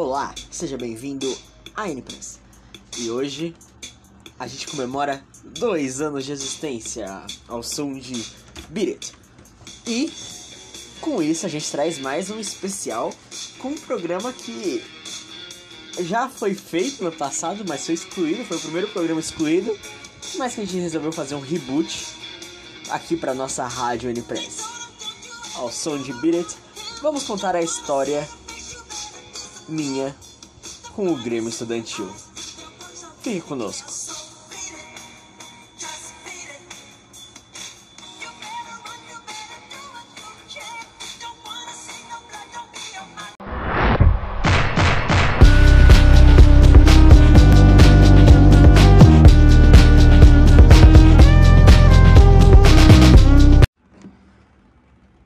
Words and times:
Olá, 0.00 0.32
seja 0.48 0.78
bem-vindo 0.78 1.26
à 1.74 1.88
N-Press. 1.88 2.38
E 2.98 3.10
hoje 3.10 3.52
a 4.38 4.46
gente 4.46 4.68
comemora 4.68 5.24
dois 5.58 6.00
anos 6.00 6.24
de 6.24 6.30
existência 6.30 7.26
ao 7.48 7.64
som 7.64 7.98
de 7.98 8.24
Beat 8.68 8.90
It. 8.90 9.12
E 9.84 10.12
com 11.00 11.20
isso 11.20 11.46
a 11.46 11.48
gente 11.48 11.68
traz 11.68 11.98
mais 11.98 12.30
um 12.30 12.38
especial 12.38 13.12
com 13.58 13.70
um 13.70 13.74
programa 13.76 14.32
que 14.32 14.84
já 15.98 16.28
foi 16.28 16.54
feito 16.54 17.02
no 17.02 17.10
passado, 17.10 17.64
mas 17.66 17.84
foi 17.84 17.96
excluído, 17.96 18.44
foi 18.44 18.56
o 18.56 18.60
primeiro 18.60 18.86
programa 18.90 19.18
excluído, 19.18 19.76
mas 20.36 20.54
que 20.54 20.60
a 20.60 20.64
gente 20.64 20.78
resolveu 20.78 21.10
fazer 21.10 21.34
um 21.34 21.40
reboot 21.40 22.06
aqui 22.90 23.16
para 23.16 23.34
nossa 23.34 23.66
rádio 23.66 24.10
N-Press. 24.10 24.62
Ao 25.56 25.72
som 25.72 26.00
de 26.00 26.12
Beat 26.12 26.36
It, 26.36 26.56
vamos 27.02 27.24
contar 27.24 27.56
a 27.56 27.62
história 27.62 28.24
minha 29.68 30.16
com 30.94 31.12
o 31.12 31.16
Grêmio 31.16 31.48
Estudantil. 31.48 32.08
Fique 33.20 33.40
conosco. 33.42 33.92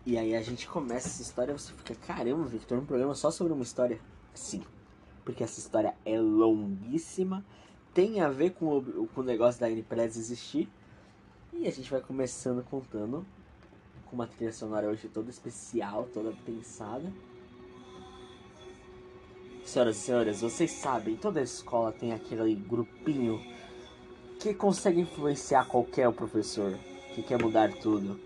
E 0.05 0.19
aí 0.19 0.35
a 0.35 0.43
gente 0.43 0.67
começa 0.67 1.09
essa 1.09 1.23
história 1.23 1.57
você 1.57 1.73
fica, 1.73 1.95
caramba, 1.95 2.45
Victor, 2.45 2.77
um 2.77 2.85
programa 2.85 3.15
só 3.15 3.31
sobre 3.31 3.53
uma 3.53 3.63
história. 3.63 3.99
Sim, 4.35 4.63
porque 5.25 5.45
essa 5.45 5.61
história 5.61 5.95
é 6.05 6.19
longuíssima, 6.19 7.45
tem 7.93 8.21
a 8.21 8.29
ver 8.29 8.51
com 8.51 8.79
o, 8.79 9.07
com 9.09 9.21
o 9.21 9.25
negócio 9.25 9.61
da 9.61 9.71
N-Press 9.71 10.17
existir. 10.17 10.69
E 11.53 11.67
a 11.67 11.71
gente 11.71 11.91
vai 11.91 12.01
começando 12.01 12.65
contando 12.65 13.27
com 14.07 14.17
uma 14.17 14.27
trilha 14.27 14.53
sonora 14.53 14.89
hoje 14.89 15.09
toda 15.09 15.31
especial, 15.31 16.09
toda 16.13 16.33
pensada. 16.45 17.13
Senhoras 19.65 19.97
e 19.97 20.01
senhores, 20.01 20.41
vocês 20.41 20.71
sabem, 20.73 21.17
toda 21.17 21.41
escola 21.41 21.93
tem 21.93 22.13
aquele 22.13 22.55
grupinho 22.55 23.41
que 24.41 24.53
consegue 24.53 25.01
influenciar 25.01 25.67
qualquer 25.67 26.11
professor, 26.13 26.77
que 27.15 27.23
quer 27.23 27.41
mudar 27.41 27.73
tudo 27.75 28.19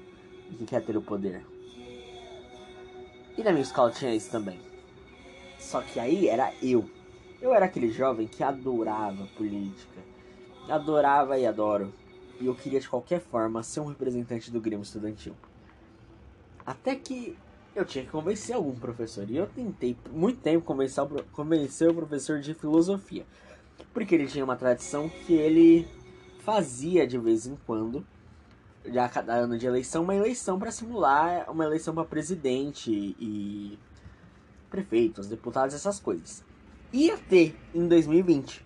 e 0.51 0.55
que 0.55 0.65
quer 0.65 0.83
ter 0.83 0.97
o 0.97 1.03
poder. 1.03 1.45
E 3.37 3.43
na 3.43 3.51
minha 3.51 3.63
escola 3.63 3.91
tinha 3.91 4.15
isso 4.15 4.31
também. 4.31 4.66
Só 5.67 5.83
que 5.83 5.99
aí 5.99 6.29
era 6.29 6.53
eu. 6.63 6.89
Eu 7.43 7.53
era 7.53 7.67
aquele 7.67 7.91
jovem 7.91 8.29
que 8.29 8.41
adorava 8.45 9.27
política. 9.37 10.01
Adorava 10.69 11.37
e 11.37 11.45
adoro. 11.45 11.93
E 12.41 12.47
eu 12.47 12.55
queria 12.55 12.79
de 12.79 12.89
qualquer 12.89 13.21
forma 13.21 13.65
ser 13.65 13.81
um 13.81 13.87
representante 13.87 14.49
do 14.49 14.61
Grêmio 14.61 14.85
Estudantil. 14.85 15.35
Até 16.65 16.95
que 16.95 17.37
eu 17.75 17.85
tinha 17.85 18.05
que 18.05 18.11
convencer 18.13 18.55
algum 18.55 18.77
professor. 18.77 19.29
E 19.29 19.37
eu 19.37 19.49
tentei 19.49 19.97
muito 20.13 20.41
tempo 20.41 20.65
convencer 20.65 21.03
o, 21.03 21.25
convencer 21.33 21.91
o 21.91 21.95
professor 21.95 22.39
de 22.39 22.55
filosofia. 22.55 23.27
Porque 23.93 24.15
ele 24.15 24.29
tinha 24.29 24.45
uma 24.45 24.57
tradição 24.57 25.09
que 25.09 25.35
ele 25.35 25.89
fazia 26.45 27.05
de 27.09 27.19
vez 27.19 27.45
em 27.45 27.59
quando 27.67 28.07
já 28.85 29.09
cada 29.09 29.35
ano 29.35 29.59
de 29.59 29.67
eleição, 29.67 30.05
uma 30.05 30.15
eleição 30.15 30.61
para 30.61 30.71
simular 30.71 31.51
uma 31.51 31.65
eleição 31.65 31.93
para 31.93 32.05
presidente 32.05 33.17
e 33.19 33.77
prefeitos, 34.77 35.27
deputados, 35.27 35.75
essas 35.75 35.99
coisas. 35.99 36.45
Ia 36.93 37.17
ter 37.17 37.57
em 37.75 37.89
2020. 37.89 38.65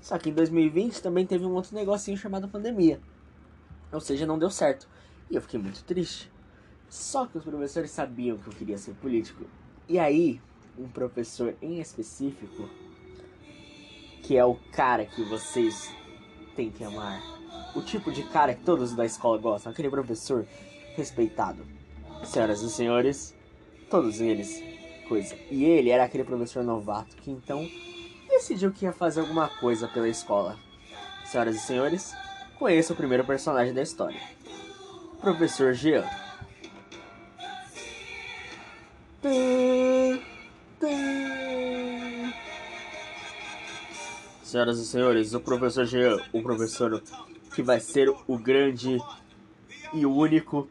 Só 0.00 0.18
que 0.18 0.30
em 0.30 0.32
2020 0.32 1.02
também 1.02 1.26
teve 1.26 1.44
um 1.44 1.52
outro 1.52 1.74
negocinho 1.74 2.16
chamado 2.16 2.48
pandemia. 2.48 3.00
Ou 3.92 4.00
seja, 4.00 4.26
não 4.26 4.38
deu 4.38 4.50
certo. 4.50 4.88
E 5.30 5.34
eu 5.34 5.42
fiquei 5.42 5.60
muito 5.60 5.82
triste. 5.84 6.30
Só 6.88 7.26
que 7.26 7.38
os 7.38 7.44
professores 7.44 7.90
sabiam 7.90 8.36
que 8.38 8.48
eu 8.48 8.52
queria 8.52 8.78
ser 8.78 8.94
político. 8.94 9.44
E 9.88 9.98
aí, 9.98 10.40
um 10.78 10.88
professor 10.88 11.54
em 11.60 11.80
específico, 11.80 12.68
que 14.22 14.36
é 14.36 14.44
o 14.44 14.56
cara 14.72 15.04
que 15.04 15.22
vocês 15.24 15.90
têm 16.54 16.70
que 16.70 16.84
amar, 16.84 17.20
o 17.74 17.82
tipo 17.82 18.12
de 18.12 18.22
cara 18.24 18.54
que 18.54 18.64
todos 18.64 18.94
da 18.94 19.04
escola 19.04 19.38
gostam, 19.38 19.72
aquele 19.72 19.90
professor 19.90 20.46
respeitado. 20.94 21.64
Senhoras 22.24 22.62
e 22.62 22.70
senhores, 22.70 23.34
todos 23.88 24.20
eles, 24.20 24.62
coisa. 25.10 25.36
E 25.50 25.64
ele 25.64 25.90
era 25.90 26.04
aquele 26.04 26.22
professor 26.22 26.62
novato 26.62 27.16
que 27.16 27.32
então 27.32 27.68
decidiu 28.28 28.70
que 28.70 28.84
ia 28.84 28.92
fazer 28.92 29.20
alguma 29.20 29.48
coisa 29.48 29.88
pela 29.88 30.08
escola. 30.08 30.56
Senhoras 31.24 31.56
e 31.56 31.58
senhores, 31.58 32.14
conheça 32.56 32.92
o 32.92 32.96
primeiro 32.96 33.24
personagem 33.24 33.74
da 33.74 33.82
história. 33.82 34.20
Professor 35.20 35.74
Jean. 35.74 36.04
Senhoras 44.44 44.78
e 44.78 44.86
senhores, 44.86 45.34
o 45.34 45.40
professor 45.40 45.84
Jean, 45.86 46.16
o 46.32 46.40
professor 46.40 47.02
que 47.52 47.62
vai 47.62 47.80
ser 47.80 48.08
o 48.28 48.38
grande 48.38 48.96
e 49.92 50.06
o 50.06 50.14
único. 50.14 50.68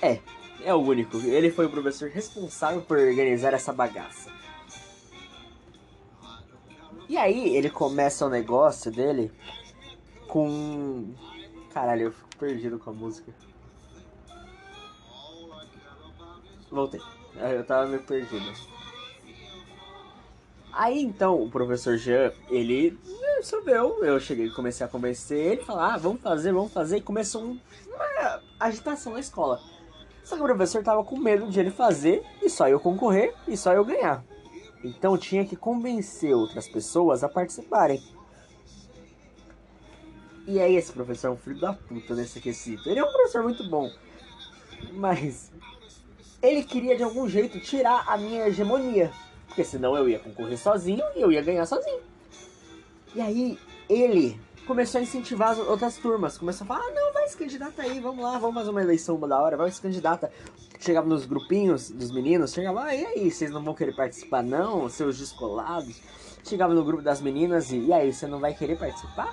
É, 0.00 0.18
é 0.64 0.74
o 0.74 0.78
único. 0.78 1.18
Ele 1.18 1.50
foi 1.50 1.66
o 1.66 1.70
professor 1.70 2.08
responsável 2.08 2.82
por 2.82 2.98
organizar 2.98 3.54
essa 3.54 3.72
bagaça. 3.72 4.30
E 7.08 7.16
aí 7.16 7.56
ele 7.56 7.68
começa 7.68 8.24
o 8.26 8.30
negócio 8.30 8.90
dele 8.90 9.30
com. 10.28 11.12
Caralho, 11.72 12.04
eu 12.04 12.12
fico 12.12 12.36
perdido 12.38 12.78
com 12.78 12.90
a 12.90 12.92
música. 12.92 13.32
Voltei. 16.70 17.00
Eu 17.36 17.64
tava 17.64 17.86
meio 17.86 18.02
perdido. 18.02 18.52
Aí 20.72 21.02
então 21.02 21.42
o 21.42 21.50
professor 21.50 21.98
Jean, 21.98 22.32
ele 22.48 22.98
resolveu, 23.36 24.02
eu 24.02 24.18
cheguei 24.18 24.48
comecei 24.48 24.86
a 24.86 24.88
convencer 24.88 25.38
ele, 25.38 25.62
falar, 25.62 25.94
ah, 25.94 25.98
vamos 25.98 26.22
fazer, 26.22 26.50
vamos 26.50 26.72
fazer, 26.72 26.96
e 26.96 27.02
começou 27.02 27.42
uma 27.42 28.40
agitação 28.58 29.12
na 29.12 29.20
escola. 29.20 29.60
Só 30.24 30.36
que 30.36 30.42
o 30.42 30.46
professor 30.46 30.82
tava 30.82 31.02
com 31.04 31.18
medo 31.18 31.48
de 31.48 31.58
ele 31.58 31.70
fazer 31.70 32.22
e 32.40 32.48
só 32.48 32.68
eu 32.68 32.78
concorrer 32.78 33.34
e 33.46 33.56
só 33.56 33.72
eu 33.72 33.84
ganhar. 33.84 34.24
Então 34.84 35.16
tinha 35.16 35.44
que 35.44 35.56
convencer 35.56 36.34
outras 36.34 36.68
pessoas 36.68 37.22
a 37.22 37.28
participarem. 37.28 38.02
E 40.46 40.60
aí 40.60 40.74
esse 40.74 40.92
professor 40.92 41.28
é 41.28 41.30
um 41.30 41.36
filho 41.36 41.60
da 41.60 41.72
puta 41.72 42.14
nesse 42.14 42.40
quesito. 42.40 42.88
Ele 42.88 42.98
é 42.98 43.04
um 43.04 43.12
professor 43.12 43.42
muito 43.42 43.68
bom. 43.68 43.90
Mas 44.92 45.52
ele 46.40 46.64
queria 46.64 46.96
de 46.96 47.04
algum 47.04 47.28
jeito 47.28 47.60
tirar 47.60 48.04
a 48.08 48.16
minha 48.16 48.48
hegemonia. 48.48 49.12
Porque 49.46 49.62
senão 49.62 49.96
eu 49.96 50.08
ia 50.08 50.18
concorrer 50.18 50.58
sozinho 50.58 51.04
e 51.14 51.20
eu 51.20 51.30
ia 51.30 51.42
ganhar 51.42 51.66
sozinho. 51.66 52.00
E 53.14 53.20
aí 53.20 53.58
ele 53.88 54.40
começou 54.72 55.00
a 55.00 55.02
incentivar 55.02 55.50
as 55.50 55.58
outras 55.58 55.98
turmas. 55.98 56.38
Começou 56.38 56.64
a 56.64 56.68
falar, 56.68 56.80
ah, 56.80 56.90
não, 56.94 57.12
vai 57.12 57.28
se 57.28 57.36
candidata 57.36 57.82
aí, 57.82 58.00
vamos 58.00 58.24
lá, 58.24 58.38
vamos 58.38 58.54
fazer 58.54 58.70
uma 58.70 58.80
eleição 58.80 59.20
da 59.20 59.38
hora, 59.38 59.54
vai 59.54 59.70
se 59.70 59.82
candidata. 59.82 60.32
Chegava 60.80 61.06
nos 61.06 61.26
grupinhos 61.26 61.90
dos 61.90 62.10
meninos, 62.10 62.54
chegava, 62.54 62.84
ah, 62.84 62.94
e 62.94 63.04
aí, 63.04 63.30
vocês 63.30 63.50
não 63.50 63.62
vão 63.62 63.74
querer 63.74 63.94
participar 63.94 64.42
não, 64.42 64.88
seus 64.88 65.18
descolados? 65.18 66.00
Chegava 66.42 66.72
no 66.72 66.82
grupo 66.82 67.02
das 67.02 67.20
meninas 67.20 67.70
e, 67.70 67.80
e 67.80 67.92
aí, 67.92 68.10
você 68.10 68.26
não 68.26 68.40
vai 68.40 68.54
querer 68.54 68.78
participar? 68.78 69.30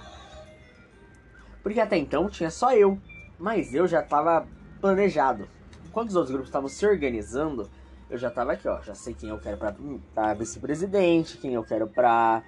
Porque 1.64 1.80
até 1.80 1.98
então 1.98 2.30
tinha 2.30 2.52
só 2.52 2.74
eu, 2.74 3.00
mas 3.40 3.74
eu 3.74 3.88
já 3.88 4.04
tava 4.04 4.46
planejado. 4.82 5.48
Quando 5.94 6.10
os 6.10 6.16
outros 6.18 6.34
grupos 6.34 6.50
estavam 6.50 6.68
se 6.68 6.86
organizando, 6.86 7.70
eu 8.10 8.18
já 8.18 8.30
tava 8.30 8.52
aqui, 8.52 8.68
ó. 8.68 8.82
Já 8.82 8.94
sei 8.94 9.14
quem 9.14 9.30
eu 9.30 9.40
quero 9.40 9.58
pra, 9.58 9.74
pra 10.14 10.34
vice-presidente, 10.34 11.38
quem 11.38 11.54
eu 11.54 11.64
quero 11.64 11.88
pra 11.88 12.44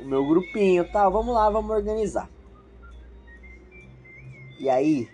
o 0.00 0.04
meu 0.04 0.26
grupinho 0.26 0.90
tal. 0.90 1.10
Vamos 1.10 1.34
lá, 1.34 1.48
vamos 1.50 1.70
organizar. 1.70 2.28
E 4.58 4.68
aí, 4.68 5.08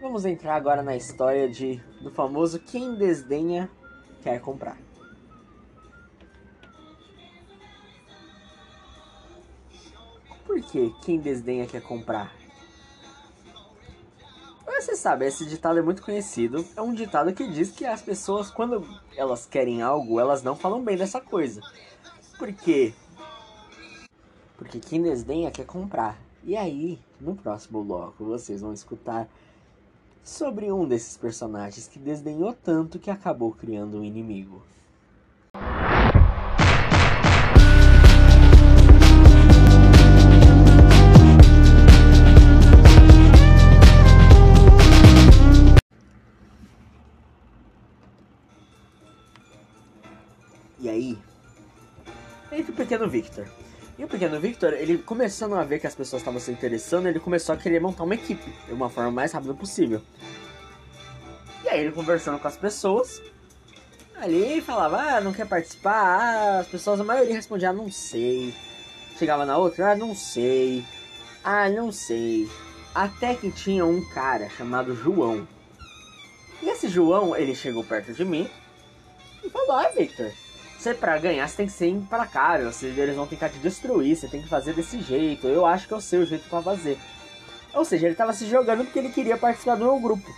vamos 0.00 0.24
entrar 0.24 0.56
agora 0.56 0.82
na 0.82 0.96
história 0.96 1.48
de 1.48 1.80
do 2.00 2.10
famoso 2.10 2.58
quem 2.58 2.94
desdenha 2.94 3.70
quer 4.22 4.40
comprar. 4.40 4.76
Por 10.44 10.60
que 10.62 10.92
quem 11.02 11.20
desdenha 11.20 11.66
quer 11.66 11.82
comprar? 11.82 12.38
Você 14.88 14.96
sabe, 14.96 15.26
esse 15.26 15.44
ditado 15.44 15.78
é 15.78 15.82
muito 15.82 16.02
conhecido. 16.02 16.64
É 16.74 16.80
um 16.80 16.94
ditado 16.94 17.34
que 17.34 17.46
diz 17.46 17.70
que 17.70 17.84
as 17.84 18.00
pessoas, 18.00 18.50
quando 18.50 18.86
elas 19.16 19.44
querem 19.44 19.82
algo, 19.82 20.18
elas 20.18 20.42
não 20.42 20.56
falam 20.56 20.82
bem 20.82 20.96
dessa 20.96 21.20
coisa. 21.20 21.60
Por 22.38 22.50
quê? 22.54 22.94
Porque 24.58 24.80
quem 24.80 25.00
desdenha 25.00 25.52
quer 25.52 25.64
comprar. 25.64 26.20
E 26.42 26.56
aí, 26.56 26.98
no 27.20 27.36
próximo 27.36 27.84
bloco, 27.84 28.24
vocês 28.24 28.60
vão 28.60 28.72
escutar 28.72 29.28
sobre 30.24 30.70
um 30.72 30.86
desses 30.86 31.16
personagens 31.16 31.86
que 31.86 31.98
desdenhou 31.98 32.52
tanto 32.52 32.98
que 32.98 33.08
acabou 33.08 33.52
criando 33.52 33.98
um 33.98 34.04
inimigo. 34.04 34.60
E 50.80 50.88
aí, 50.88 51.18
entra 52.50 52.72
o 52.72 52.76
pequeno 52.76 53.08
Victor. 53.08 53.46
E 53.98 54.04
o 54.04 54.08
pequeno 54.08 54.38
Victor, 54.38 54.74
ele 54.74 54.96
começando 54.98 55.56
a 55.56 55.64
ver 55.64 55.80
que 55.80 55.86
as 55.86 55.94
pessoas 55.94 56.22
estavam 56.22 56.38
se 56.38 56.52
interessando, 56.52 57.08
ele 57.08 57.18
começou 57.18 57.52
a 57.52 57.58
querer 57.58 57.80
montar 57.80 58.04
uma 58.04 58.14
equipe 58.14 58.48
de 58.66 58.72
uma 58.72 58.88
forma 58.88 59.10
mais 59.10 59.32
rápida 59.32 59.52
possível. 59.54 60.00
E 61.64 61.68
aí 61.68 61.80
ele 61.80 61.90
conversando 61.90 62.38
com 62.38 62.46
as 62.46 62.56
pessoas, 62.56 63.20
ali 64.14 64.60
falava, 64.60 64.98
ah, 64.98 65.20
não 65.20 65.32
quer 65.32 65.48
participar, 65.48 66.00
ah, 66.00 66.58
as 66.60 66.68
pessoas, 66.68 67.00
a 67.00 67.04
maioria 67.04 67.34
respondia, 67.34 67.70
ah, 67.70 67.72
não 67.72 67.90
sei. 67.90 68.54
Chegava 69.18 69.44
na 69.44 69.58
outra, 69.58 69.90
ah, 69.90 69.96
não 69.96 70.14
sei. 70.14 70.84
Ah, 71.42 71.68
não 71.68 71.90
sei. 71.90 72.48
Até 72.94 73.34
que 73.34 73.50
tinha 73.50 73.84
um 73.84 74.00
cara 74.10 74.48
chamado 74.48 74.94
João. 74.94 75.46
E 76.62 76.68
esse 76.68 76.88
João, 76.88 77.34
ele 77.34 77.52
chegou 77.52 77.82
perto 77.82 78.12
de 78.12 78.24
mim 78.24 78.48
e 79.42 79.50
falou, 79.50 79.72
ah, 79.72 79.88
Victor, 79.88 80.30
você 80.88 80.94
pra 80.94 81.18
ganhar, 81.18 81.46
você 81.46 81.56
tem 81.56 81.66
que 81.66 81.72
ser 81.72 81.88
implacável. 81.88 82.72
Você, 82.72 82.86
eles 82.86 83.16
vão 83.16 83.26
tentar 83.26 83.48
te 83.48 83.58
destruir. 83.58 84.16
Você 84.16 84.28
tem 84.28 84.42
que 84.42 84.48
fazer 84.48 84.72
desse 84.72 85.00
jeito. 85.02 85.46
Eu 85.46 85.66
acho 85.66 85.88
que 85.88 86.00
sei 86.00 86.20
o 86.20 86.26
jeito 86.26 86.48
pra 86.48 86.62
fazer. 86.62 86.98
Ou 87.74 87.84
seja, 87.84 88.06
ele 88.06 88.14
tava 88.14 88.32
se 88.32 88.46
jogando 88.46 88.84
porque 88.84 88.98
ele 88.98 89.10
queria 89.10 89.36
participar 89.36 89.76
do 89.76 89.84
meu 89.84 90.00
grupo. 90.00 90.28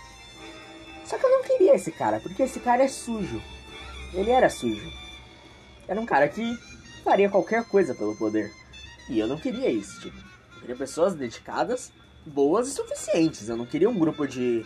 Só 1.05 1.17
que 1.17 1.25
eu 1.25 1.29
não 1.29 1.43
queria 1.43 1.75
esse 1.75 1.91
cara, 1.91 2.19
porque 2.19 2.43
esse 2.43 2.59
cara 2.59 2.83
é 2.83 2.87
sujo. 2.87 3.41
Ele 4.13 4.29
era 4.29 4.49
sujo. 4.49 4.91
Era 5.87 5.99
um 5.99 6.05
cara 6.05 6.27
que 6.27 6.57
faria 7.03 7.29
qualquer 7.29 7.63
coisa 7.65 7.95
pelo 7.95 8.15
poder. 8.15 8.51
E 9.09 9.19
eu 9.19 9.27
não 9.27 9.37
queria 9.37 9.69
isso, 9.69 10.01
tipo. 10.01 10.17
Eu 10.55 10.61
queria 10.61 10.75
pessoas 10.75 11.15
dedicadas, 11.15 11.91
boas 12.25 12.67
e 12.67 12.71
suficientes. 12.71 13.49
Eu 13.49 13.57
não 13.57 13.65
queria 13.65 13.89
um 13.89 13.97
grupo 13.97 14.27
de 14.27 14.65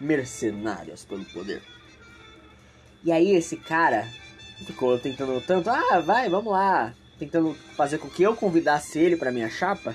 mercenários 0.00 1.04
pelo 1.04 1.24
poder. 1.24 1.62
E 3.02 3.10
aí 3.10 3.34
esse 3.34 3.56
cara 3.56 4.08
ficou 4.66 4.98
tentando 4.98 5.40
tanto, 5.40 5.70
ah, 5.70 6.00
vai, 6.00 6.28
vamos 6.28 6.52
lá, 6.52 6.94
tentando 7.18 7.54
fazer 7.76 7.98
com 7.98 8.08
que 8.08 8.22
eu 8.22 8.36
convidasse 8.36 8.98
ele 8.98 9.16
para 9.16 9.32
minha 9.32 9.48
chapa, 9.50 9.94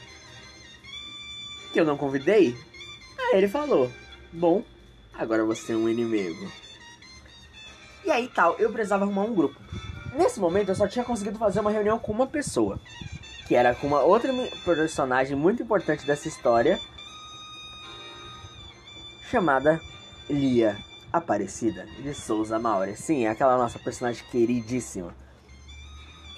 que 1.72 1.80
eu 1.80 1.86
não 1.86 1.98
convidei. 1.98 2.56
Aí 3.18 3.38
ele 3.38 3.48
falou: 3.48 3.92
"Bom, 4.32 4.64
agora 5.14 5.46
você 5.46 5.74
é 5.74 5.76
um 5.76 5.90
inimigo". 5.90 6.52
E 8.06 8.12
aí 8.12 8.28
tal, 8.28 8.56
eu 8.58 8.72
precisava 8.72 9.04
arrumar 9.04 9.24
um 9.24 9.36
grupo. 9.36 9.60
Nesse 10.16 10.40
momento 10.40 10.70
eu 10.70 10.76
só 10.76 10.88
tinha 10.88 11.06
conseguido 11.06 11.38
fazer 11.38 11.60
uma 11.60 11.72
reunião 11.72 12.00
com 12.00 12.12
uma 12.12 12.26
pessoa, 12.26 12.80
que 13.48 13.56
era 13.56 13.76
com 13.76 13.88
uma 13.88 14.02
outra 14.02 14.32
personagem 14.66 15.38
muito 15.38 15.62
importante 15.62 16.06
dessa 16.06 16.28
história, 16.28 16.80
chamada 19.30 19.80
Lia. 20.30 20.89
Aparecida 21.12 21.88
de 22.04 22.14
Souza 22.14 22.60
Mauri. 22.60 22.96
Sim, 22.96 23.26
aquela 23.26 23.58
nossa 23.58 23.80
personagem 23.80 24.24
queridíssima. 24.30 25.16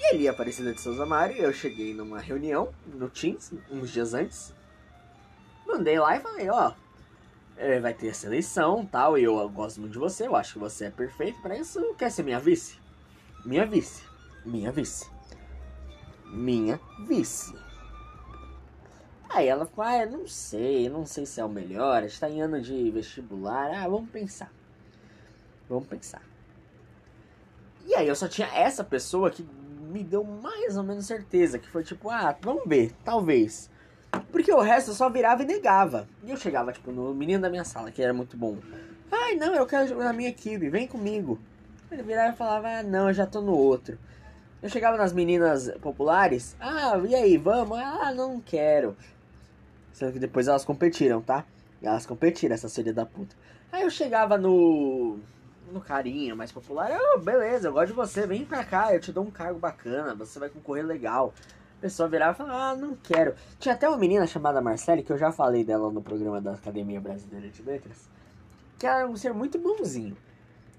E 0.00 0.06
ali, 0.06 0.26
Aparecida 0.26 0.72
de 0.72 0.80
Souza 0.80 1.04
Mauri, 1.04 1.38
eu 1.38 1.52
cheguei 1.52 1.92
numa 1.92 2.18
reunião 2.18 2.72
no 2.86 3.10
Teams, 3.10 3.52
uns 3.70 3.90
dias 3.90 4.14
antes. 4.14 4.54
Mandei 5.66 5.98
lá 5.98 6.16
e 6.16 6.20
falei, 6.20 6.48
ó, 6.48 6.72
é, 7.58 7.80
vai 7.80 7.92
ter 7.92 8.08
essa 8.08 8.26
eleição 8.26 8.86
tal, 8.86 9.18
e 9.18 9.24
eu 9.24 9.46
gosto 9.50 9.78
muito 9.78 9.92
de 9.92 9.98
você, 9.98 10.26
eu 10.26 10.34
acho 10.34 10.54
que 10.54 10.58
você 10.58 10.86
é 10.86 10.90
perfeito 10.90 11.40
para 11.42 11.56
isso. 11.56 11.94
Quer 11.98 12.10
ser 12.10 12.22
minha 12.22 12.40
vice? 12.40 12.78
Minha 13.44 13.66
vice. 13.66 14.02
Minha 14.44 14.72
vice. 14.72 15.06
Minha 16.26 16.80
vice. 17.06 17.54
Aí 19.28 19.48
ela 19.48 19.66
falou, 19.66 19.92
ah, 19.92 20.06
não 20.06 20.26
sei, 20.26 20.88
não 20.88 21.04
sei 21.04 21.26
se 21.26 21.40
é 21.40 21.44
o 21.44 21.48
melhor, 21.48 21.98
a 22.02 22.08
gente 22.08 22.20
tá 22.20 22.28
em 22.28 22.40
ano 22.40 22.60
de 22.60 22.90
vestibular, 22.90 23.70
ah, 23.70 23.88
vamos 23.88 24.10
pensar. 24.10 24.50
Vamos 25.72 25.88
pensar. 25.88 26.20
E 27.86 27.94
aí 27.94 28.06
eu 28.06 28.14
só 28.14 28.28
tinha 28.28 28.46
essa 28.48 28.84
pessoa 28.84 29.30
que 29.30 29.42
me 29.42 30.04
deu 30.04 30.22
mais 30.22 30.76
ou 30.76 30.82
menos 30.82 31.06
certeza, 31.06 31.58
que 31.58 31.66
foi 31.66 31.82
tipo, 31.82 32.10
ah, 32.10 32.36
vamos 32.42 32.64
ver, 32.66 32.92
talvez. 33.02 33.70
Porque 34.30 34.52
o 34.52 34.60
resto 34.60 34.90
eu 34.90 34.94
só 34.94 35.08
virava 35.08 35.42
e 35.42 35.46
negava. 35.46 36.06
E 36.22 36.30
eu 36.30 36.36
chegava, 36.36 36.72
tipo, 36.72 36.92
no 36.92 37.14
menino 37.14 37.40
da 37.40 37.48
minha 37.48 37.64
sala, 37.64 37.90
que 37.90 38.02
era 38.02 38.12
muito 38.12 38.36
bom. 38.36 38.58
Ai, 39.10 39.34
não, 39.34 39.54
eu 39.54 39.64
quero 39.64 39.88
jogar 39.88 40.04
na 40.04 40.12
minha 40.12 40.28
equipe, 40.28 40.68
vem 40.68 40.86
comigo. 40.86 41.38
Ele 41.90 42.02
virava 42.02 42.34
e 42.34 42.36
falava, 42.36 42.68
ah, 42.68 42.82
não, 42.82 43.08
eu 43.08 43.14
já 43.14 43.26
tô 43.26 43.40
no 43.40 43.54
outro. 43.54 43.98
Eu 44.62 44.68
chegava 44.68 44.98
nas 44.98 45.14
meninas 45.14 45.70
populares, 45.80 46.54
ah, 46.60 47.00
e 47.08 47.14
aí, 47.14 47.38
vamos? 47.38 47.78
Ah, 47.78 48.12
não 48.14 48.40
quero. 48.40 48.94
Sendo 49.94 50.12
que 50.12 50.18
depois 50.18 50.48
elas 50.48 50.66
competiram, 50.66 51.22
tá? 51.22 51.46
Elas 51.82 52.04
competiram, 52.04 52.54
essa 52.54 52.68
filha 52.68 52.92
da 52.92 53.06
puta. 53.06 53.34
Aí 53.72 53.82
eu 53.82 53.90
chegava 53.90 54.36
no 54.36 55.18
no 55.72 55.80
carinho 55.80 56.36
mais 56.36 56.52
popular. 56.52 56.90
Oh, 56.92 57.18
beleza, 57.18 57.68
eu 57.68 57.72
gosto 57.72 57.88
de 57.88 57.92
você, 57.94 58.26
vem 58.26 58.44
pra 58.44 58.64
cá, 58.64 58.94
eu 58.94 59.00
te 59.00 59.12
dou 59.12 59.24
um 59.24 59.30
cargo 59.30 59.58
bacana, 59.58 60.14
você 60.14 60.38
vai 60.38 60.48
concorrer 60.48 60.84
legal. 60.84 61.34
A 61.78 61.80
pessoa 61.80 62.08
virava 62.08 62.32
e 62.32 62.36
falava, 62.36 62.64
ah, 62.64 62.76
não 62.76 62.94
quero. 62.94 63.34
Tinha 63.58 63.74
até 63.74 63.88
uma 63.88 63.98
menina 63.98 64.26
chamada 64.26 64.60
Marcele, 64.60 65.02
que 65.02 65.12
eu 65.12 65.18
já 65.18 65.32
falei 65.32 65.64
dela 65.64 65.90
no 65.90 66.02
programa 66.02 66.40
da 66.40 66.52
Academia 66.52 67.00
Brasileira 67.00 67.48
de 67.48 67.62
Letras, 67.62 68.08
que 68.78 68.86
era 68.86 69.08
um 69.08 69.16
ser 69.16 69.32
muito 69.32 69.58
bonzinho. 69.58 70.16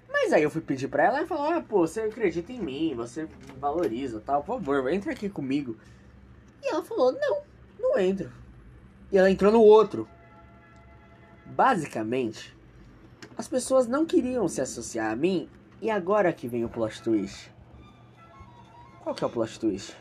Mas 0.09 0.31
aí 0.31 0.43
eu 0.43 0.51
fui 0.51 0.61
pedir 0.61 0.87
pra 0.87 1.03
ela 1.03 1.21
e 1.23 1.27
falou, 1.27 1.51
ah, 1.51 1.61
pô, 1.61 1.79
você 1.79 2.01
acredita 2.01 2.53
em 2.53 2.61
mim, 2.61 2.93
você 2.95 3.23
me 3.23 3.29
valoriza 3.59 4.21
tal, 4.25 4.43
por 4.43 4.59
favor, 4.59 4.87
entra 4.89 5.11
aqui 5.11 5.27
comigo. 5.27 5.75
E 6.61 6.69
ela 6.69 6.83
falou, 6.83 7.11
não, 7.11 7.41
não 7.79 7.99
entro. 7.99 8.31
E 9.11 9.17
ela 9.17 9.29
entrou 9.29 9.51
no 9.51 9.61
outro. 9.61 10.07
Basicamente, 11.45 12.55
as 13.37 13.47
pessoas 13.47 13.87
não 13.87 14.05
queriam 14.05 14.47
se 14.47 14.61
associar 14.61 15.11
a 15.11 15.15
mim 15.15 15.49
e 15.81 15.89
agora 15.89 16.31
que 16.31 16.47
vem 16.47 16.63
o 16.63 16.69
plot 16.69 17.01
twist. 17.01 17.51
Qual 19.01 19.15
que 19.15 19.23
é 19.23 19.27
o 19.27 19.29
plot 19.29 19.59
twist? 19.59 19.95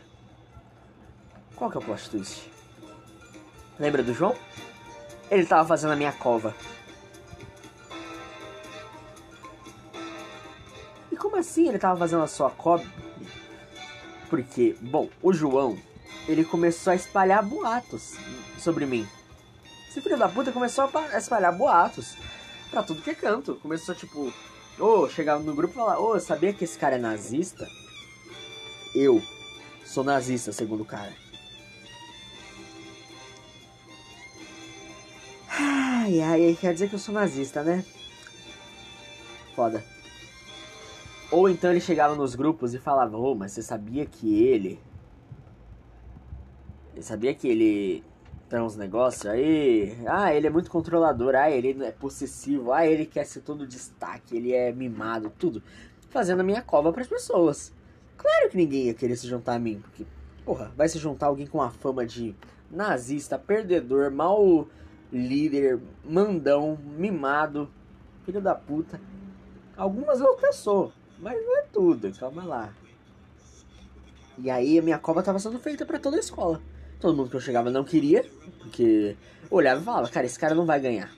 Qual 1.55 1.69
que 1.69 1.77
é 1.77 1.79
o 1.79 1.83
plot 1.83 2.09
twist? 2.09 2.49
Lembra 3.79 4.03
do 4.03 4.13
João? 4.13 4.35
Ele 5.29 5.45
tava 5.45 5.67
fazendo 5.67 5.93
a 5.93 5.95
minha 5.95 6.11
cova. 6.11 6.55
E 11.11 11.15
como 11.15 11.35
assim 11.35 11.67
ele 11.67 11.79
tava 11.79 11.97
fazendo 11.97 12.23
a 12.23 12.27
sua 12.27 12.51
cova? 12.51 12.85
Porque, 14.29 14.75
bom, 14.79 15.09
o 15.21 15.33
João, 15.33 15.77
ele 16.27 16.45
começou 16.45 16.91
a 16.91 16.95
espalhar 16.95 17.43
boatos 17.43 18.15
sobre 18.57 18.85
mim. 18.85 19.07
Esse 19.89 20.01
filho 20.01 20.17
da 20.17 20.29
puta 20.29 20.51
começou 20.51 20.89
a 20.93 21.17
espalhar 21.17 21.55
boatos 21.55 22.15
pra 22.73 22.83
tudo 22.83 23.01
que 23.03 23.11
é 23.11 23.15
canto. 23.15 23.55
Começou 23.55 23.93
tipo, 23.93 24.33
ô, 24.79 24.83
oh, 24.83 25.09
chegava 25.09 25.43
no 25.43 25.55
grupo 25.55 25.73
e 25.73 25.77
falava, 25.77 26.01
ô, 26.01 26.15
oh, 26.15 26.19
sabia 26.19 26.51
que 26.51 26.63
esse 26.63 26.77
cara 26.77 26.95
é 26.95 26.99
nazista? 26.99 27.69
Eu 28.95 29.21
sou 29.85 30.03
nazista, 30.03 30.51
segundo 30.51 30.81
o 30.81 30.85
cara. 30.85 31.13
Ai, 35.47 36.19
ai, 36.19 36.57
quer 36.59 36.73
dizer 36.73 36.89
que 36.89 36.95
eu 36.95 36.99
sou 36.99 37.13
nazista, 37.13 37.61
né? 37.63 37.85
Foda. 39.55 39.85
Ou 41.31 41.47
então 41.47 41.69
ele 41.69 41.79
chegava 41.79 42.15
nos 42.15 42.33
grupos 42.33 42.73
e 42.73 42.79
falava, 42.79 43.15
ô, 43.15 43.31
oh, 43.31 43.35
mas 43.35 43.51
você 43.51 43.61
sabia 43.61 44.05
que 44.05 44.43
ele. 44.43 44.79
Ele 46.93 47.03
sabia 47.03 47.33
que 47.33 47.47
ele 47.47 48.03
tem 48.53 48.61
uns 48.61 48.75
negócios 48.75 49.25
aí. 49.25 49.97
Ah, 50.05 50.31
ele 50.31 50.45
é 50.45 50.49
muito 50.51 50.69
controlador. 50.69 51.33
Ah, 51.33 51.49
ele 51.49 51.83
é 51.83 51.91
possessivo. 51.91 52.71
Ah, 52.71 52.85
ele 52.85 53.03
quer 53.03 53.25
ser 53.25 53.41
todo 53.41 53.65
destaque. 53.65 54.37
Ele 54.37 54.53
é 54.53 54.71
mimado, 54.71 55.33
tudo. 55.39 55.63
Fazendo 56.11 56.41
a 56.41 56.43
minha 56.43 56.61
cova 56.61 56.93
para 56.93 57.01
as 57.01 57.07
pessoas. 57.07 57.73
Claro 58.15 58.49
que 58.51 58.57
ninguém 58.57 58.83
ia 58.83 58.93
querer 58.93 59.15
se 59.15 59.27
juntar 59.27 59.55
a 59.55 59.59
mim. 59.59 59.79
Porque, 59.81 60.05
porra, 60.45 60.71
vai 60.77 60.87
se 60.87 60.99
juntar 60.99 61.27
alguém 61.27 61.47
com 61.47 61.63
a 61.63 61.71
fama 61.71 62.05
de 62.05 62.35
nazista, 62.69 63.39
perdedor, 63.39 64.11
mau 64.11 64.67
líder, 65.11 65.79
mandão, 66.05 66.77
mimado, 66.95 67.67
filho 68.23 68.39
da 68.39 68.53
puta. 68.53 69.01
Algumas 69.75 70.19
eu 70.19 70.37
sou, 70.53 70.93
mas 71.17 71.43
não 71.43 71.57
é 71.57 71.63
tudo, 71.73 72.11
calma 72.19 72.43
lá. 72.43 72.71
E 74.37 74.51
aí 74.51 74.77
a 74.77 74.83
minha 74.83 74.99
cova 74.99 75.23
tava 75.23 75.39
sendo 75.39 75.57
feita 75.57 75.87
para 75.87 75.97
toda 75.97 76.17
a 76.17 76.19
escola. 76.19 76.61
Todo 77.03 77.17
mundo 77.17 77.29
que 77.29 77.35
eu 77.35 77.41
chegava 77.41 77.69
não 77.69 77.83
queria, 77.83 78.25
porque 78.59 79.17
olhava 79.51 79.81
e 79.81 79.83
falava, 79.83 80.07
cara, 80.07 80.25
esse 80.25 80.39
cara 80.39 80.55
não 80.55 80.65
vai 80.65 80.79
ganhar. 80.79 81.11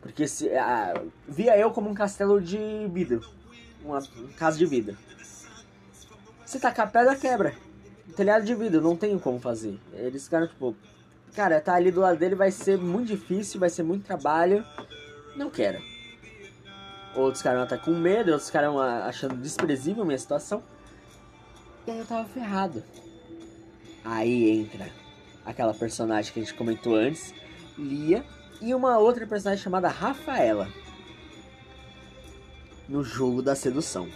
Porque 0.00 0.28
se, 0.28 0.48
via 1.26 1.58
eu 1.58 1.72
como 1.72 1.90
um 1.90 1.94
castelo 1.94 2.40
de 2.40 2.56
vidro. 2.92 3.20
Uma 3.84 4.00
casa 4.36 4.56
de 4.56 4.66
vidro. 4.66 4.96
Se 6.46 6.60
tacar 6.60 6.92
pedra, 6.92 7.16
quebra. 7.16 7.56
Telhado 8.14 8.44
de 8.44 8.54
vidro, 8.54 8.80
não 8.80 8.96
tem 8.96 9.18
como 9.18 9.40
fazer. 9.40 9.80
Eles 9.94 10.22
ficaram 10.26 10.46
tipo, 10.46 10.76
cara, 11.34 11.60
tá 11.60 11.74
ali 11.74 11.90
do 11.90 11.98
lado 11.98 12.16
dele 12.16 12.36
vai 12.36 12.52
ser 12.52 12.78
muito 12.78 13.08
difícil, 13.08 13.58
vai 13.58 13.68
ser 13.68 13.82
muito 13.82 14.04
trabalho. 14.04 14.64
Não 15.34 15.50
quero. 15.50 15.82
Outros 17.16 17.38
ficaram 17.38 17.62
até 17.62 17.76
com 17.76 17.90
medo, 17.90 18.30
outros 18.30 18.46
ficaram 18.46 18.78
achando 18.78 19.34
desprezível 19.34 20.04
a 20.04 20.06
minha 20.06 20.18
situação. 20.18 20.62
E 21.84 21.90
aí 21.90 21.98
eu 21.98 22.06
tava 22.06 22.28
ferrado. 22.28 22.84
Aí 24.04 24.50
entra 24.50 24.99
aquela 25.44 25.74
personagem 25.74 26.32
que 26.32 26.40
a 26.40 26.42
gente 26.42 26.54
comentou 26.54 26.94
antes, 26.94 27.34
Lia, 27.78 28.24
e 28.60 28.74
uma 28.74 28.98
outra 28.98 29.26
personagem 29.26 29.62
chamada 29.62 29.88
Rafaela. 29.88 30.68
No 32.88 33.02
jogo 33.02 33.40
da 33.42 33.54
sedução. 33.54 34.08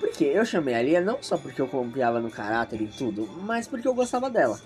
Porque 0.00 0.24
eu 0.24 0.44
chamei 0.44 0.74
a 0.74 0.82
Lia 0.82 1.00
não 1.00 1.22
só 1.22 1.36
porque 1.36 1.60
eu 1.60 1.68
confiava 1.68 2.20
no 2.20 2.30
caráter 2.30 2.80
e 2.80 2.86
tudo, 2.86 3.26
mas 3.42 3.66
porque 3.66 3.86
eu 3.86 3.94
gostava 3.94 4.30
dela. 4.30 4.60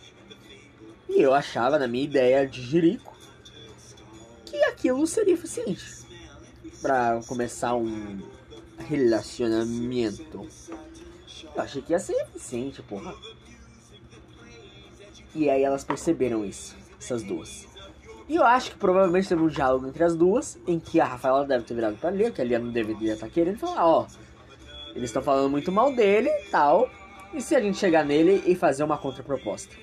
E 1.08 1.20
eu 1.20 1.34
achava, 1.34 1.78
na 1.78 1.88
minha 1.88 2.04
ideia 2.04 2.46
de 2.46 2.62
jirico, 2.62 3.16
que 4.44 4.56
aquilo 4.64 5.06
seria 5.06 5.34
eficiente 5.34 6.00
para 6.80 7.20
começar 7.26 7.74
um 7.74 8.20
relacionamento. 8.78 10.48
Eu 11.54 11.62
achei 11.62 11.82
que 11.82 11.92
ia 11.92 11.98
ser 11.98 12.14
eficiente, 12.14 12.82
porra. 12.82 13.14
E 15.34 15.48
aí 15.48 15.62
elas 15.62 15.84
perceberam 15.84 16.44
isso, 16.44 16.76
essas 16.98 17.22
duas. 17.22 17.68
E 18.28 18.36
eu 18.36 18.44
acho 18.44 18.70
que 18.70 18.78
provavelmente 18.78 19.28
teve 19.28 19.42
um 19.42 19.48
diálogo 19.48 19.86
entre 19.88 20.04
as 20.04 20.14
duas, 20.14 20.58
em 20.66 20.78
que 20.78 21.00
a 21.00 21.04
Rafaela 21.04 21.44
deve 21.44 21.64
ter 21.64 21.74
virado 21.74 21.96
pra 21.96 22.10
Lia, 22.10 22.30
que 22.30 22.40
a 22.40 22.44
Lia 22.44 22.58
não 22.58 22.70
deveria 22.70 23.14
estar 23.14 23.26
tá 23.26 23.32
querendo 23.32 23.58
falar, 23.58 23.86
ó, 23.86 24.06
eles 24.94 25.10
estão 25.10 25.22
falando 25.22 25.50
muito 25.50 25.72
mal 25.72 25.92
dele 25.92 26.28
e 26.28 26.50
tal, 26.50 26.88
e 27.34 27.40
se 27.40 27.54
a 27.54 27.60
gente 27.60 27.78
chegar 27.78 28.04
nele 28.04 28.42
e 28.46 28.54
fazer 28.54 28.84
uma 28.84 28.96
contraproposta? 28.96 29.74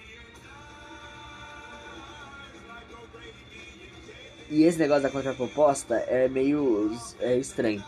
E 4.49 4.63
esse 4.63 4.79
negócio 4.79 5.03
da 5.03 5.09
contraproposta 5.09 5.95
é 5.95 6.29
meio 6.29 6.97
é 7.19 7.37
estranho. 7.37 7.83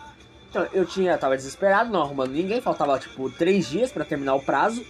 Então, 0.50 0.68
eu 0.74 0.86
tinha, 0.86 1.18
tava 1.18 1.38
desesperado, 1.38 1.92
não 1.92 2.02
arrumando 2.02 2.32
ninguém, 2.32 2.60
faltava 2.60 3.00
tipo 3.00 3.30
três 3.30 3.70
dias 3.70 3.92
para 3.92 4.04
terminar 4.04 4.36
o 4.36 4.42
prazo. 4.42 4.84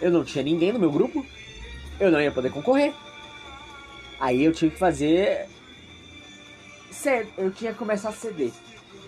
Eu 0.00 0.10
não 0.10 0.24
tinha 0.24 0.42
ninguém 0.42 0.72
no 0.72 0.78
meu 0.78 0.90
grupo. 0.90 1.26
Eu 2.00 2.10
não 2.10 2.20
ia 2.20 2.32
poder 2.32 2.50
concorrer. 2.50 2.94
Aí 4.18 4.42
eu 4.42 4.52
tive 4.52 4.72
que 4.72 4.78
fazer. 4.78 5.46
Eu 7.36 7.50
tinha 7.50 7.72
que 7.72 7.78
começar 7.78 8.08
a 8.08 8.12
ceder. 8.12 8.52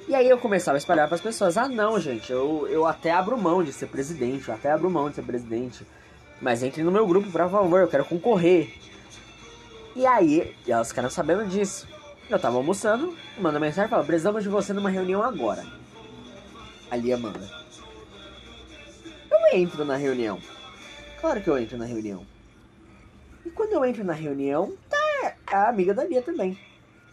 E 0.06 0.14
aí 0.14 0.28
eu 0.28 0.38
começava 0.38 0.76
a 0.76 0.78
espalhar 0.78 1.08
para 1.08 1.14
as 1.14 1.20
pessoas: 1.20 1.56
ah, 1.56 1.68
não, 1.68 1.98
gente, 1.98 2.30
eu, 2.30 2.68
eu 2.68 2.86
até 2.86 3.10
abro 3.10 3.36
mão 3.38 3.62
de 3.64 3.72
ser 3.72 3.86
presidente, 3.86 4.48
eu 4.48 4.54
até 4.54 4.70
abro 4.70 4.90
mão 4.90 5.08
de 5.08 5.16
ser 5.16 5.22
presidente. 5.22 5.86
Mas 6.40 6.62
entre 6.62 6.82
no 6.82 6.90
meu 6.90 7.06
grupo, 7.06 7.30
por 7.30 7.48
favor, 7.48 7.80
eu 7.80 7.88
quero 7.88 8.04
concorrer. 8.04 8.74
E 9.94 10.06
aí, 10.06 10.54
elas 10.66 10.88
ficaram 10.88 11.10
sabendo 11.10 11.46
disso. 11.46 11.86
Eu 12.28 12.38
tava 12.38 12.56
almoçando, 12.56 13.16
manda 13.38 13.60
mensagem 13.60 13.86
e 13.86 13.90
fala: 13.90 14.04
precisamos 14.04 14.42
de 14.42 14.48
você 14.48 14.72
numa 14.72 14.90
reunião 14.90 15.22
agora. 15.22 15.64
Ali 16.90 17.14
manda. 17.16 17.48
Eu 19.30 19.58
entro 19.58 19.84
na 19.84 19.96
reunião. 19.96 20.38
Claro 21.20 21.40
que 21.40 21.48
eu 21.48 21.58
entro 21.58 21.78
na 21.78 21.84
reunião. 21.84 22.26
E 23.44 23.50
quando 23.50 23.72
eu 23.72 23.84
entro 23.84 24.04
na 24.04 24.12
reunião, 24.12 24.72
tá 24.88 25.34
a 25.50 25.68
amiga 25.68 25.92
da 25.92 26.04
Lia 26.04 26.22
também. 26.22 26.58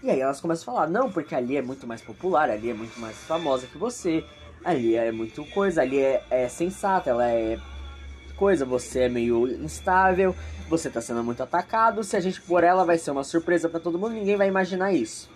E 0.02 0.10
aí 0.10 0.20
elas 0.20 0.40
começam 0.40 0.74
a 0.74 0.78
falar, 0.78 0.90
não, 0.90 1.12
porque 1.12 1.36
a 1.36 1.40
Lia 1.40 1.60
é 1.60 1.62
muito 1.62 1.86
mais 1.86 2.02
popular, 2.02 2.50
a 2.50 2.56
Lia 2.56 2.72
é 2.72 2.76
muito 2.76 3.00
mais 3.00 3.18
famosa 3.18 3.68
que 3.68 3.78
você, 3.78 4.24
a 4.64 4.74
Lia 4.74 5.04
é 5.04 5.12
muito 5.12 5.44
coisa, 5.46 5.82
a 5.82 5.86
Lia 5.86 6.24
é, 6.30 6.44
é 6.44 6.48
sensata, 6.48 7.10
ela 7.10 7.30
é 7.30 7.60
coisa, 8.38 8.64
você 8.64 9.02
é 9.02 9.10
meio 9.10 9.46
instável, 9.48 10.34
você 10.70 10.90
tá 10.90 11.02
sendo 11.02 11.22
muito 11.22 11.44
atacado, 11.44 12.04
se 12.04 12.16
a 12.16 12.22
gente 12.22 12.42
por 12.42 12.64
ela 12.64 12.86
vai 12.86 12.98
ser 12.98 13.12
uma 13.12 13.26
surpresa 13.26 13.68
para 13.68 13.82
todo 13.82 14.00
mundo, 14.00 14.14
ninguém 14.14 14.38
vai 14.38 14.48
imaginar 14.48 14.94
isso. 14.94 15.30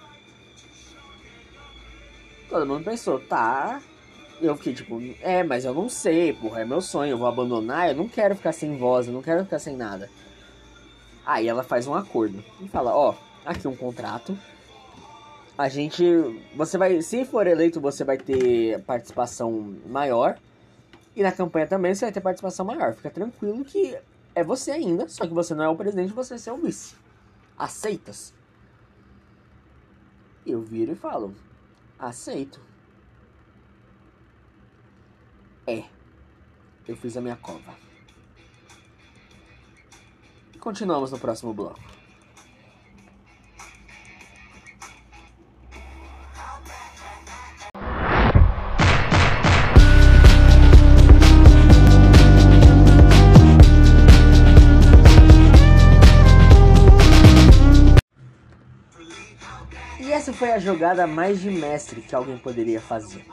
Todo 2.47 2.65
mundo 2.65 2.85
pensou, 2.85 3.19
tá. 3.19 3.81
Eu 4.41 4.55
fiquei 4.55 4.73
tipo, 4.73 5.01
é, 5.21 5.43
mas 5.43 5.65
eu 5.65 5.73
não 5.73 5.89
sei, 5.89 6.31
porra, 6.33 6.61
é 6.61 6.65
meu 6.65 6.79
sonho, 6.79 7.11
eu 7.11 7.17
vou 7.17 7.27
abandonar, 7.27 7.89
eu 7.89 7.95
não 7.95 8.07
quero 8.07 8.35
ficar 8.35 8.53
sem 8.53 8.77
voz, 8.77 9.07
eu 9.07 9.13
não 9.13 9.21
quero 9.21 9.43
ficar 9.43 9.59
sem 9.59 9.75
nada. 9.75 10.09
Aí 11.25 11.47
ela 11.47 11.63
faz 11.63 11.87
um 11.87 11.93
acordo 11.93 12.43
e 12.61 12.67
fala, 12.67 12.95
ó, 12.95 13.15
aqui 13.45 13.67
um 13.67 13.75
contrato. 13.75 14.37
A 15.57 15.69
gente, 15.69 16.03
você 16.55 16.77
vai, 16.77 17.01
se 17.01 17.25
for 17.25 17.45
eleito, 17.47 17.79
você 17.79 18.03
vai 18.03 18.17
ter 18.17 18.81
participação 18.83 19.75
maior 19.85 20.37
e 21.15 21.21
na 21.21 21.31
campanha 21.31 21.67
também 21.67 21.93
você 21.93 22.05
vai 22.05 22.11
ter 22.11 22.21
participação 22.21 22.65
maior. 22.65 22.93
Fica 22.93 23.11
tranquilo 23.11 23.63
que 23.63 23.97
é 24.35 24.43
você 24.43 24.71
ainda, 24.71 25.07
só 25.07 25.27
que 25.27 25.33
você 25.33 25.53
não 25.53 25.63
é 25.63 25.69
o 25.69 25.75
presidente, 25.75 26.11
você 26.11 26.49
é 26.49 26.53
o 26.53 26.57
vice. 26.57 26.95
Aceitas? 27.57 28.33
Eu 30.45 30.61
viro 30.61 30.91
e 30.91 30.95
falo: 30.95 31.33
aceito. 31.97 32.59
É. 35.65 35.83
Eu 36.87 36.97
fiz 36.97 37.15
a 37.15 37.21
minha 37.21 37.37
cova. 37.37 37.82
Continuamos 40.63 41.11
no 41.11 41.19
próximo 41.19 41.53
bloco. 41.53 41.77
essa 60.09 60.31
foi 60.31 60.51
a 60.51 60.59
jogada 60.59 61.05
mais 61.05 61.41
de 61.41 61.49
mestre 61.49 61.99
que 61.99 62.15
alguém 62.15 62.37
poderia 62.37 62.79
fazer. 62.79 63.25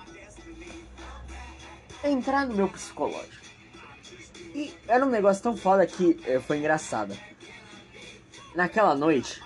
Entrar 2.03 2.47
no 2.47 2.57
meu 2.57 2.67
psicológico. 2.67 3.40
E 4.55 4.73
era 4.89 5.05
um 5.05 5.09
negócio 5.09 5.43
tão 5.43 5.57
foda 5.57 5.87
que 5.87 6.19
eh, 6.27 6.41
foi 6.41 6.59
engraçado. 6.59 7.17
Naquela 8.55 8.95
noite, 8.95 9.41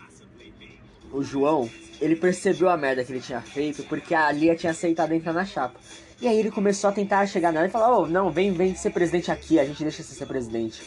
o 1.12 1.23
João, 1.23 1.68
ele 2.00 2.16
percebeu 2.16 2.68
a 2.68 2.76
merda 2.76 3.04
que 3.04 3.12
ele 3.12 3.20
tinha 3.20 3.40
feito 3.40 3.82
porque 3.84 4.14
a 4.14 4.30
Lia 4.32 4.56
tinha 4.56 4.73
aceitado 4.73 5.12
entrar 5.12 5.32
na 5.32 5.44
chapa. 5.44 5.78
E 6.20 6.28
aí 6.28 6.38
ele 6.38 6.50
começou 6.50 6.88
a 6.88 6.92
tentar 6.92 7.26
chegar 7.26 7.52
nela 7.52 7.66
e 7.66 7.70
falar: 7.70 7.99
Oh, 7.99 8.06
não, 8.06 8.30
vem, 8.30 8.52
vem 8.52 8.75
ser 8.75 8.90
presidente 8.90 9.30
aqui, 9.30 9.58
a 9.58 9.64
gente 9.64 9.82
deixa 9.82 10.02
você 10.02 10.14
ser 10.14 10.26
presidente. 10.26 10.82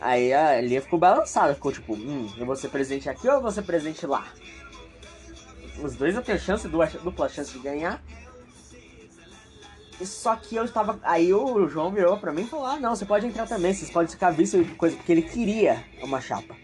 Aí 0.00 0.32
a 0.32 0.60
Lia 0.60 0.82
ficou 0.82 0.98
balançada, 0.98 1.54
ficou 1.54 1.70
tipo: 1.70 1.94
Hum, 1.94 2.28
eu 2.36 2.44
vou 2.44 2.56
ser 2.56 2.68
presidente 2.68 3.08
aqui 3.08 3.28
ou 3.28 3.34
eu 3.34 3.40
vou 3.40 3.50
ser 3.50 3.62
presidente 3.62 4.06
lá? 4.06 4.26
Os 5.82 5.94
dois 5.94 6.14
eu 6.14 6.22
tenho 6.22 6.38
chance, 6.38 6.66
dupla 6.68 7.28
chance 7.28 7.52
de 7.52 7.58
ganhar. 7.58 8.02
Só 10.02 10.34
que 10.36 10.56
eu 10.56 10.64
estava. 10.64 10.98
Aí 11.02 11.32
o 11.32 11.68
João 11.68 11.90
virou 11.90 12.16
pra 12.16 12.32
mim 12.32 12.42
e 12.42 12.46
falou: 12.46 12.66
Ah, 12.66 12.78
não, 12.78 12.96
você 12.96 13.04
pode 13.04 13.26
entrar 13.26 13.46
também, 13.46 13.72
vocês 13.72 13.90
podem 13.90 14.10
ficar 14.10 14.30
visto 14.30 14.60
e 14.60 14.64
coisa, 14.64 14.96
porque 14.96 15.12
ele 15.12 15.22
queria 15.22 15.84
uma 16.02 16.20
chapa. 16.20 16.56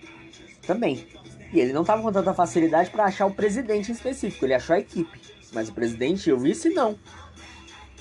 Também. 0.66 1.06
E 1.52 1.60
ele 1.60 1.72
não 1.72 1.82
estava 1.82 2.02
com 2.02 2.12
tanta 2.12 2.34
facilidade 2.34 2.90
para 2.90 3.04
achar 3.04 3.26
o 3.26 3.34
presidente 3.34 3.90
em 3.90 3.94
específico, 3.94 4.44
ele 4.44 4.54
achou 4.54 4.74
a 4.74 4.80
equipe. 4.80 5.20
Mas 5.52 5.68
o 5.68 5.72
presidente 5.72 6.28
e 6.28 6.32
o 6.32 6.38
vice 6.38 6.70
não. 6.70 6.98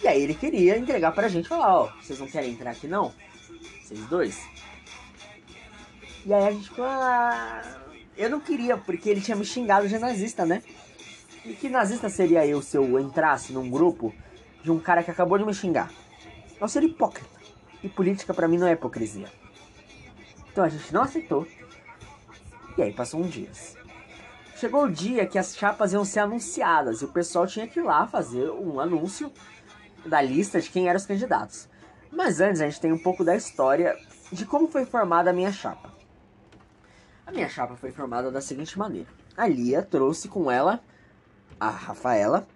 E 0.02 0.08
aí 0.08 0.22
ele 0.22 0.34
queria 0.34 0.78
entregar 0.78 1.12
pra 1.12 1.28
gente 1.28 1.48
falar: 1.48 1.80
Ó, 1.82 1.92
vocês 2.02 2.20
não 2.20 2.28
querem 2.28 2.52
entrar 2.52 2.72
aqui 2.72 2.88
não? 2.88 3.14
Vocês 3.84 4.00
dois? 4.02 4.40
E 6.26 6.34
aí 6.34 6.48
a 6.48 6.52
gente 6.52 6.70
ficou. 6.70 6.86
Ah, 6.86 7.62
eu 8.18 8.30
não 8.30 8.40
queria, 8.40 8.78
porque 8.78 9.10
ele 9.10 9.22
tinha 9.22 9.38
me 9.38 9.46
xingado 9.46 9.88
de 9.88 9.98
nazista, 9.98 10.46
né? 10.46 10.62
E 11.46 11.54
que 11.54 11.70
nazista 11.70 12.10
seria 12.10 12.46
eu 12.46 12.62
se 12.62 12.78
eu 12.78 13.00
entrasse 13.00 13.54
num 13.54 13.70
grupo 13.70 14.14
de 14.64 14.72
um 14.72 14.80
cara 14.80 15.04
que 15.04 15.12
acabou 15.12 15.38
de 15.38 15.46
me 15.46 15.54
xingar? 15.54 15.92
Eu 16.60 16.68
seria 16.68 16.90
hipócrita. 16.90 17.40
E 17.82 17.88
política 17.88 18.34
para 18.34 18.48
mim 18.48 18.58
não 18.58 18.68
é 18.68 18.74
hipocrisia. 18.74 19.28
Então 20.52 20.64
a 20.64 20.70
gente 20.70 20.94
não 20.94 21.04
aceitou. 21.04 21.48
E 22.78 22.82
aí 22.82 22.94
passou 22.94 23.22
um 23.22 23.28
dia. 23.28 23.50
Chegou 24.56 24.84
o 24.84 24.92
dia 24.92 25.26
que 25.26 25.40
as 25.40 25.56
chapas 25.56 25.94
iam 25.94 26.04
ser 26.04 26.20
anunciadas 26.20 27.02
e 27.02 27.06
o 27.06 27.08
pessoal 27.08 27.48
tinha 27.48 27.66
que 27.68 27.80
ir 27.80 27.84
lá 27.84 28.06
fazer 28.06 28.50
um 28.50 28.80
anúncio 28.80 29.32
da 30.06 30.22
lista 30.22 30.60
de 30.60 30.70
quem 30.70 30.90
eram 30.90 30.98
os 30.98 31.06
candidatos. 31.06 31.70
Mas 32.12 32.42
antes 32.42 32.60
a 32.60 32.66
gente 32.66 32.82
tem 32.82 32.92
um 32.92 32.98
pouco 32.98 33.24
da 33.24 33.36
história 33.36 33.96
de 34.32 34.46
como 34.46 34.68
foi 34.68 34.86
formada 34.86 35.30
a 35.30 35.34
minha 35.34 35.52
chapa. 35.52 35.94
A 37.26 37.32
minha 37.32 37.48
chapa 37.48 37.76
foi 37.76 37.92
formada 37.92 38.32
da 38.32 38.42
seguinte 38.42 38.78
maneira: 38.78 39.08
a 39.38 39.48
Lia 39.48 39.82
trouxe 39.82 40.28
com 40.28 40.50
ela 40.50 40.82
a 41.60 41.70
Rafaela, 41.70 42.48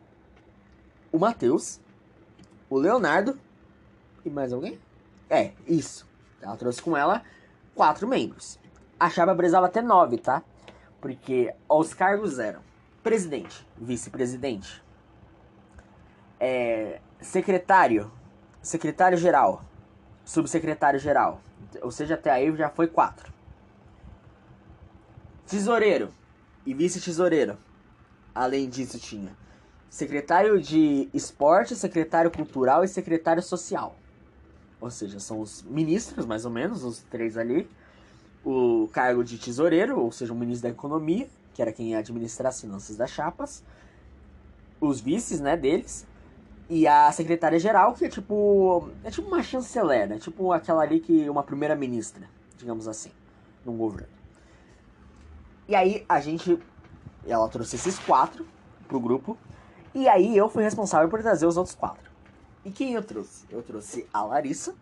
o 1.11 1.19
Matheus, 1.19 1.79
o 2.69 2.77
Leonardo 2.77 3.39
e 4.25 4.29
mais 4.29 4.53
alguém? 4.53 4.79
É, 5.29 5.51
isso. 5.67 6.07
Ela 6.41 6.55
trouxe 6.55 6.81
com 6.81 6.95
ela 6.95 7.23
quatro 7.75 8.07
membros. 8.07 8.59
A 8.99 9.09
chapa 9.09 9.35
precisava 9.35 9.69
ter 9.69 9.81
nove, 9.81 10.17
tá? 10.17 10.43
Porque 11.01 11.53
os 11.67 11.93
cargos 11.93 12.39
eram 12.39 12.61
presidente, 13.01 13.67
vice-presidente, 13.77 14.81
é, 16.39 17.01
secretário, 17.19 18.11
secretário-geral, 18.61 19.63
subsecretário-geral. 20.23 21.41
Ou 21.81 21.91
seja, 21.91 22.13
até 22.13 22.31
aí 22.31 22.55
já 22.55 22.69
foi 22.69 22.87
quatro. 22.87 23.33
Tesoureiro 25.45 26.11
e 26.65 26.73
vice-tesoureiro 26.73 27.57
Além 28.33 28.67
disso, 28.67 28.97
tinha 28.97 29.35
secretário 29.93 30.59
de 30.59 31.07
esporte, 31.13 31.75
secretário 31.75 32.31
cultural 32.31 32.83
e 32.83 32.87
secretário 32.87 33.43
social. 33.43 33.95
Ou 34.81 34.89
seja, 34.89 35.19
são 35.19 35.39
os 35.39 35.61
ministros, 35.61 36.25
mais 36.25 36.45
ou 36.45 36.51
menos, 36.51 36.83
os 36.83 37.03
três 37.03 37.37
ali. 37.37 37.69
O 38.43 38.89
cargo 38.91 39.23
de 39.23 39.37
tesoureiro, 39.37 39.99
ou 39.99 40.11
seja, 40.11 40.33
o 40.33 40.35
ministro 40.35 40.67
da 40.67 40.73
economia, 40.73 41.29
que 41.53 41.61
era 41.61 41.71
quem 41.71 41.91
ia 41.91 41.99
administrar 41.99 42.49
as 42.49 42.59
finanças 42.59 42.97
das 42.97 43.11
chapas. 43.11 43.63
Os 44.81 44.99
vices, 44.99 45.39
né, 45.39 45.55
deles. 45.55 46.07
E 46.67 46.87
a 46.87 47.11
secretária-geral, 47.11 47.93
que 47.93 48.05
é 48.05 48.09
tipo. 48.09 48.89
É 49.03 49.11
tipo 49.11 49.27
uma 49.27 49.43
chanceler, 49.43 50.09
né? 50.09 50.17
Tipo 50.17 50.51
aquela 50.51 50.81
ali 50.81 50.99
que. 50.99 51.29
Uma 51.29 51.43
primeira-ministra, 51.43 52.27
digamos 52.57 52.87
assim, 52.87 53.11
num 53.63 53.77
governo. 53.77 54.09
E 55.67 55.75
aí 55.75 56.03
a 56.09 56.19
gente. 56.19 56.59
Ela 57.27 57.47
trouxe 57.47 57.75
esses 57.75 57.99
quatro 57.99 58.43
pro 58.87 58.99
grupo. 58.99 59.37
E 59.95 60.07
aí 60.07 60.35
eu 60.35 60.49
fui 60.49 60.63
responsável 60.63 61.07
por 61.07 61.21
trazer 61.21 61.45
os 61.45 61.55
outros 61.55 61.75
quatro. 61.75 62.11
E 62.65 62.71
quem 62.71 62.93
eu 62.93 63.03
trouxe? 63.03 63.45
Eu 63.49 63.61
trouxe 63.61 64.07
a 64.13 64.23
Larissa. 64.23 64.73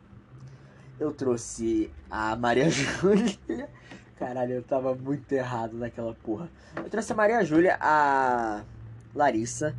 Eu 1.00 1.12
trouxe 1.12 1.92
a 2.10 2.36
Maria 2.36 2.70
Júlia. 2.72 3.70
Caralho, 4.18 4.54
eu 4.54 4.64
tava 4.64 4.94
muito 4.94 5.32
errado 5.32 5.74
naquela 5.78 6.14
porra. 6.14 6.48
Eu 6.76 6.90
trouxe 6.90 7.12
a 7.12 7.16
Maria 7.16 7.44
Júlia, 7.44 7.78
a 7.82 8.64
Larissa, 9.14 9.76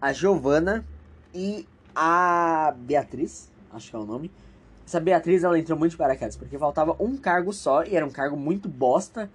a 0.00 0.12
Giovana 0.12 0.84
e 1.32 1.66
a 1.94 2.74
Beatriz. 2.76 3.50
Acho 3.72 3.90
que 3.90 3.96
é 3.96 3.98
o 3.98 4.04
nome. 4.04 4.30
Essa 4.86 5.00
Beatriz, 5.00 5.42
ela 5.42 5.58
entrou 5.58 5.78
muito 5.78 5.92
de 5.92 5.96
paraquedas, 5.96 6.36
porque 6.36 6.58
faltava 6.58 6.96
um 7.00 7.16
cargo 7.16 7.52
só, 7.52 7.82
e 7.84 7.96
era 7.96 8.04
um 8.04 8.10
cargo 8.10 8.36
muito 8.36 8.68
bosta. 8.68 9.30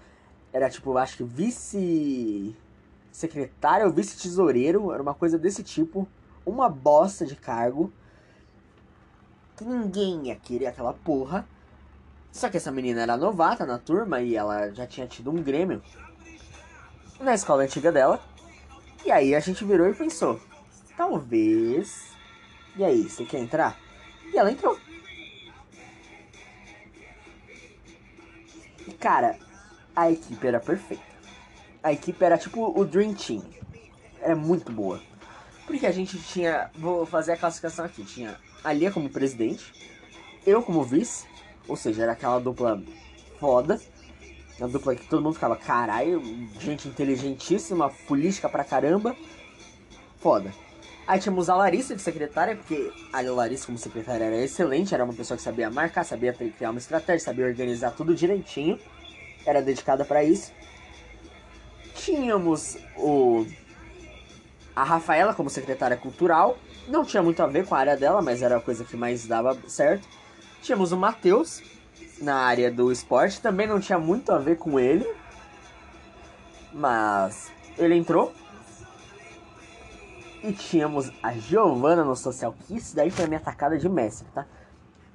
Era 0.53 0.69
tipo, 0.69 0.97
acho 0.97 1.17
que 1.17 1.23
vice 1.23 2.55
secretário 3.11 3.85
ou 3.85 3.91
vice-tesoureiro, 3.91 4.91
era 4.91 5.01
uma 5.01 5.13
coisa 5.13 5.37
desse 5.37 5.61
tipo, 5.61 6.07
uma 6.45 6.69
bosta 6.69 7.25
de 7.25 7.35
cargo, 7.35 7.91
que 9.57 9.65
ninguém 9.65 10.27
ia 10.27 10.35
querer 10.35 10.67
aquela 10.67 10.93
porra. 10.93 11.47
Só 12.31 12.49
que 12.49 12.57
essa 12.57 12.71
menina 12.71 13.01
era 13.01 13.17
novata 13.17 13.65
na 13.65 13.77
turma 13.77 14.21
e 14.21 14.35
ela 14.35 14.71
já 14.71 14.87
tinha 14.87 15.05
tido 15.05 15.29
um 15.29 15.43
Grêmio 15.43 15.83
na 17.19 17.33
escola 17.33 17.63
antiga 17.63 17.91
dela. 17.91 18.21
E 19.05 19.11
aí 19.11 19.35
a 19.35 19.39
gente 19.39 19.65
virou 19.65 19.89
e 19.89 19.93
pensou, 19.93 20.39
talvez. 20.95 22.11
E 22.77 22.83
aí, 22.83 23.03
você 23.03 23.25
quer 23.25 23.39
entrar? 23.39 23.77
E 24.33 24.37
ela 24.37 24.49
entrou. 24.49 24.79
E 28.87 28.93
cara, 28.93 29.37
a 29.93 30.09
equipe 30.09 30.47
era 30.47 30.59
perfeita 30.59 31.10
a 31.83 31.91
equipe 31.91 32.23
era 32.23 32.37
tipo 32.37 32.79
o 32.79 32.85
Dream 32.85 33.13
Team. 33.13 33.43
Era 34.21 34.35
muito 34.35 34.71
boa. 34.71 35.01
Porque 35.65 35.85
a 35.85 35.91
gente 35.91 36.17
tinha. 36.19 36.69
Vou 36.75 37.05
fazer 37.05 37.33
a 37.33 37.37
classificação 37.37 37.85
aqui. 37.85 38.03
Tinha 38.03 38.37
a 38.63 38.73
Lia 38.73 38.91
como 38.91 39.09
presidente, 39.09 39.73
eu 40.45 40.61
como 40.61 40.83
vice, 40.83 41.25
ou 41.67 41.75
seja, 41.75 42.03
era 42.03 42.11
aquela 42.11 42.39
dupla 42.39 42.81
foda. 43.39 43.79
Uma 44.59 44.67
dupla 44.67 44.95
que 44.95 45.07
todo 45.07 45.23
mundo 45.23 45.33
ficava, 45.33 45.55
caralho, 45.55 46.21
gente 46.59 46.87
inteligentíssima, 46.87 47.89
política 48.07 48.47
pra 48.47 48.63
caramba. 48.63 49.15
Foda. 50.19 50.53
Aí 51.07 51.19
tínhamos 51.19 51.49
a 51.49 51.55
Larissa 51.55 51.95
de 51.95 52.01
secretária, 52.01 52.55
porque 52.55 52.91
a 53.11 53.21
Larissa 53.21 53.65
como 53.65 53.77
secretária 53.77 54.25
era 54.25 54.37
excelente, 54.37 54.93
era 54.93 55.03
uma 55.03 55.13
pessoa 55.13 55.35
que 55.35 55.41
sabia 55.41 55.69
marcar, 55.71 56.03
sabia 56.03 56.31
criar 56.31 56.69
uma 56.69 56.77
estratégia, 56.77 57.25
sabia 57.25 57.45
organizar 57.45 57.91
tudo 57.91 58.13
direitinho. 58.13 58.79
Era 59.43 59.61
dedicada 59.63 60.05
para 60.05 60.23
isso. 60.23 60.51
Tínhamos 61.95 62.77
o 62.97 63.45
a 64.75 64.83
Rafaela 64.83 65.33
como 65.33 65.49
secretária 65.49 65.97
cultural. 65.97 66.57
Não 66.87 67.05
tinha 67.05 67.21
muito 67.21 67.41
a 67.43 67.47
ver 67.47 67.65
com 67.65 67.75
a 67.75 67.79
área 67.79 67.97
dela, 67.97 68.21
mas 68.21 68.41
era 68.41 68.57
a 68.57 68.61
coisa 68.61 68.83
que 68.83 68.97
mais 68.97 69.27
dava 69.27 69.57
certo. 69.67 70.07
Tínhamos 70.61 70.91
o 70.91 70.97
Matheus 70.97 71.61
na 72.21 72.35
área 72.35 72.71
do 72.71 72.91
esporte. 72.91 73.41
Também 73.41 73.67
não 73.67 73.79
tinha 73.79 73.99
muito 73.99 74.31
a 74.31 74.37
ver 74.37 74.57
com 74.57 74.79
ele. 74.79 75.07
Mas 76.73 77.51
ele 77.77 77.95
entrou. 77.95 78.33
E 80.43 80.53
tínhamos 80.53 81.11
a 81.21 81.33
Giovana 81.33 82.03
no 82.03 82.15
social. 82.15 82.55
Que 82.65 82.75
isso 82.75 82.95
daí 82.95 83.11
foi 83.11 83.25
a 83.25 83.27
minha 83.27 83.39
tacada 83.39 83.77
de 83.77 83.87
mestre, 83.87 84.27
tá? 84.33 84.45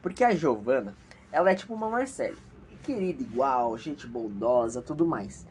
Porque 0.03 0.23
a 0.23 0.35
Giovana, 0.35 0.95
ela 1.33 1.51
é 1.51 1.55
tipo 1.55 1.75
uma 1.75 1.89
Marcele. 1.89 2.39
Querida 2.85 3.23
igual, 3.23 3.77
gente 3.77 4.07
bondosa, 4.07 4.81
tudo 4.81 5.05
mais. 5.05 5.45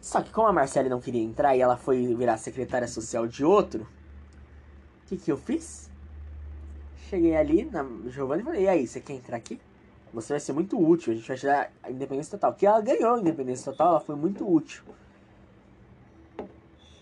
Só 0.00 0.22
que 0.22 0.30
como 0.30 0.48
a 0.48 0.52
Marcele 0.52 0.88
não 0.88 1.00
queria 1.00 1.22
entrar 1.22 1.54
e 1.54 1.60
ela 1.60 1.76
foi 1.76 2.14
virar 2.14 2.36
secretária 2.38 2.88
social 2.88 3.26
de 3.26 3.44
outro, 3.44 3.86
o 5.04 5.08
que, 5.08 5.16
que 5.16 5.30
eu 5.30 5.36
fiz? 5.36 5.90
Cheguei 7.08 7.36
ali 7.36 7.64
na 7.64 7.84
Giovanna 8.08 8.42
e 8.42 8.44
falei, 8.44 8.62
e 8.62 8.68
aí, 8.68 8.86
você 8.86 9.00
quer 9.00 9.14
entrar 9.14 9.36
aqui? 9.36 9.60
Você 10.12 10.32
vai 10.32 10.40
ser 10.40 10.52
muito 10.52 10.80
útil, 10.80 11.12
a 11.12 11.16
gente 11.16 11.28
vai 11.28 11.36
te 11.36 11.46
dar 11.46 11.72
a 11.82 11.90
independência 11.90 12.38
total. 12.38 12.54
Que 12.54 12.66
ela 12.66 12.80
ganhou 12.80 13.14
a 13.14 13.20
independência 13.20 13.70
total, 13.70 13.88
ela 13.88 14.00
foi 14.00 14.16
muito 14.16 14.48
útil. 14.48 14.82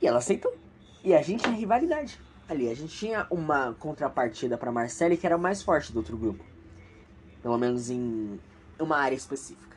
E 0.01 0.07
ela 0.07 0.19
aceitou. 0.19 0.55
E 1.05 1.15
a 1.15 1.23
gente 1.23 1.45
tinha 1.45 1.55
rivalidade. 1.55 2.21
Ali, 2.49 2.69
a 2.71 2.75
gente 2.75 2.97
tinha 2.97 3.27
uma 3.31 3.75
contrapartida 3.75 4.57
para 4.57 4.73
Marcele 4.73 5.17
que 5.17 5.27
era 5.27 5.39
mais 5.39 5.63
forte 5.63 5.93
do 5.93 5.99
outro 5.99 6.17
grupo. 6.17 6.45
Pelo 7.43 7.59
menos 7.59 7.91
em 7.91 8.41
uma 8.79 8.97
área 8.97 9.15
específica. 9.15 9.68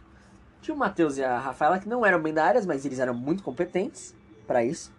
Tinha 0.61 0.75
o 0.75 0.77
Matheus 0.77 1.17
e 1.17 1.23
a 1.23 1.39
Rafaela 1.39 1.79
que 1.79 1.89
não 1.89 2.05
eram 2.05 2.21
bem 2.21 2.33
da 2.33 2.45
área, 2.45 2.61
mas 2.65 2.85
eles 2.85 2.99
eram 2.99 3.15
muito 3.15 3.41
competentes 3.41 4.15
para 4.45 4.63
isso. 4.63 4.93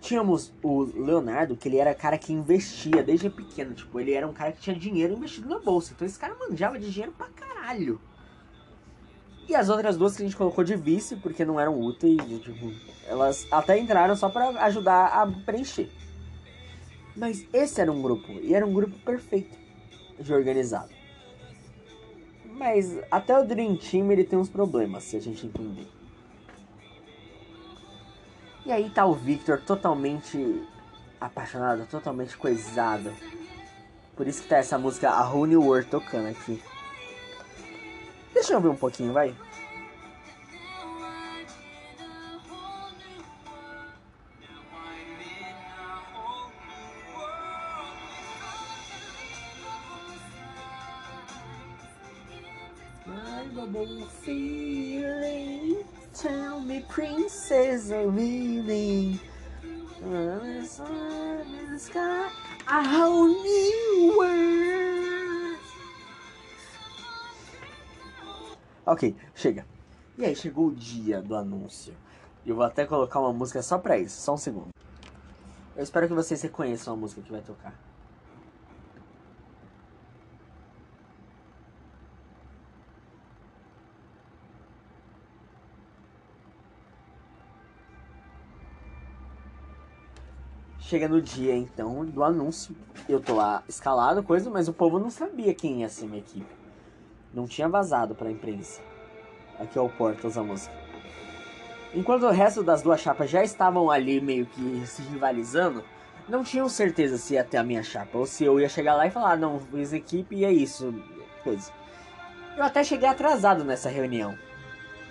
Tínhamos 0.00 0.52
o 0.62 0.82
Leonardo, 0.82 1.56
que 1.56 1.68
ele 1.68 1.76
era 1.76 1.94
cara 1.94 2.16
que 2.16 2.32
investia 2.32 3.02
desde 3.02 3.28
pequeno. 3.28 3.74
Tipo, 3.74 4.00
ele 4.00 4.12
era 4.12 4.26
um 4.26 4.32
cara 4.32 4.52
que 4.52 4.60
tinha 4.60 4.74
dinheiro 4.74 5.12
investido 5.12 5.48
na 5.48 5.58
bolsa. 5.58 5.92
Então 5.94 6.06
esse 6.06 6.18
cara 6.18 6.34
manjava 6.36 6.78
de 6.78 6.90
dinheiro 6.90 7.12
pra 7.12 7.26
caralho. 7.28 8.00
E 9.48 9.54
as 9.54 9.68
outras 9.68 9.96
duas 9.96 10.16
que 10.16 10.22
a 10.22 10.24
gente 10.24 10.36
colocou 10.36 10.62
de 10.62 10.76
vice, 10.76 11.16
porque 11.16 11.44
não 11.44 11.58
eram 11.58 11.78
úteis. 11.80 12.16
Tipo, 12.42 12.72
elas 13.06 13.46
até 13.50 13.78
entraram 13.78 14.14
só 14.16 14.28
para 14.28 14.48
ajudar 14.64 15.06
a 15.06 15.26
preencher. 15.44 15.90
Mas 17.16 17.44
esse 17.52 17.80
era 17.80 17.90
um 17.90 18.00
grupo. 18.00 18.30
E 18.30 18.54
era 18.54 18.64
um 18.64 18.72
grupo 18.72 18.96
perfeito 19.00 19.56
de 20.18 20.32
organizado. 20.32 20.97
Mas 22.58 22.98
até 23.08 23.38
o 23.38 23.44
Dream 23.44 23.76
Team 23.76 24.10
ele 24.10 24.24
tem 24.24 24.36
uns 24.36 24.48
problemas, 24.48 25.04
se 25.04 25.16
a 25.16 25.20
gente 25.20 25.46
entender. 25.46 25.86
E 28.66 28.72
aí 28.72 28.90
tá 28.90 29.06
o 29.06 29.14
Victor 29.14 29.60
totalmente 29.60 30.66
apaixonado, 31.20 31.86
totalmente 31.86 32.36
coisado. 32.36 33.14
Por 34.16 34.26
isso 34.26 34.42
que 34.42 34.48
tá 34.48 34.56
essa 34.56 34.76
música 34.76 35.08
A 35.08 35.30
Whole 35.30 35.50
New 35.50 35.62
World 35.62 35.88
tocando 35.88 36.28
aqui. 36.28 36.60
Deixa 38.34 38.54
eu 38.54 38.60
ver 38.60 38.68
um 38.68 38.76
pouquinho, 38.76 39.12
vai. 39.12 39.34
Princess, 57.78 58.00
a 61.94 62.30
a 62.66 62.82
whole 62.82 63.28
new 63.28 64.16
world. 64.18 65.58
Ok, 68.84 69.14
chega. 69.34 69.66
E 70.16 70.24
aí, 70.24 70.34
chegou 70.34 70.68
o 70.68 70.74
dia 70.74 71.22
do 71.22 71.36
anúncio. 71.36 71.94
Eu 72.44 72.56
vou 72.56 72.64
até 72.64 72.84
colocar 72.84 73.20
uma 73.20 73.32
música 73.32 73.62
só 73.62 73.78
pra 73.78 73.98
isso, 73.98 74.20
só 74.20 74.34
um 74.34 74.38
segundo. 74.38 74.68
Eu 75.76 75.82
espero 75.82 76.08
que 76.08 76.14
vocês 76.14 76.42
reconheçam 76.42 76.94
a 76.94 76.96
música 76.96 77.22
que 77.22 77.30
vai 77.30 77.42
tocar. 77.42 77.87
Chega 90.88 91.06
no 91.06 91.20
dia, 91.20 91.54
então, 91.54 92.02
do 92.02 92.24
anúncio. 92.24 92.74
Eu 93.06 93.20
tô 93.20 93.34
lá 93.34 93.62
escalado, 93.68 94.22
coisa, 94.22 94.48
mas 94.48 94.68
o 94.68 94.72
povo 94.72 94.98
não 94.98 95.10
sabia 95.10 95.52
quem 95.52 95.82
ia 95.82 95.88
ser 95.90 96.06
minha 96.06 96.20
equipe. 96.20 96.50
Não 97.34 97.46
tinha 97.46 97.68
vazado 97.68 98.14
pra 98.14 98.30
imprensa. 98.30 98.80
Aqui 99.60 99.76
é 99.76 99.82
o 99.82 99.90
Portas, 99.90 100.38
a 100.38 100.42
música. 100.42 100.74
Enquanto 101.94 102.22
o 102.22 102.30
resto 102.30 102.62
das 102.62 102.80
duas 102.80 103.02
chapas 103.02 103.28
já 103.28 103.44
estavam 103.44 103.90
ali 103.90 104.18
meio 104.18 104.46
que 104.46 104.86
se 104.86 105.02
rivalizando, 105.02 105.84
não 106.26 106.42
tinham 106.42 106.70
certeza 106.70 107.18
se 107.18 107.34
ia 107.34 107.44
ter 107.44 107.58
a 107.58 107.62
minha 107.62 107.82
chapa 107.82 108.16
ou 108.16 108.24
se 108.24 108.44
eu 108.44 108.58
ia 108.58 108.68
chegar 108.70 108.94
lá 108.94 109.06
e 109.06 109.10
falar, 109.10 109.36
não, 109.36 109.60
fiz 109.60 109.92
equipe 109.92 110.36
e 110.36 110.44
é 110.46 110.50
isso, 110.50 110.94
coisa. 111.44 111.70
Eu 112.56 112.64
até 112.64 112.82
cheguei 112.82 113.10
atrasado 113.10 113.62
nessa 113.62 113.90
reunião. 113.90 114.38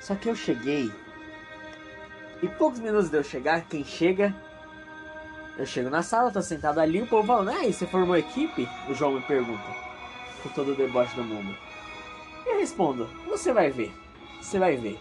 Só 0.01 0.15
que 0.15 0.27
eu 0.27 0.35
cheguei 0.35 0.91
E 2.41 2.47
poucos 2.47 2.79
minutos 2.79 3.11
de 3.11 3.17
eu 3.17 3.23
chegar, 3.23 3.61
quem 3.67 3.85
chega? 3.85 4.33
Eu 5.57 5.65
chego 5.65 5.89
na 5.89 6.03
sala, 6.03 6.29
tô 6.29 6.41
sentado 6.41 6.79
ali, 6.79 7.01
o 7.01 7.07
povo 7.07 7.25
falando, 7.25 7.49
ah, 7.49 7.63
você 7.63 7.87
formou 7.87 8.15
equipe? 8.15 8.69
O 8.87 8.93
João 8.93 9.13
me 9.13 9.21
pergunta. 9.21 9.63
Com 10.43 10.49
todo 10.49 10.71
o 10.71 10.75
deboche 10.75 11.15
do 11.15 11.23
mundo. 11.23 11.55
Eu 12.45 12.59
respondo, 12.59 13.09
você 13.27 13.51
vai 13.51 13.71
ver. 13.71 13.91
Você 14.39 14.59
vai 14.59 14.75
ver. 14.75 14.99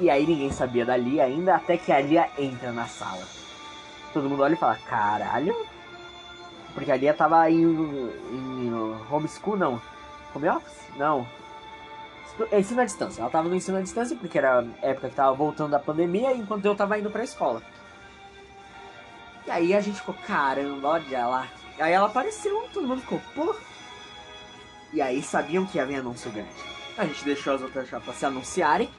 E 0.00 0.08
aí 0.08 0.26
ninguém 0.26 0.50
sabia 0.50 0.84
da 0.84 0.96
Lia 0.96 1.24
ainda, 1.24 1.56
até 1.56 1.76
que 1.76 1.92
a 1.92 2.00
Lia 2.00 2.30
entra 2.38 2.72
na 2.72 2.86
sala. 2.86 3.22
Todo 4.14 4.28
mundo 4.30 4.42
olha 4.42 4.54
e 4.54 4.58
fala, 4.58 4.76
caralho. 4.88 5.54
Porque 6.72 6.90
a 6.90 6.96
Lia 6.96 7.12
tava 7.12 7.50
em, 7.50 7.62
em 7.62 8.72
homeschool, 9.10 9.58
não. 9.58 9.80
Home 10.34 10.48
office? 10.48 10.86
Não. 10.96 11.26
Ensino 12.50 12.80
à 12.80 12.84
distância. 12.84 13.20
Ela 13.20 13.30
tava 13.30 13.48
no 13.48 13.54
ensino 13.54 13.76
à 13.76 13.82
distância, 13.82 14.16
porque 14.16 14.38
era 14.38 14.60
a 14.60 14.86
época 14.86 15.10
que 15.10 15.14
tava 15.14 15.34
voltando 15.34 15.70
da 15.70 15.78
pandemia, 15.78 16.32
enquanto 16.34 16.64
eu 16.64 16.74
tava 16.74 16.98
indo 16.98 17.10
pra 17.10 17.24
escola. 17.24 17.62
E 19.46 19.50
aí 19.50 19.74
a 19.74 19.80
gente 19.80 19.98
ficou, 19.98 20.14
caramba, 20.26 20.88
olha 20.88 21.26
lá. 21.26 21.48
Aí 21.78 21.92
ela 21.92 22.06
apareceu, 22.06 22.68
todo 22.72 22.86
mundo 22.86 23.00
ficou, 23.02 23.20
pô. 23.34 23.54
E 24.92 25.00
aí 25.00 25.22
sabiam 25.22 25.66
que 25.66 25.78
ia 25.78 25.86
vir 25.86 25.96
anúncio 25.96 26.30
grande. 26.30 26.48
A 26.96 27.04
gente 27.04 27.24
deixou 27.24 27.54
as 27.54 27.62
outras 27.62 27.88
chapas 27.88 28.16
se 28.16 28.26
anunciarem. 28.26 28.90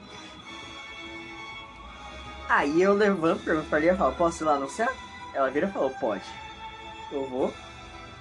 Aí 2.48 2.80
eu 2.80 2.94
levanto, 2.94 3.44
pergunto 3.44 3.68
pra 3.68 3.80
e 3.80 3.96
falo, 3.96 4.14
posso 4.14 4.42
ir 4.42 4.46
lá 4.46 4.54
anunciar? 4.54 4.88
Ela 5.34 5.50
vira 5.50 5.66
e 5.66 5.72
falou, 5.72 5.90
pode. 5.90 6.24
Eu 7.12 7.26
vou, 7.26 7.52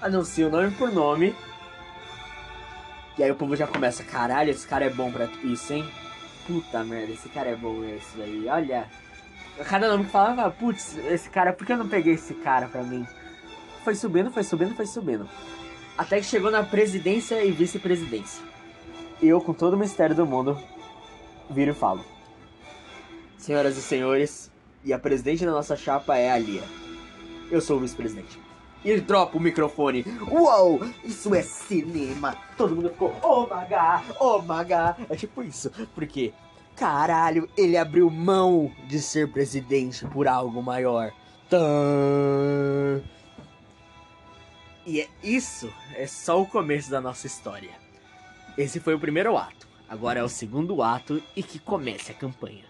anuncio 0.01 0.49
nome 0.49 0.71
por 0.71 0.91
nome. 0.91 1.35
E 3.17 3.23
aí 3.23 3.31
o 3.31 3.35
povo 3.35 3.55
já 3.55 3.65
começa, 3.65 4.03
caralho, 4.03 4.51
esse 4.51 4.67
cara 4.67 4.85
é 4.85 4.89
bom 4.89 5.11
pra 5.11 5.25
isso, 5.43 5.73
hein? 5.73 5.89
Puta 6.45 6.83
merda, 6.83 7.13
esse 7.13 7.29
cara 7.29 7.49
é 7.49 7.55
bom 7.55 7.83
esse 7.83 8.17
daí, 8.17 8.47
olha. 8.47 8.87
Cada 9.65 9.88
nome 9.88 10.06
que 10.06 10.12
falava, 10.12 10.50
putz, 10.52 10.97
esse 10.97 11.30
cara, 11.30 11.52
por 11.52 11.65
que 11.65 11.73
eu 11.73 11.78
não 11.78 11.88
peguei 11.88 12.13
esse 12.13 12.34
cara 12.36 12.67
pra 12.67 12.84
mim? 12.84 13.06
Foi 13.84 13.95
subindo, 13.95 14.32
foi 14.32 14.43
subindo, 14.43 14.76
foi 14.76 14.86
subindo. 14.86 15.28
Até 15.97 16.17
que 16.17 16.26
chegou 16.26 16.52
na 16.52 16.63
presidência 16.63 17.43
e 17.43 17.52
vice-presidência. 17.52 18.43
Eu, 19.21 19.41
com 19.41 19.54
todo 19.54 19.73
o 19.73 19.78
mistério 19.78 20.15
do 20.15 20.26
mundo, 20.26 20.58
viro 21.50 21.71
e 21.71 21.73
falo 21.73 22.17
senhoras 23.38 23.78
e 23.78 23.82
senhores, 23.82 24.52
e 24.84 24.91
a 24.91 25.00
presidente 25.00 25.45
da 25.45 25.52
nossa 25.52 25.76
chapa 25.76 26.17
é 26.17 26.32
a 26.32 26.38
Lia. 26.38 26.63
Eu 27.50 27.62
sou 27.62 27.78
o 27.78 27.80
vice-presidente. 27.80 28.39
E 28.84 29.00
dropa 29.00 29.38
o 29.38 29.41
microfone. 29.41 30.06
Uou, 30.30 30.82
isso 31.04 31.34
é 31.34 31.41
cinema. 31.41 32.36
Todo 32.58 32.76
mundo 32.76 32.89
ficou, 32.89 33.15
oh 33.23 33.43
my 33.43 33.65
god, 33.69 34.04
oh 34.19 34.41
my 34.41 34.63
god. 34.63 35.06
É 35.10 35.15
tipo 35.15 35.41
isso, 35.43 35.71
porque, 35.95 36.34
caralho, 36.77 37.49
ele 37.57 37.75
abriu 37.75 38.09
mão 38.09 38.71
de 38.87 39.01
ser 39.01 39.31
presidente 39.31 40.05
por 40.05 40.27
algo 40.27 40.61
maior. 40.61 41.11
Tã... 41.49 43.01
E 44.85 45.01
é 45.01 45.09
isso 45.21 45.69
é 45.95 46.07
só 46.07 46.41
o 46.41 46.45
começo 46.45 46.89
da 46.89 47.01
nossa 47.01 47.27
história. 47.27 47.71
Esse 48.57 48.79
foi 48.79 48.95
o 48.95 48.99
primeiro 48.99 49.35
ato. 49.35 49.67
Agora 49.89 50.19
é 50.19 50.23
o 50.23 50.29
segundo 50.29 50.81
ato 50.81 51.21
e 51.35 51.43
que 51.43 51.59
comece 51.59 52.11
a 52.11 52.15
campanha. 52.15 52.63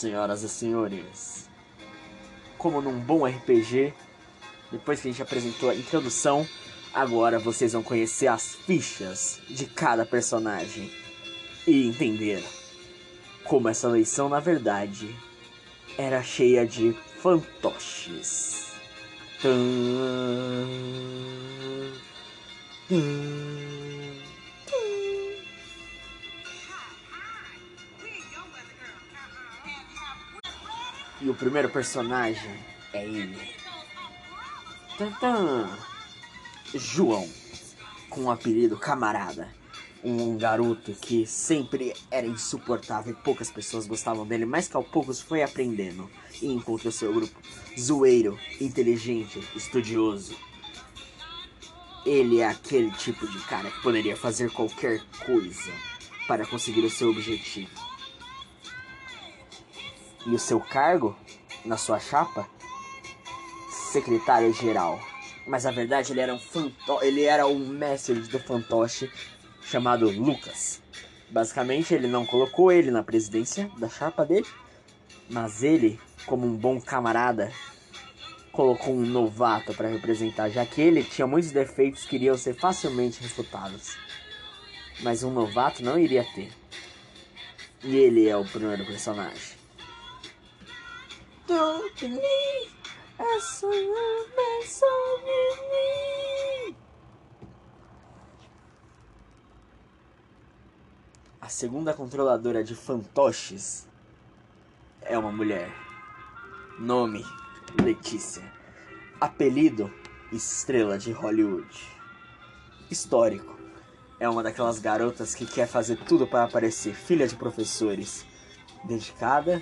Senhoras 0.00 0.42
e 0.42 0.48
senhores, 0.48 1.46
como 2.56 2.80
num 2.80 2.98
bom 2.98 3.26
RPG, 3.26 3.92
depois 4.72 4.98
que 4.98 5.08
a 5.08 5.10
gente 5.10 5.20
apresentou 5.20 5.68
a 5.68 5.74
introdução, 5.74 6.48
agora 6.94 7.38
vocês 7.38 7.74
vão 7.74 7.82
conhecer 7.82 8.26
as 8.26 8.54
fichas 8.54 9.40
de 9.46 9.66
cada 9.66 10.06
personagem 10.06 10.90
e 11.66 11.86
entender 11.86 12.42
como 13.44 13.68
essa 13.68 13.88
eleição, 13.88 14.30
na 14.30 14.40
verdade, 14.40 15.14
era 15.98 16.22
cheia 16.22 16.66
de 16.66 16.96
fantoches. 17.20 18.72
Tum, 19.42 20.70
tum. 22.88 23.59
E 31.20 31.28
o 31.28 31.34
primeiro 31.34 31.68
personagem 31.68 32.50
é 32.94 33.04
ele. 33.04 33.38
Tantan. 34.96 35.68
João, 36.74 37.28
com 38.08 38.24
o 38.24 38.30
apelido 38.30 38.78
Camarada. 38.78 39.48
Um 40.02 40.38
garoto 40.38 40.92
que 40.92 41.26
sempre 41.26 41.92
era 42.10 42.26
insuportável 42.26 43.12
e 43.12 43.22
poucas 43.22 43.50
pessoas 43.50 43.86
gostavam 43.86 44.26
dele, 44.26 44.46
mas 44.46 44.66
que 44.66 44.76
ao 44.76 44.82
poucos 44.82 45.20
foi 45.20 45.42
aprendendo 45.42 46.08
e 46.40 46.46
encontrou 46.46 46.90
seu 46.90 47.12
grupo. 47.12 47.38
Zoeiro, 47.78 48.38
inteligente, 48.58 49.46
estudioso. 49.54 50.34
Ele 52.06 52.40
é 52.40 52.46
aquele 52.46 52.90
tipo 52.92 53.26
de 53.28 53.38
cara 53.40 53.70
que 53.70 53.82
poderia 53.82 54.16
fazer 54.16 54.50
qualquer 54.50 55.02
coisa 55.26 55.70
para 56.26 56.46
conseguir 56.46 56.80
o 56.80 56.90
seu 56.90 57.10
objetivo 57.10 57.89
e 60.26 60.30
o 60.30 60.38
seu 60.38 60.60
cargo 60.60 61.16
na 61.64 61.76
sua 61.76 61.98
chapa? 61.98 62.46
Secretário-geral. 63.92 65.00
Mas 65.46 65.66
a 65.66 65.70
verdade 65.70 66.12
ele 66.12 66.20
era 66.20 66.34
um 66.34 66.38
fanto 66.38 67.02
ele 67.02 67.24
era 67.24 67.46
um 67.46 67.58
mestre 67.58 68.14
do 68.14 68.38
fantoche 68.38 69.10
chamado 69.62 70.10
Lucas. 70.10 70.80
Basicamente 71.30 71.94
ele 71.94 72.06
não 72.06 72.26
colocou 72.26 72.72
ele 72.72 72.90
na 72.90 73.02
presidência 73.02 73.70
da 73.78 73.88
chapa 73.88 74.24
dele, 74.24 74.46
mas 75.28 75.62
ele, 75.62 75.98
como 76.26 76.46
um 76.46 76.56
bom 76.56 76.80
camarada, 76.80 77.52
colocou 78.52 78.92
um 78.94 79.06
novato 79.06 79.72
para 79.74 79.88
representar, 79.88 80.48
já 80.50 80.66
que 80.66 80.80
ele 80.80 81.04
tinha 81.04 81.26
muitos 81.26 81.52
defeitos 81.52 82.04
que 82.04 82.16
iriam 82.16 82.36
ser 82.36 82.54
facilmente 82.54 83.22
refutados. 83.22 83.96
Mas 85.00 85.22
um 85.22 85.30
novato 85.30 85.82
não 85.82 85.98
iria 85.98 86.24
ter. 86.34 86.52
E 87.82 87.96
ele 87.96 88.28
é 88.28 88.36
o 88.36 88.44
primeiro 88.44 88.84
personagem. 88.84 89.59
Don't 91.50 92.04
I 93.18 93.40
saw 93.40 93.70
me. 95.24 96.76
A 101.40 101.48
segunda 101.48 101.92
controladora 101.92 102.62
de 102.62 102.76
fantoches 102.76 103.88
é 105.02 105.18
uma 105.18 105.32
mulher. 105.32 105.74
Nome: 106.78 107.24
Letícia. 107.82 108.44
Apelido: 109.20 109.92
Estrela 110.32 110.96
de 110.96 111.10
Hollywood. 111.10 111.84
Histórico: 112.88 113.58
é 114.20 114.28
uma 114.28 114.44
daquelas 114.44 114.78
garotas 114.78 115.34
que 115.34 115.46
quer 115.46 115.66
fazer 115.66 115.96
tudo 116.04 116.28
para 116.28 116.44
aparecer, 116.44 116.94
filha 116.94 117.26
de 117.26 117.34
professores. 117.34 118.24
Dedicada 118.84 119.60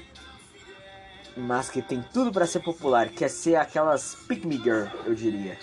mas 1.39 1.71
que 1.71 1.81
tem 1.81 2.03
tudo 2.13 2.33
para 2.33 2.47
ser 2.47 2.61
popular, 2.61 3.09
quer 3.11 3.31
ser 3.31 3.55
aquelas 3.55 4.17
pick 4.27 4.45
me 4.45 4.57
girl, 4.59 4.87
eu 5.07 5.15
diria. 5.15 5.57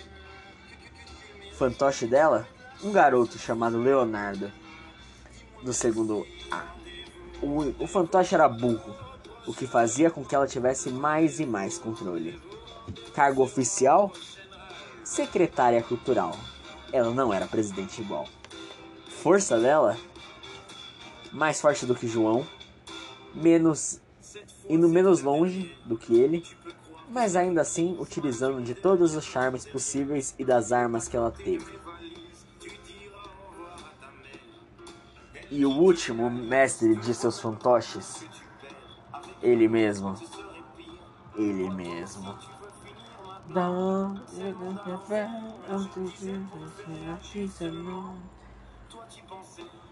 Fantoche 1.53 2.07
dela, 2.07 2.47
um 2.81 2.91
garoto 2.91 3.37
chamado 3.37 3.77
Leonardo, 3.77 4.51
do 5.61 5.73
segundo 5.73 6.25
A. 6.49 6.63
O, 7.41 7.83
o 7.83 7.87
fantoche 7.87 8.33
era 8.33 8.47
burro, 8.47 8.95
o 9.45 9.53
que 9.53 9.67
fazia 9.67 10.09
com 10.09 10.23
que 10.23 10.33
ela 10.33 10.47
tivesse 10.47 10.89
mais 10.89 11.39
e 11.39 11.45
mais 11.45 11.77
controle. 11.77 12.41
Cargo 13.13 13.43
oficial, 13.43 14.13
secretária 15.03 15.83
cultural. 15.83 16.37
Ela 16.93 17.11
não 17.11 17.33
era 17.33 17.45
presidente 17.47 18.01
igual. 18.01 18.27
Força 19.21 19.59
dela, 19.59 19.97
mais 21.33 21.59
forte 21.59 21.85
do 21.85 21.95
que 21.95 22.07
João, 22.07 22.47
menos 23.33 23.99
indo 24.69 24.89
menos 24.89 25.21
longe 25.21 25.75
do 25.85 25.97
que 25.97 26.19
ele, 26.19 26.43
mas 27.09 27.35
ainda 27.35 27.61
assim 27.61 27.97
utilizando 27.99 28.61
de 28.61 28.73
todos 28.73 29.15
os 29.15 29.23
charmes 29.23 29.65
possíveis 29.65 30.33
e 30.37 30.45
das 30.45 30.71
armas 30.71 31.07
que 31.07 31.15
ela 31.15 31.31
teve. 31.31 31.79
E 35.51 35.65
o 35.65 35.69
último 35.69 36.29
mestre 36.29 36.95
de 36.95 37.13
seus 37.13 37.39
fantoches, 37.39 38.25
ele 39.41 39.67
mesmo. 39.67 40.15
Ele 41.35 41.69
mesmo. 41.69 42.35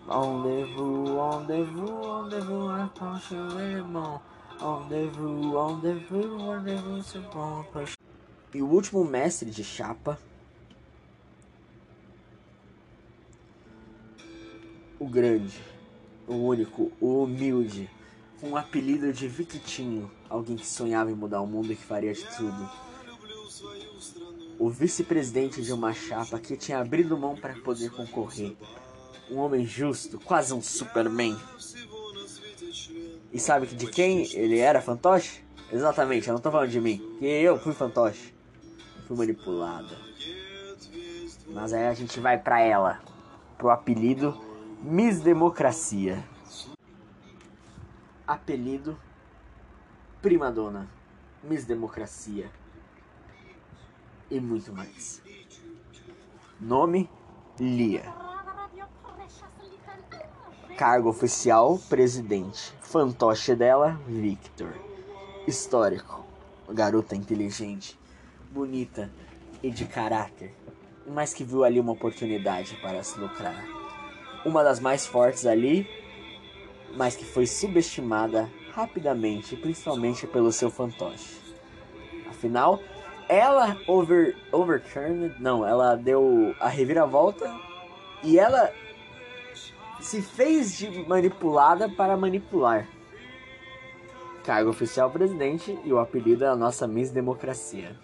Rendezvous, 0.07 1.09
rendezvous, 1.09 2.23
rendezvous, 2.23 2.71
approche 2.71 3.35
alemão. 3.35 4.21
Rendezvous, 4.63 5.51
rendezvous, 5.51 6.37
rendezvous, 6.37 7.03
c'est 7.03 7.19
bon. 7.33 7.65
E 8.53 8.61
o 8.61 8.65
último 8.65 9.03
mestre 9.03 9.51
de 9.51 9.61
chapa, 9.61 10.17
o 14.97 15.05
grande, 15.05 15.61
o 16.25 16.35
único, 16.35 16.93
o 17.01 17.23
humilde, 17.23 17.89
com 18.39 18.51
um 18.51 18.55
apelido 18.55 19.11
de 19.11 19.27
Victinho, 19.27 20.09
alguém 20.29 20.55
que 20.55 20.65
sonhava 20.65 21.11
em 21.11 21.15
mudar 21.15 21.41
o 21.41 21.47
mundo 21.47 21.73
e 21.73 21.75
que 21.75 21.83
faria 21.83 22.13
de 22.13 22.23
tudo. 22.37 22.69
O 24.57 24.69
vice-presidente 24.69 25.61
de 25.61 25.73
uma 25.73 25.91
chapa 25.91 26.39
que 26.39 26.55
tinha 26.55 26.79
abrido 26.79 27.17
mão 27.17 27.35
para 27.35 27.53
poder 27.55 27.91
concorrer. 27.91 28.55
Um 29.29 29.39
homem 29.39 29.65
justo, 29.65 30.17
quase 30.21 30.53
um 30.53 30.61
Superman. 30.61 31.37
E 33.33 33.39
sabe 33.39 33.65
de 33.65 33.87
quem 33.87 34.31
ele 34.35 34.59
era 34.59 34.79
fantoche? 34.79 35.43
Exatamente, 35.71 36.27
eu 36.27 36.35
não 36.35 36.41
tô 36.41 36.51
falando 36.51 36.69
de 36.69 36.79
mim, 36.79 37.01
que 37.17 37.25
eu 37.25 37.59
fui 37.59 37.73
fantoche. 37.73 38.31
Fui 39.07 39.17
manipulada. 39.17 39.97
Mas 41.47 41.73
aí 41.73 41.87
a 41.87 41.93
gente 41.95 42.19
vai 42.19 42.37
para 42.37 42.61
ela, 42.61 43.01
pro 43.57 43.71
apelido 43.71 44.39
Miss 44.83 45.19
Democracia. 45.19 46.23
Apelido 48.27 48.97
Prima 50.21 50.51
Dona, 50.51 50.87
Miss 51.43 51.65
Democracia 51.65 52.51
e 54.29 54.39
muito 54.39 54.71
mais. 54.71 55.23
Nome 56.61 57.09
Lia. 57.59 58.13
Cargo 60.77 61.09
oficial 61.09 61.79
presidente. 61.87 62.73
Fantoche 62.81 63.55
dela 63.55 63.99
Victor. 64.07 64.73
Histórico. 65.47 66.25
Garota 66.67 67.15
inteligente, 67.15 67.99
bonita 68.51 69.11
e 69.61 69.69
de 69.69 69.85
caráter, 69.85 70.55
mas 71.05 71.33
que 71.33 71.43
viu 71.43 71.63
ali 71.63 71.79
uma 71.79 71.91
oportunidade 71.91 72.75
para 72.81 73.03
se 73.03 73.19
lucrar. 73.19 73.63
Uma 74.43 74.63
das 74.63 74.79
mais 74.79 75.05
fortes 75.05 75.45
ali, 75.45 75.87
mas 76.95 77.15
que 77.15 77.25
foi 77.25 77.45
subestimada 77.45 78.49
rapidamente, 78.73 79.55
principalmente 79.55 80.25
pelo 80.25 80.51
seu 80.51 80.71
fantoche. 80.71 81.37
Afinal, 82.29 82.79
ela 83.29 83.77
over, 83.87 84.35
overturned, 84.51 85.35
não, 85.39 85.65
ela 85.67 85.95
deu 85.95 86.55
a 86.59 86.67
reviravolta 86.67 87.53
e 88.23 88.39
ela 88.39 88.71
se 90.03 90.21
fez 90.21 90.77
de 90.77 90.89
manipulada 91.07 91.87
para 91.87 92.17
manipular. 92.17 92.87
Cargo 94.43 94.69
oficial 94.69 95.09
presidente 95.09 95.79
e 95.85 95.93
o 95.93 95.97
apelido 95.97 96.43
é 96.43 96.47
a 96.47 96.55
nossa 96.55 96.85
Miss 96.85 97.09
Democracia. 97.09 97.95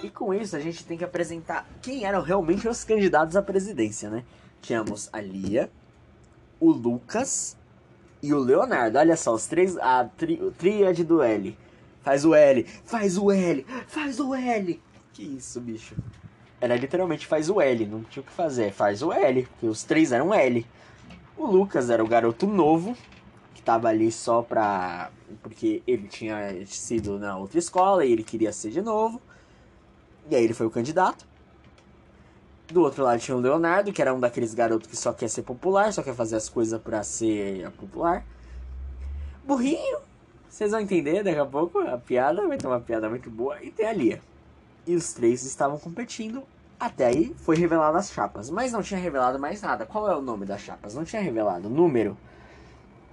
E 0.00 0.08
com 0.08 0.32
isso 0.32 0.56
a 0.56 0.60
gente 0.60 0.84
tem 0.84 0.96
que 0.96 1.04
apresentar 1.04 1.68
quem 1.82 2.04
eram 2.04 2.22
realmente 2.22 2.68
os 2.68 2.84
candidatos 2.84 3.36
à 3.36 3.42
presidência, 3.42 4.08
né? 4.08 4.24
Tínhamos 4.60 5.08
a 5.12 5.20
Lia, 5.20 5.68
o 6.60 6.70
Lucas 6.70 7.56
e 8.22 8.32
o 8.32 8.38
Leonardo. 8.38 8.96
Olha 8.96 9.16
só, 9.16 9.34
os 9.34 9.46
três. 9.46 9.76
A 9.78 10.04
tri, 10.04 10.38
tríade 10.56 11.02
do 11.02 11.20
L. 11.20 11.58
Faz 12.00 12.24
o 12.24 12.34
L, 12.34 12.64
faz 12.84 13.18
o 13.18 13.30
L, 13.30 13.66
faz 13.88 14.20
o 14.20 14.34
L. 14.34 14.80
Que 15.12 15.22
isso, 15.22 15.60
bicho. 15.60 15.96
Era 16.62 16.76
literalmente 16.76 17.26
faz 17.26 17.50
o 17.50 17.60
L, 17.60 17.86
não 17.86 18.04
tinha 18.04 18.22
o 18.22 18.24
que 18.24 18.30
fazer. 18.30 18.72
Faz 18.72 19.02
o 19.02 19.12
L, 19.12 19.42
porque 19.42 19.66
os 19.66 19.82
três 19.82 20.12
eram 20.12 20.32
L. 20.32 20.64
O 21.36 21.44
Lucas 21.44 21.90
era 21.90 22.04
o 22.04 22.06
garoto 22.06 22.46
novo, 22.46 22.96
que 23.52 23.60
tava 23.60 23.88
ali 23.88 24.12
só 24.12 24.42
pra. 24.42 25.10
Porque 25.42 25.82
ele 25.88 26.06
tinha 26.06 26.64
sido 26.66 27.18
na 27.18 27.36
outra 27.36 27.58
escola 27.58 28.04
e 28.04 28.12
ele 28.12 28.22
queria 28.22 28.52
ser 28.52 28.70
de 28.70 28.80
novo. 28.80 29.20
E 30.30 30.36
aí 30.36 30.44
ele 30.44 30.54
foi 30.54 30.64
o 30.64 30.70
candidato. 30.70 31.26
Do 32.68 32.82
outro 32.82 33.02
lado 33.02 33.18
tinha 33.18 33.36
o 33.36 33.40
Leonardo, 33.40 33.92
que 33.92 34.00
era 34.00 34.14
um 34.14 34.20
daqueles 34.20 34.54
garotos 34.54 34.88
que 34.88 34.96
só 34.96 35.12
quer 35.12 35.28
ser 35.28 35.42
popular, 35.42 35.92
só 35.92 36.00
quer 36.00 36.14
fazer 36.14 36.36
as 36.36 36.48
coisas 36.48 36.80
pra 36.80 37.02
ser 37.02 37.68
popular. 37.72 38.24
Burrinho, 39.44 39.98
vocês 40.48 40.70
vão 40.70 40.78
entender 40.78 41.24
daqui 41.24 41.40
a 41.40 41.44
pouco 41.44 41.80
a 41.80 41.98
piada, 41.98 42.46
vai 42.46 42.56
ter 42.56 42.68
uma 42.68 42.80
piada 42.80 43.10
muito 43.10 43.28
boa. 43.28 43.60
E 43.60 43.72
tem 43.72 43.84
a 43.84 43.92
Lia. 43.92 44.22
E 44.86 44.94
os 44.94 45.12
três 45.12 45.44
estavam 45.44 45.76
competindo. 45.76 46.44
Até 46.82 47.06
aí 47.06 47.32
foi 47.36 47.54
revelado 47.54 47.96
as 47.96 48.10
chapas, 48.10 48.50
mas 48.50 48.72
não 48.72 48.82
tinha 48.82 48.98
revelado 48.98 49.38
mais 49.38 49.62
nada. 49.62 49.86
Qual 49.86 50.10
é 50.10 50.16
o 50.16 50.20
nome 50.20 50.44
das 50.44 50.62
chapas? 50.62 50.96
Não 50.96 51.04
tinha 51.04 51.22
revelado 51.22 51.70
número, 51.70 52.18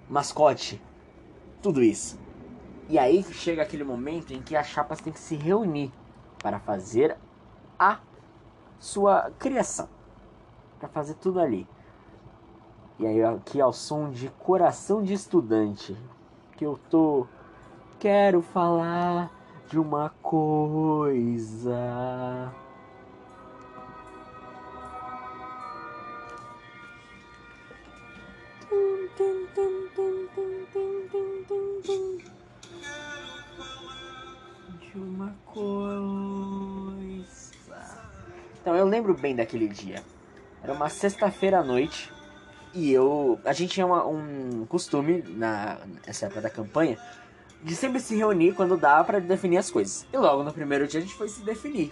mascote, 0.10 0.82
tudo 1.62 1.84
isso. 1.84 2.20
E 2.88 2.98
aí 2.98 3.24
chega 3.26 3.62
aquele 3.62 3.84
momento 3.84 4.34
em 4.34 4.42
que 4.42 4.56
as 4.56 4.66
chapas 4.66 5.00
têm 5.02 5.14
que 5.14 5.20
se 5.20 5.36
reunir 5.36 5.94
para 6.42 6.60
fazer 6.60 7.16
a 7.78 8.00
sua 8.80 9.30
criação, 9.38 9.88
para 10.80 10.90
fazer 10.90 11.14
tudo 11.14 11.40
ali. 11.40 11.68
E 12.98 13.06
aí 13.06 13.24
aqui 13.24 13.62
ao 13.62 13.72
som 13.72 14.10
de 14.10 14.30
coração 14.30 15.04
de 15.04 15.14
estudante, 15.14 15.96
que 16.58 16.66
eu 16.66 16.80
tô 16.90 17.28
quero 18.00 18.42
falar 18.42 19.30
de 19.70 19.78
uma 19.78 20.10
coisa. 20.24 21.78
De 34.80 34.98
uma 34.98 35.36
coisa. 35.46 35.70
Então 38.62 38.74
eu 38.78 38.86
lembro 38.86 39.14
bem 39.14 39.36
daquele 39.36 39.68
dia. 39.68 40.02
Era 40.64 40.72
uma 40.72 40.88
sexta-feira 40.88 41.60
à 41.60 41.64
noite 41.64 42.10
e 42.74 42.94
eu. 42.94 43.38
A 43.44 43.52
gente 43.52 43.74
tinha 43.74 43.86
uma, 43.86 44.08
um 44.08 44.66
costume 44.66 45.22
na, 45.28 45.80
nessa 46.08 46.28
época 46.28 46.40
da 46.40 46.50
campanha 46.50 46.98
de 47.62 47.76
sempre 47.76 48.00
se 48.00 48.16
reunir 48.16 48.54
quando 48.54 48.78
dava 48.78 49.04
para 49.04 49.20
definir 49.20 49.58
as 49.58 49.70
coisas. 49.70 50.08
E 50.14 50.18
logo 50.18 50.44
no 50.44 50.54
primeiro 50.54 50.88
dia 50.88 51.02
a 51.02 51.04
gente 51.04 51.14
foi 51.14 51.28
se 51.28 51.42
definir. 51.42 51.92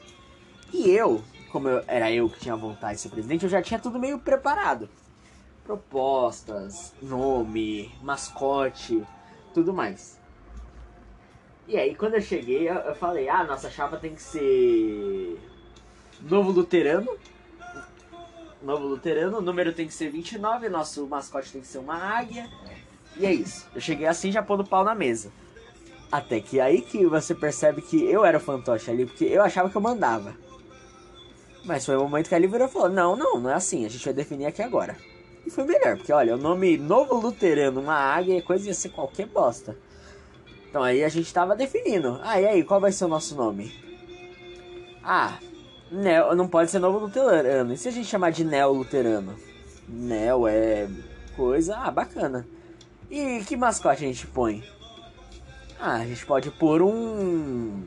E 0.72 0.90
eu, 0.90 1.22
como 1.52 1.68
eu, 1.68 1.84
era 1.88 2.10
eu 2.10 2.30
que 2.30 2.40
tinha 2.40 2.56
vontade 2.56 2.96
de 2.96 3.02
ser 3.02 3.10
presidente, 3.10 3.44
eu 3.44 3.50
já 3.50 3.62
tinha 3.62 3.80
tudo 3.80 4.00
meio 4.00 4.18
preparado. 4.18 4.90
Propostas, 5.68 6.94
nome, 7.02 7.94
mascote, 8.02 9.04
tudo 9.54 9.74
mais. 9.74 10.18
E 11.68 11.76
aí 11.76 11.94
quando 11.94 12.14
eu 12.14 12.22
cheguei, 12.22 12.70
eu, 12.70 12.76
eu 12.76 12.96
falei, 12.96 13.28
ah, 13.28 13.44
nossa 13.44 13.70
chapa 13.70 13.98
tem 13.98 14.16
que 14.16 14.22
ser 14.22 15.38
Novo 16.22 16.52
Luterano. 16.52 17.18
Novo 18.64 18.88
Luterano, 18.88 19.40
o 19.40 19.42
número 19.42 19.74
tem 19.74 19.86
que 19.88 19.94
ser 19.94 20.10
29, 20.10 20.70
nosso 20.70 21.06
mascote 21.06 21.52
tem 21.52 21.60
que 21.60 21.68
ser 21.68 21.80
uma 21.80 21.96
águia. 21.96 22.50
E 23.18 23.26
é 23.26 23.34
isso. 23.34 23.68
Eu 23.76 23.82
cheguei 23.82 24.08
assim 24.08 24.32
já 24.32 24.42
pondo 24.42 24.64
pau 24.64 24.86
na 24.86 24.96
mesa. 24.96 25.30
Até 26.10 26.40
que 26.40 26.62
aí 26.62 26.82
que 26.82 27.06
você 27.06 27.36
percebe 27.36 27.82
que 27.82 28.02
eu 28.06 28.24
era 28.24 28.38
o 28.38 28.42
fantoche 28.42 28.90
ali, 28.90 29.06
porque 29.06 29.26
eu 29.26 29.44
achava 29.44 29.70
que 29.70 29.76
eu 29.76 29.82
mandava. 29.82 30.34
Mas 31.66 31.86
foi 31.86 31.98
o 31.98 32.04
momento 32.04 32.30
que 32.30 32.36
a 32.36 32.40
Lívia 32.40 32.70
falou: 32.70 32.88
Não, 32.88 33.18
não, 33.18 33.38
não 33.38 33.50
é 33.50 33.56
assim, 33.56 33.86
a 33.86 33.90
gente 33.90 34.06
vai 34.06 34.14
definir 34.14 34.46
aqui 34.46 34.62
agora. 34.62 34.96
E 35.48 35.50
foi 35.50 35.64
melhor, 35.64 35.96
porque 35.96 36.12
olha, 36.12 36.36
o 36.36 36.38
nome 36.38 36.78
Novo 36.78 37.16
Luterano, 37.16 37.80
uma 37.80 37.96
águia, 37.96 38.42
coisa 38.42 38.68
ia 38.68 38.74
ser 38.74 38.90
qualquer 38.90 39.28
bosta. 39.28 39.78
Então 40.70 40.84
aí 40.84 41.06
a 41.06 41.08
gente 41.08 41.34
tava 41.34 41.56
definindo. 41.56 42.20
Ah, 42.22 42.42
e 42.42 42.46
aí, 42.46 42.64
qual 42.66 42.82
vai 42.82 42.92
ser 42.92 43.06
o 43.06 43.08
nosso 43.08 43.34
nome? 43.34 43.74
Ah, 45.02 45.40
Neo, 45.90 46.36
não 46.36 46.50
pode 46.50 46.70
ser 46.70 46.80
Novo 46.80 47.00
Luterano. 47.00 47.74
E 47.74 47.78
se 47.78 47.88
a 47.88 47.92
gente 47.92 48.10
chamar 48.10 48.32
de 48.32 48.44
Neo 48.44 48.74
Luterano? 48.74 49.38
Neo 49.88 50.46
é 50.50 50.90
coisa. 51.34 51.78
Ah, 51.78 51.92
bacana. 51.92 52.46
E 53.10 53.42
que 53.48 53.56
mascote 53.56 54.04
a 54.04 54.08
gente 54.08 54.28
põe? 54.28 54.62
Ah, 55.80 55.96
a 55.96 56.06
gente 56.06 56.26
pode 56.26 56.52
pôr 56.52 56.82
um 56.82 57.84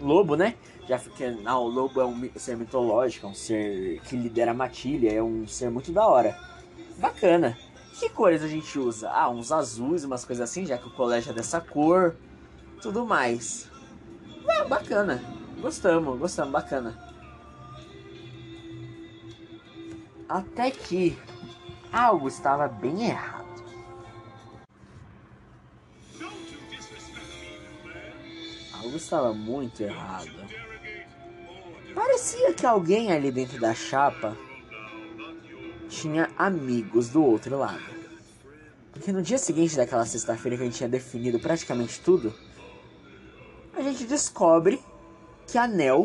lobo, 0.00 0.34
né? 0.34 0.56
Já 0.88 0.98
que 0.98 1.30
não, 1.30 1.62
o 1.62 1.68
lobo 1.68 2.00
é 2.00 2.04
um 2.04 2.28
ser 2.34 2.56
mitológico, 2.56 3.28
é 3.28 3.30
um 3.30 3.34
ser 3.34 4.00
que 4.00 4.16
lidera 4.16 4.50
a 4.50 4.54
matilha, 4.54 5.12
é 5.12 5.22
um 5.22 5.46
ser 5.46 5.70
muito 5.70 5.92
da 5.92 6.04
hora. 6.08 6.36
Bacana. 6.98 7.56
Que 7.98 8.10
cores 8.10 8.42
a 8.42 8.48
gente 8.48 8.78
usa? 8.78 9.10
Ah, 9.10 9.28
uns 9.28 9.50
azuis, 9.50 10.04
umas 10.04 10.24
coisas 10.24 10.48
assim, 10.48 10.66
já 10.66 10.76
que 10.76 10.86
o 10.86 10.92
colégio 10.92 11.30
é 11.30 11.34
dessa 11.34 11.60
cor. 11.60 12.14
Tudo 12.80 13.06
mais. 13.06 13.70
Ah, 14.48 14.64
bacana. 14.64 15.22
Gostamos, 15.60 16.18
gostamos, 16.18 16.52
bacana. 16.52 16.96
Até 20.28 20.70
que 20.70 21.18
algo 21.92 22.28
estava 22.28 22.68
bem 22.68 23.08
errado. 23.08 23.46
Algo 28.74 28.96
estava 28.96 29.32
muito 29.32 29.82
errado. 29.82 30.30
Parecia 31.94 32.52
que 32.52 32.66
alguém 32.66 33.10
ali 33.12 33.32
dentro 33.32 33.58
da 33.58 33.74
chapa 33.74 34.36
tinha 35.88 36.30
amigos 36.36 37.08
do 37.08 37.22
outro 37.22 37.58
lado. 37.58 37.82
Porque 38.92 39.12
no 39.12 39.22
dia 39.22 39.38
seguinte 39.38 39.76
daquela 39.76 40.06
sexta-feira 40.06 40.56
que 40.56 40.62
a 40.62 40.66
gente 40.66 40.76
tinha 40.76 40.88
definido 40.88 41.38
praticamente 41.38 42.00
tudo, 42.00 42.34
a 43.74 43.82
gente 43.82 44.04
descobre 44.04 44.82
que 45.46 45.58
a 45.58 45.66
Nel. 45.66 46.04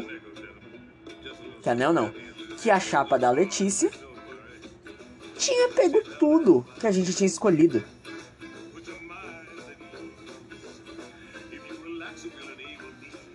Que 1.61 1.69
a 1.69 1.75
Nel 1.75 1.93
não. 1.93 2.13
Que 2.61 2.69
a 2.69 2.79
chapa 2.79 3.17
da 3.17 3.31
Letícia 3.31 3.89
tinha 5.37 5.69
pego 5.69 6.01
tudo 6.19 6.65
que 6.79 6.85
a 6.85 6.91
gente 6.91 7.13
tinha 7.13 7.27
escolhido. 7.27 7.83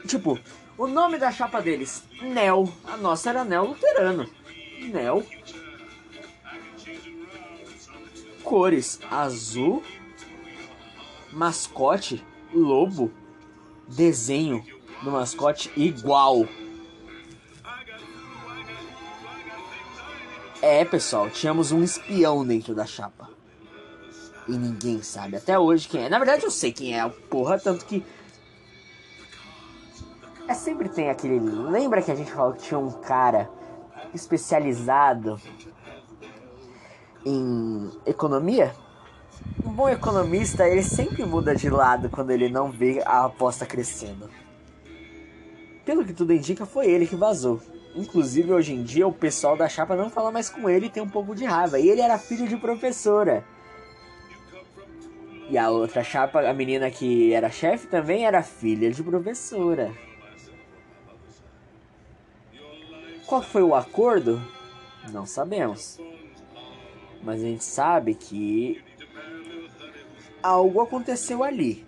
Tipo, 0.07 0.39
o 0.79 0.87
nome 0.87 1.19
da 1.19 1.33
chapa 1.33 1.61
deles, 1.61 2.05
Nel. 2.23 2.73
A 2.85 2.97
nossa 2.97 3.31
era 3.31 3.43
Nel 3.43 3.65
Luterano. 3.65 4.29
Nel. 4.93 5.27
Cores, 8.47 9.01
azul. 9.11 9.83
Mascote, 11.33 12.25
lobo. 12.55 13.11
Desenho 13.89 14.65
do 15.03 15.11
mascote 15.11 15.71
igual. 15.77 16.47
É, 20.63 20.85
pessoal, 20.85 21.29
tínhamos 21.29 21.73
um 21.73 21.83
espião 21.83 22.47
dentro 22.47 22.73
da 22.73 22.87
chapa. 22.87 23.29
E 24.47 24.53
ninguém 24.53 25.03
sabe 25.03 25.37
até 25.37 25.59
hoje 25.59 25.89
quem 25.89 26.05
é. 26.05 26.09
Na 26.09 26.19
verdade, 26.19 26.45
eu 26.45 26.51
sei 26.53 26.73
quem 26.73 26.97
é, 26.97 27.09
porra, 27.09 27.59
tanto 27.59 27.85
que 27.85 28.05
é 30.47 30.55
sempre 30.55 30.89
tem 30.89 31.11
aquele. 31.11 31.41
Lembra 31.41 32.01
que 32.01 32.13
a 32.13 32.15
gente 32.15 32.31
falou 32.31 32.53
que 32.53 32.63
tinha 32.63 32.79
um 32.79 32.93
cara 32.93 33.51
especializado 34.15 35.41
em 37.27 37.91
economia? 38.07 38.73
Um 39.65 39.73
bom 39.73 39.89
economista, 39.89 40.67
ele 40.67 40.83
sempre 40.83 41.25
muda 41.25 41.57
de 41.57 41.69
lado 41.69 42.09
quando 42.09 42.31
ele 42.31 42.49
não 42.49 42.71
vê 42.71 43.03
a 43.05 43.25
aposta 43.25 43.67
crescendo. 43.67 44.31
Pelo 45.85 46.05
que 46.05 46.13
tudo 46.13 46.33
indica, 46.33 46.65
foi 46.65 46.87
ele 46.87 47.07
que 47.07 47.17
vazou. 47.17 47.61
Inclusive, 47.97 48.53
hoje 48.53 48.73
em 48.73 48.83
dia, 48.83 49.07
o 49.07 49.13
pessoal 49.13 49.57
da 49.57 49.69
chapa 49.69 49.97
não 49.97 50.09
fala 50.09 50.31
mais 50.31 50.49
com 50.49 50.71
ele 50.71 50.87
e 50.87 50.91
tem 50.91 51.03
um 51.03 51.09
pouco 51.09 51.35
de 51.35 51.45
raiva. 51.45 51.81
E 51.81 51.89
ele 51.89 52.01
era 52.01 52.19
filho 52.19 52.47
de 52.47 52.57
professora. 52.57 53.45
E 55.49 55.59
a 55.59 55.71
outra 55.71 56.03
chapa, 56.05 56.41
a 56.41 56.53
menina 56.53 56.91
que 56.91 57.33
era 57.33 57.51
chefe, 57.51 57.87
também 57.87 58.25
era 58.25 58.43
filha 58.43 58.91
de 58.91 59.03
professora. 59.03 59.93
Qual 63.27 63.43
foi 63.43 63.63
o 63.63 63.75
acordo? 63.75 64.41
Não 65.13 65.27
sabemos. 65.27 65.99
Mas 67.27 67.43
a 67.43 67.45
gente 67.45 67.65
sabe 67.65 68.15
que 68.15 68.81
algo 70.41 70.81
aconteceu 70.81 71.43
ali. 71.43 71.85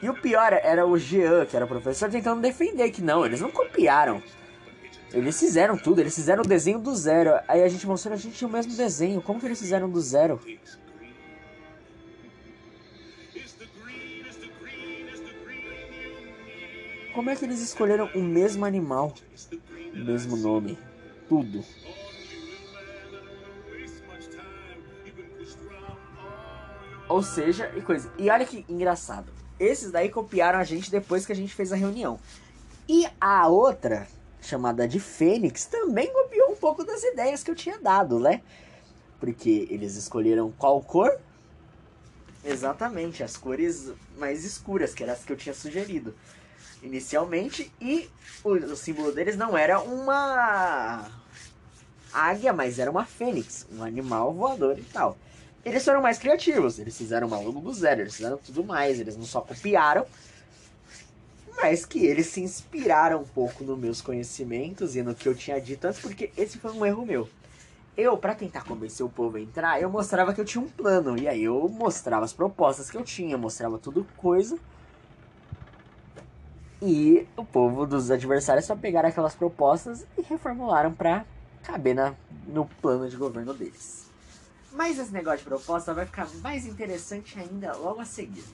E 0.00 0.08
o 0.08 0.14
pior 0.14 0.52
era 0.52 0.86
o 0.86 0.96
Jean, 0.96 1.44
que 1.46 1.56
era 1.56 1.64
o 1.64 1.68
professor, 1.68 2.08
tentando 2.08 2.40
defender 2.40 2.88
que 2.92 3.02
não, 3.02 3.26
eles 3.26 3.40
não 3.40 3.50
copiaram. 3.50 4.22
Eles 5.12 5.38
fizeram 5.38 5.76
tudo, 5.76 6.00
eles 6.00 6.14
fizeram 6.14 6.44
o 6.44 6.46
desenho 6.46 6.78
do 6.78 6.94
zero. 6.94 7.32
Aí 7.48 7.64
a 7.64 7.68
gente 7.68 7.84
mostrou, 7.84 8.14
a 8.14 8.16
gente 8.16 8.36
tinha 8.36 8.46
o 8.46 8.52
mesmo 8.52 8.72
desenho. 8.72 9.20
Como 9.20 9.40
que 9.40 9.46
eles 9.46 9.58
fizeram 9.58 9.90
do 9.90 10.00
zero? 10.00 10.38
Como 17.12 17.30
é 17.30 17.34
que 17.34 17.44
eles 17.44 17.60
escolheram 17.60 18.08
o 18.14 18.22
mesmo 18.22 18.64
animal? 18.64 19.12
mesmo 19.92 20.36
nome, 20.36 20.78
tudo. 21.28 21.64
Ou 27.12 27.22
seja, 27.22 27.70
e 27.76 27.82
coisa. 27.82 28.10
E 28.18 28.30
olha 28.30 28.46
que 28.46 28.64
engraçado. 28.66 29.30
Esses 29.60 29.90
daí 29.90 30.08
copiaram 30.08 30.58
a 30.58 30.64
gente 30.64 30.90
depois 30.90 31.26
que 31.26 31.32
a 31.32 31.36
gente 31.36 31.54
fez 31.54 31.70
a 31.70 31.76
reunião. 31.76 32.18
E 32.88 33.06
a 33.20 33.46
outra, 33.48 34.08
chamada 34.40 34.88
de 34.88 34.98
Fênix, 34.98 35.66
também 35.66 36.10
copiou 36.10 36.52
um 36.52 36.56
pouco 36.56 36.82
das 36.84 37.04
ideias 37.04 37.42
que 37.42 37.50
eu 37.50 37.54
tinha 37.54 37.78
dado, 37.78 38.18
né? 38.18 38.40
Porque 39.20 39.68
eles 39.70 39.94
escolheram 39.94 40.50
qual 40.52 40.80
cor? 40.80 41.20
Exatamente, 42.42 43.22
as 43.22 43.36
cores 43.36 43.92
mais 44.16 44.42
escuras, 44.42 44.94
que 44.94 45.02
eram 45.02 45.12
as 45.12 45.22
que 45.22 45.34
eu 45.34 45.36
tinha 45.36 45.54
sugerido 45.54 46.14
inicialmente. 46.82 47.70
E 47.78 48.08
o, 48.42 48.54
o 48.54 48.74
símbolo 48.74 49.12
deles 49.12 49.36
não 49.36 49.56
era 49.56 49.80
uma 49.80 51.10
águia, 52.10 52.54
mas 52.54 52.78
era 52.78 52.90
uma 52.90 53.04
fênix, 53.04 53.66
um 53.70 53.84
animal 53.84 54.32
voador 54.32 54.78
e 54.78 54.82
tal. 54.84 55.18
Eles 55.64 55.84
foram 55.84 56.02
mais 56.02 56.18
criativos, 56.18 56.78
eles 56.78 56.96
fizeram 56.96 57.28
uma 57.28 57.38
logo 57.38 57.60
do 57.60 57.72
zero, 57.72 58.00
eles 58.00 58.16
fizeram 58.16 58.36
tudo 58.36 58.64
mais, 58.64 58.98
eles 58.98 59.16
não 59.16 59.24
só 59.24 59.40
copiaram, 59.40 60.04
mas 61.56 61.86
que 61.86 62.04
eles 62.04 62.26
se 62.26 62.40
inspiraram 62.40 63.20
um 63.20 63.24
pouco 63.24 63.62
nos 63.62 63.78
meus 63.78 64.00
conhecimentos 64.00 64.96
e 64.96 65.02
no 65.02 65.14
que 65.14 65.28
eu 65.28 65.34
tinha 65.34 65.60
dito 65.60 65.84
antes, 65.84 66.00
porque 66.00 66.32
esse 66.36 66.58
foi 66.58 66.72
um 66.72 66.84
erro 66.84 67.06
meu. 67.06 67.28
Eu, 67.96 68.16
para 68.16 68.34
tentar 68.34 68.64
convencer 68.64 69.06
o 69.06 69.08
povo 69.08 69.36
a 69.36 69.40
entrar, 69.40 69.80
eu 69.80 69.88
mostrava 69.88 70.34
que 70.34 70.40
eu 70.40 70.44
tinha 70.44 70.64
um 70.64 70.68
plano, 70.68 71.16
e 71.16 71.28
aí 71.28 71.44
eu 71.44 71.68
mostrava 71.68 72.24
as 72.24 72.32
propostas 72.32 72.90
que 72.90 72.96
eu 72.96 73.04
tinha, 73.04 73.38
mostrava 73.38 73.78
tudo 73.78 74.04
coisa, 74.16 74.58
e 76.80 77.28
o 77.36 77.44
povo 77.44 77.86
dos 77.86 78.10
adversários 78.10 78.64
só 78.64 78.74
pegaram 78.74 79.08
aquelas 79.08 79.36
propostas 79.36 80.04
e 80.18 80.22
reformularam 80.22 80.92
para 80.92 81.24
caber 81.62 81.94
na, 81.94 82.14
no 82.48 82.66
plano 82.66 83.08
de 83.08 83.16
governo 83.16 83.54
deles. 83.54 84.10
Mas 84.72 84.98
esse 84.98 85.12
negócio 85.12 85.40
de 85.40 85.44
proposta 85.44 85.92
vai 85.92 86.06
ficar 86.06 86.28
mais 86.42 86.66
interessante 86.66 87.38
ainda 87.38 87.76
logo 87.76 88.00
a 88.00 88.04
seguir. 88.04 88.44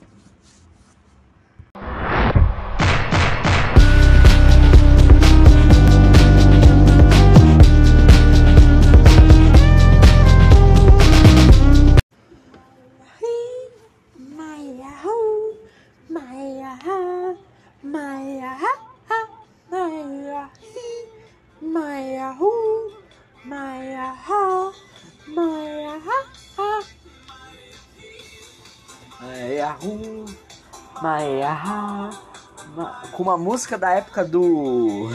Com 33.11 33.23
uma 33.23 33.37
música 33.37 33.77
da 33.77 33.91
época 33.91 34.23
do. 34.25 35.09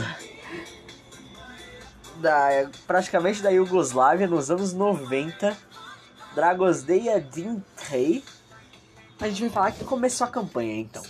Da, 2.17 2.71
praticamente 2.87 3.43
da 3.43 3.51
Iugoslávia 3.51 4.27
nos 4.27 4.51
anos 4.51 4.73
90, 4.73 5.57
Dragosdeia 6.35 7.21
Dintei. 7.21 8.25
A 9.21 9.29
gente 9.29 9.43
vai 9.43 9.51
falar 9.51 9.73
que 9.73 9.85
começou 9.85 10.27
a 10.27 10.31
campanha 10.31 10.77
então. 10.77 11.03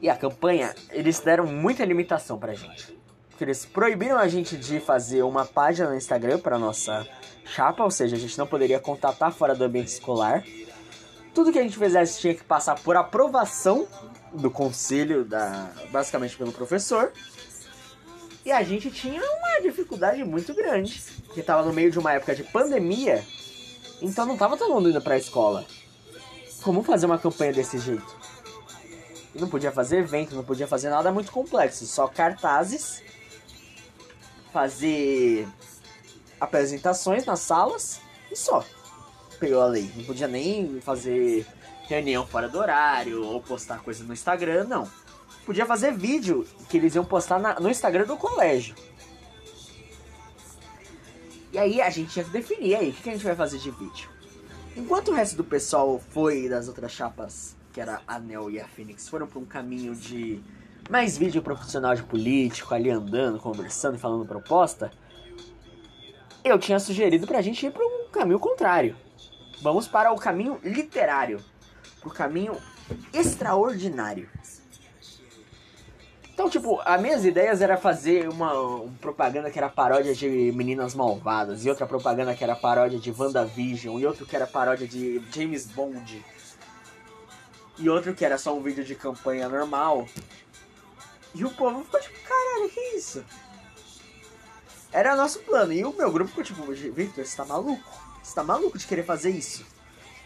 E 0.00 0.08
a 0.08 0.16
campanha, 0.16 0.74
eles 0.90 1.20
deram 1.20 1.46
muita 1.46 1.84
limitação 1.84 2.38
pra 2.38 2.54
gente. 2.54 2.98
Porque 3.30 3.44
eles 3.44 3.64
proibiram 3.64 4.18
a 4.18 4.28
gente 4.28 4.56
de 4.56 4.80
fazer 4.80 5.22
uma 5.22 5.44
página 5.44 5.90
no 5.90 5.96
Instagram 5.96 6.38
para 6.38 6.58
nossa 6.58 7.06
chapa, 7.44 7.82
ou 7.84 7.90
seja, 7.90 8.16
a 8.16 8.18
gente 8.18 8.36
não 8.38 8.46
poderia 8.46 8.78
contatar 8.78 9.32
fora 9.32 9.54
do 9.54 9.64
ambiente 9.64 9.88
escolar. 9.88 10.44
Tudo 11.34 11.52
que 11.52 11.58
a 11.58 11.62
gente 11.62 11.78
fizesse 11.78 12.20
tinha 12.20 12.34
que 12.34 12.44
passar 12.44 12.78
por 12.80 12.96
aprovação 12.96 13.86
do 14.32 14.50
conselho, 14.50 15.24
da, 15.24 15.70
basicamente 15.90 16.36
pelo 16.36 16.52
professor. 16.52 17.12
E 18.44 18.50
a 18.50 18.62
gente 18.62 18.90
tinha 18.90 19.20
uma 19.20 19.62
dificuldade 19.62 20.22
muito 20.24 20.52
grande, 20.54 21.00
que 21.32 21.40
estava 21.40 21.62
no 21.62 21.72
meio 21.72 21.90
de 21.90 21.98
uma 21.98 22.12
época 22.12 22.34
de 22.34 22.42
pandemia, 22.42 23.24
então 24.00 24.26
não 24.26 24.36
tava 24.36 24.56
todo 24.56 24.74
mundo 24.74 24.90
indo 24.90 25.00
para 25.00 25.14
a 25.14 25.18
escola. 25.18 25.64
Como 26.62 26.82
fazer 26.82 27.06
uma 27.06 27.18
campanha 27.18 27.52
desse 27.52 27.78
jeito? 27.78 28.22
não 29.34 29.48
podia 29.48 29.72
fazer 29.72 29.98
evento, 29.98 30.34
não 30.34 30.44
podia 30.44 30.66
fazer 30.66 30.90
nada 30.90 31.10
muito 31.10 31.32
complexo, 31.32 31.86
só 31.86 32.06
cartazes, 32.06 33.02
fazer 34.52 35.48
apresentações 36.42 37.24
nas 37.24 37.38
salas 37.38 38.00
e 38.30 38.34
só. 38.34 38.64
Pegou 39.38 39.62
a 39.62 39.66
lei. 39.66 39.88
Não 39.94 40.04
podia 40.04 40.26
nem 40.26 40.80
fazer 40.80 41.46
reunião 41.84 42.26
fora 42.26 42.48
do 42.48 42.58
horário 42.58 43.24
ou 43.24 43.40
postar 43.40 43.80
coisa 43.80 44.02
no 44.02 44.12
Instagram, 44.12 44.64
não. 44.64 44.90
Podia 45.46 45.64
fazer 45.64 45.92
vídeo 45.92 46.44
que 46.68 46.76
eles 46.76 46.96
iam 46.96 47.04
postar 47.04 47.38
na, 47.38 47.60
no 47.60 47.70
Instagram 47.70 48.04
do 48.04 48.16
colégio. 48.16 48.74
E 51.52 51.58
aí 51.58 51.80
a 51.80 51.90
gente 51.90 52.10
tinha 52.10 52.24
que 52.24 52.30
definir 52.30 52.74
aí 52.74 52.90
o 52.90 52.92
que, 52.92 53.02
que 53.02 53.10
a 53.10 53.12
gente 53.12 53.24
vai 53.24 53.36
fazer 53.36 53.58
de 53.58 53.70
vídeo. 53.70 54.10
Enquanto 54.76 55.12
o 55.12 55.14
resto 55.14 55.36
do 55.36 55.44
pessoal 55.44 56.00
foi 56.10 56.48
das 56.48 56.66
outras 56.66 56.90
chapas, 56.90 57.54
que 57.72 57.80
era 57.80 58.00
a 58.06 58.18
Nel 58.18 58.50
e 58.50 58.58
a 58.58 58.66
Phoenix, 58.66 59.08
foram 59.08 59.28
para 59.28 59.38
um 59.38 59.44
caminho 59.44 59.94
de 59.94 60.42
mais 60.90 61.16
vídeo 61.16 61.42
profissional 61.42 61.94
de 61.94 62.02
político 62.02 62.74
ali 62.74 62.90
andando, 62.90 63.38
conversando 63.38 63.96
e 63.96 63.98
falando 63.98 64.24
proposta, 64.24 64.90
eu 66.44 66.58
tinha 66.58 66.78
sugerido 66.78 67.26
pra 67.26 67.42
gente 67.42 67.66
ir 67.66 67.70
para 67.70 67.84
um 67.84 68.08
caminho 68.10 68.38
contrário. 68.38 68.96
Vamos 69.60 69.86
para 69.86 70.12
o 70.12 70.16
caminho 70.16 70.58
literário, 70.62 71.40
para 72.00 72.08
o 72.08 72.12
caminho 72.12 72.56
extraordinário. 73.12 74.28
Então, 76.34 76.48
tipo, 76.48 76.80
as 76.84 77.00
minhas 77.00 77.24
ideias 77.24 77.60
era 77.60 77.76
fazer 77.76 78.28
uma, 78.28 78.52
uma, 78.54 78.92
propaganda 79.00 79.50
que 79.50 79.58
era 79.58 79.68
paródia 79.68 80.14
de 80.14 80.50
Meninas 80.52 80.94
Malvadas, 80.94 81.64
e 81.64 81.68
outra 81.68 81.86
propaganda 81.86 82.34
que 82.34 82.42
era 82.42 82.56
paródia 82.56 82.98
de 82.98 83.12
WandaVision, 83.12 84.00
e 84.00 84.06
outro 84.06 84.26
que 84.26 84.34
era 84.34 84.46
paródia 84.46 84.88
de 84.88 85.22
James 85.30 85.66
Bond, 85.66 86.24
e 87.78 87.88
outro 87.88 88.14
que 88.14 88.24
era 88.24 88.38
só 88.38 88.56
um 88.56 88.62
vídeo 88.62 88.82
de 88.82 88.94
campanha 88.94 89.48
normal. 89.48 90.08
E 91.34 91.44
o 91.44 91.50
povo 91.50 91.84
ficou 91.84 92.00
tipo, 92.00 92.18
caralho, 92.26 92.68
que 92.70 92.80
isso? 92.96 93.24
Era 94.92 95.16
nosso 95.16 95.40
plano. 95.40 95.72
E 95.72 95.84
o 95.84 95.92
meu 95.92 96.12
grupo 96.12 96.30
ficou 96.30 96.44
tipo, 96.44 96.92
Victor, 96.92 97.24
você 97.24 97.36
tá 97.36 97.44
maluco? 97.44 97.82
Você 98.22 98.34
tá 98.34 98.44
maluco 98.44 98.78
de 98.78 98.86
querer 98.86 99.04
fazer 99.04 99.30
isso? 99.30 99.64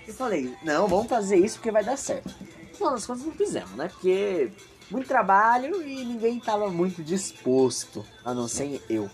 Eu 0.07 0.15
falei, 0.15 0.55
não, 0.63 0.87
vamos 0.87 1.09
fazer 1.09 1.37
isso 1.37 1.57
porque 1.57 1.71
vai 1.71 1.85
dar 1.85 1.97
certo. 1.97 2.35
Afinal 2.73 2.93
das 2.93 3.07
contas 3.07 3.25
não 3.25 3.33
fizemos, 3.33 3.71
né? 3.73 3.89
Porque 3.89 4.51
muito 4.91 5.09
trabalho 5.09 5.83
e 5.83 6.05
ninguém 6.05 6.39
tava 6.39 6.69
muito 6.71 7.03
disposto, 7.03 8.05
a 8.25 8.33
não 8.35 8.47
ser 8.47 8.83
eu. 8.89 9.11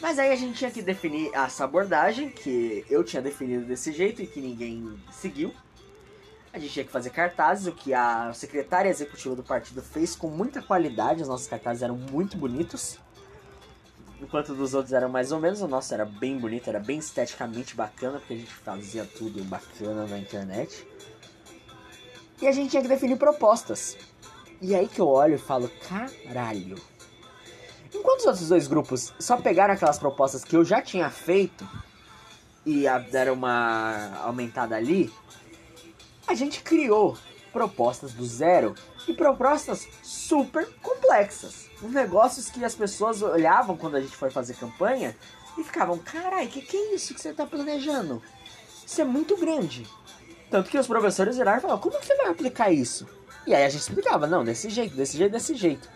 Mas 0.00 0.18
aí 0.18 0.30
a 0.30 0.36
gente 0.36 0.56
tinha 0.56 0.70
que 0.70 0.80
definir 0.80 1.30
essa 1.34 1.64
abordagem, 1.64 2.30
que 2.30 2.84
eu 2.88 3.02
tinha 3.02 3.20
definido 3.20 3.64
desse 3.64 3.92
jeito 3.92 4.22
e 4.22 4.26
que 4.26 4.40
ninguém 4.40 4.96
seguiu. 5.10 5.52
A 6.52 6.58
gente 6.58 6.72
tinha 6.72 6.84
que 6.84 6.92
fazer 6.92 7.10
cartazes, 7.10 7.66
o 7.66 7.72
que 7.72 7.92
a 7.92 8.32
secretária 8.32 8.88
executiva 8.88 9.34
do 9.34 9.42
partido 9.42 9.82
fez 9.82 10.14
com 10.14 10.28
muita 10.28 10.62
qualidade. 10.62 11.22
Os 11.22 11.28
nossos 11.28 11.48
cartazes 11.48 11.82
eram 11.82 11.96
muito 11.96 12.36
bonitos. 12.36 12.98
Enquanto 14.20 14.54
dos 14.54 14.74
outros 14.74 14.92
eram 14.92 15.08
mais 15.08 15.30
ou 15.30 15.38
menos, 15.38 15.62
o 15.62 15.68
nosso 15.68 15.94
era 15.94 16.04
bem 16.04 16.38
bonito, 16.38 16.68
era 16.68 16.80
bem 16.80 16.98
esteticamente 16.98 17.76
bacana, 17.76 18.18
porque 18.18 18.34
a 18.34 18.36
gente 18.36 18.52
fazia 18.52 19.04
tudo 19.04 19.44
bacana 19.44 20.06
na 20.06 20.18
internet. 20.18 20.86
E 22.40 22.46
a 22.46 22.52
gente 22.52 22.70
tinha 22.70 22.82
que 22.82 22.88
definir 22.88 23.16
propostas. 23.16 23.96
E 24.60 24.74
aí 24.74 24.88
que 24.88 25.00
eu 25.00 25.06
olho 25.06 25.36
e 25.36 25.38
falo, 25.38 25.70
caralho. 25.88 26.76
Enquanto 27.94 28.20
os 28.20 28.26
outros 28.26 28.48
dois 28.48 28.66
grupos 28.66 29.12
só 29.18 29.36
pegaram 29.36 29.74
aquelas 29.74 29.98
propostas 29.98 30.44
que 30.44 30.56
eu 30.56 30.64
já 30.64 30.82
tinha 30.82 31.08
feito 31.10 31.66
e 32.66 32.84
deram 33.10 33.34
uma 33.34 34.18
aumentada 34.22 34.76
ali, 34.76 35.12
a 36.26 36.34
gente 36.34 36.62
criou 36.62 37.16
propostas 37.52 38.12
do 38.12 38.26
zero 38.26 38.74
e 39.06 39.14
propostas 39.14 39.88
super 40.02 40.68
complexas. 41.08 41.70
Uns 41.82 41.92
negócios 41.92 42.50
que 42.50 42.62
as 42.64 42.74
pessoas 42.74 43.22
olhavam 43.22 43.76
quando 43.76 43.96
a 43.96 44.00
gente 44.00 44.14
foi 44.14 44.30
fazer 44.30 44.54
campanha 44.54 45.16
e 45.56 45.64
ficavam, 45.64 45.98
carai, 45.98 46.46
que 46.46 46.60
que 46.60 46.76
é 46.76 46.94
isso 46.94 47.14
que 47.14 47.20
você 47.20 47.30
está 47.30 47.46
planejando? 47.46 48.22
Isso 48.86 49.00
é 49.00 49.04
muito 49.04 49.36
grande. 49.36 49.86
Tanto 50.50 50.70
que 50.70 50.78
os 50.78 50.86
professores 50.86 51.36
viraram 51.36 51.58
e 51.58 51.62
falaram, 51.62 51.80
como 51.80 51.98
que 51.98 52.06
você 52.06 52.16
vai 52.16 52.28
aplicar 52.28 52.70
isso? 52.70 53.06
E 53.46 53.54
aí 53.54 53.64
a 53.64 53.68
gente 53.68 53.80
explicava, 53.80 54.26
não, 54.26 54.44
desse 54.44 54.68
jeito, 54.68 54.94
desse 54.94 55.16
jeito, 55.16 55.32
desse 55.32 55.54
jeito. 55.54 55.88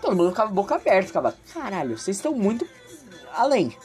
Todo 0.00 0.16
mundo 0.16 0.30
ficava 0.30 0.50
boca 0.50 0.74
aberta, 0.74 1.06
ficava, 1.06 1.34
caralho, 1.52 1.98
vocês 1.98 2.16
estão 2.16 2.32
muito 2.32 2.66
além. 3.34 3.76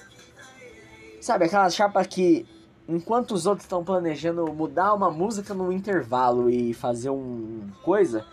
Sabe, 1.21 1.45
aquela 1.45 1.69
chapa 1.69 2.03
que 2.05 2.45
enquanto 2.87 3.31
os 3.31 3.45
outros 3.45 3.65
estão 3.65 3.83
planejando 3.83 4.45
mudar 4.53 4.93
uma 4.93 5.09
música 5.09 5.53
no 5.53 5.71
intervalo 5.71 6.49
e 6.49 6.73
fazer 6.73 7.09
um 7.09 7.69
coisa, 7.83 8.25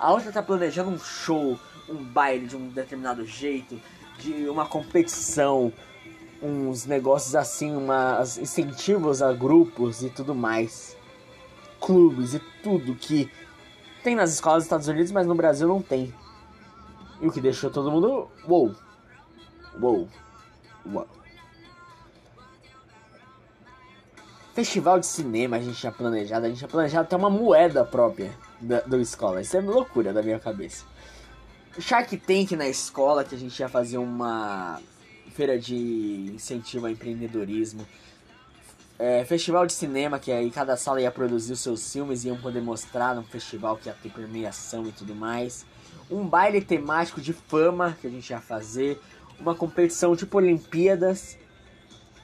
a 0.00 0.10
outra 0.12 0.30
está 0.30 0.42
planejando 0.42 0.88
um 0.90 0.98
show, 0.98 1.58
um 1.86 2.02
baile 2.02 2.46
de 2.46 2.56
um 2.56 2.68
determinado 2.68 3.24
jeito, 3.26 3.78
de 4.18 4.48
uma 4.48 4.64
competição, 4.64 5.70
uns 6.42 6.86
negócios 6.86 7.34
assim, 7.34 7.76
umas 7.76 8.38
incentivos 8.38 9.20
a 9.20 9.30
grupos 9.34 10.02
e 10.02 10.08
tudo 10.08 10.34
mais. 10.34 10.96
Clubes 11.78 12.32
e 12.32 12.40
tudo 12.62 12.94
que 12.94 13.30
tem 14.02 14.14
nas 14.14 14.32
escolas 14.32 14.60
dos 14.60 14.64
Estados 14.64 14.88
Unidos, 14.88 15.12
mas 15.12 15.26
no 15.26 15.34
Brasil 15.34 15.68
não 15.68 15.82
tem. 15.82 16.14
E 17.20 17.26
o 17.26 17.30
que 17.30 17.40
deixou 17.40 17.70
todo 17.70 17.90
mundo. 17.90 18.30
Uou! 18.48 18.74
Uou! 19.78 20.08
Uou! 20.86 21.06
Festival 24.54 24.98
de 24.98 25.06
cinema 25.06 25.56
a 25.56 25.60
gente 25.60 25.78
tinha 25.78 25.92
planejado, 25.92 26.46
a 26.46 26.48
gente 26.48 26.58
tinha 26.58 26.68
planejado 26.68 27.04
até 27.04 27.16
uma 27.16 27.30
moeda 27.30 27.84
própria 27.84 28.34
da, 28.60 28.80
do 28.80 29.00
escola. 29.00 29.40
Isso 29.40 29.56
é 29.56 29.60
loucura 29.60 30.12
da 30.12 30.22
minha 30.22 30.38
cabeça. 30.38 30.84
Shark 31.78 32.16
Tank 32.16 32.52
na 32.52 32.68
escola, 32.68 33.24
que 33.24 33.34
a 33.34 33.38
gente 33.38 33.58
ia 33.58 33.68
fazer 33.68 33.98
uma 33.98 34.80
feira 35.34 35.58
de 35.58 36.32
incentivo 36.34 36.86
ao 36.86 36.92
empreendedorismo. 36.92 37.86
É, 38.98 39.24
festival 39.24 39.66
de 39.66 39.72
cinema, 39.72 40.18
que 40.18 40.30
aí 40.30 40.50
cada 40.50 40.76
sala 40.76 41.00
ia 41.00 41.10
produzir 41.10 41.52
os 41.52 41.60
seus 41.60 41.90
filmes 41.90 42.24
e 42.24 42.28
iam 42.28 42.36
poder 42.36 42.60
mostrar 42.60 43.14
no 43.14 43.22
festival 43.22 43.76
que 43.76 43.88
ia 43.88 43.94
ter 43.94 44.10
premiação 44.10 44.86
e 44.86 44.92
tudo 44.92 45.14
mais. 45.14 45.64
Um 46.10 46.26
baile 46.26 46.60
temático 46.60 47.20
de 47.20 47.32
fama 47.32 47.96
que 48.00 48.06
a 48.06 48.10
gente 48.10 48.28
ia 48.28 48.40
fazer. 48.40 49.00
Uma 49.38 49.54
competição 49.54 50.14
tipo 50.14 50.36
Olimpíadas 50.36 51.38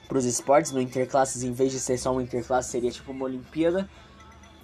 para 0.07 0.18
os 0.18 0.24
esportes, 0.24 0.72
no 0.72 0.80
Interclasses, 0.80 1.43
em 1.43 1.53
vez 1.53 1.72
de 1.72 1.80
ser 1.80 1.99
só 1.99 2.12
uma 2.12 2.22
Interclasse, 2.22 2.70
seria 2.70 2.91
tipo 2.91 3.11
uma 3.11 3.24
Olimpíada, 3.24 3.89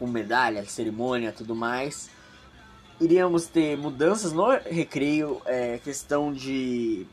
com 0.03 0.09
medalha, 0.09 0.65
cerimônia 0.65 1.31
tudo 1.31 1.55
mais. 1.55 2.11
Iríamos 3.01 3.47
ter 3.47 3.79
mudanças 3.79 4.33
no 4.33 4.51
recreio, 4.51 5.41
é, 5.47 5.79
questão 5.79 6.33
de 6.33 7.07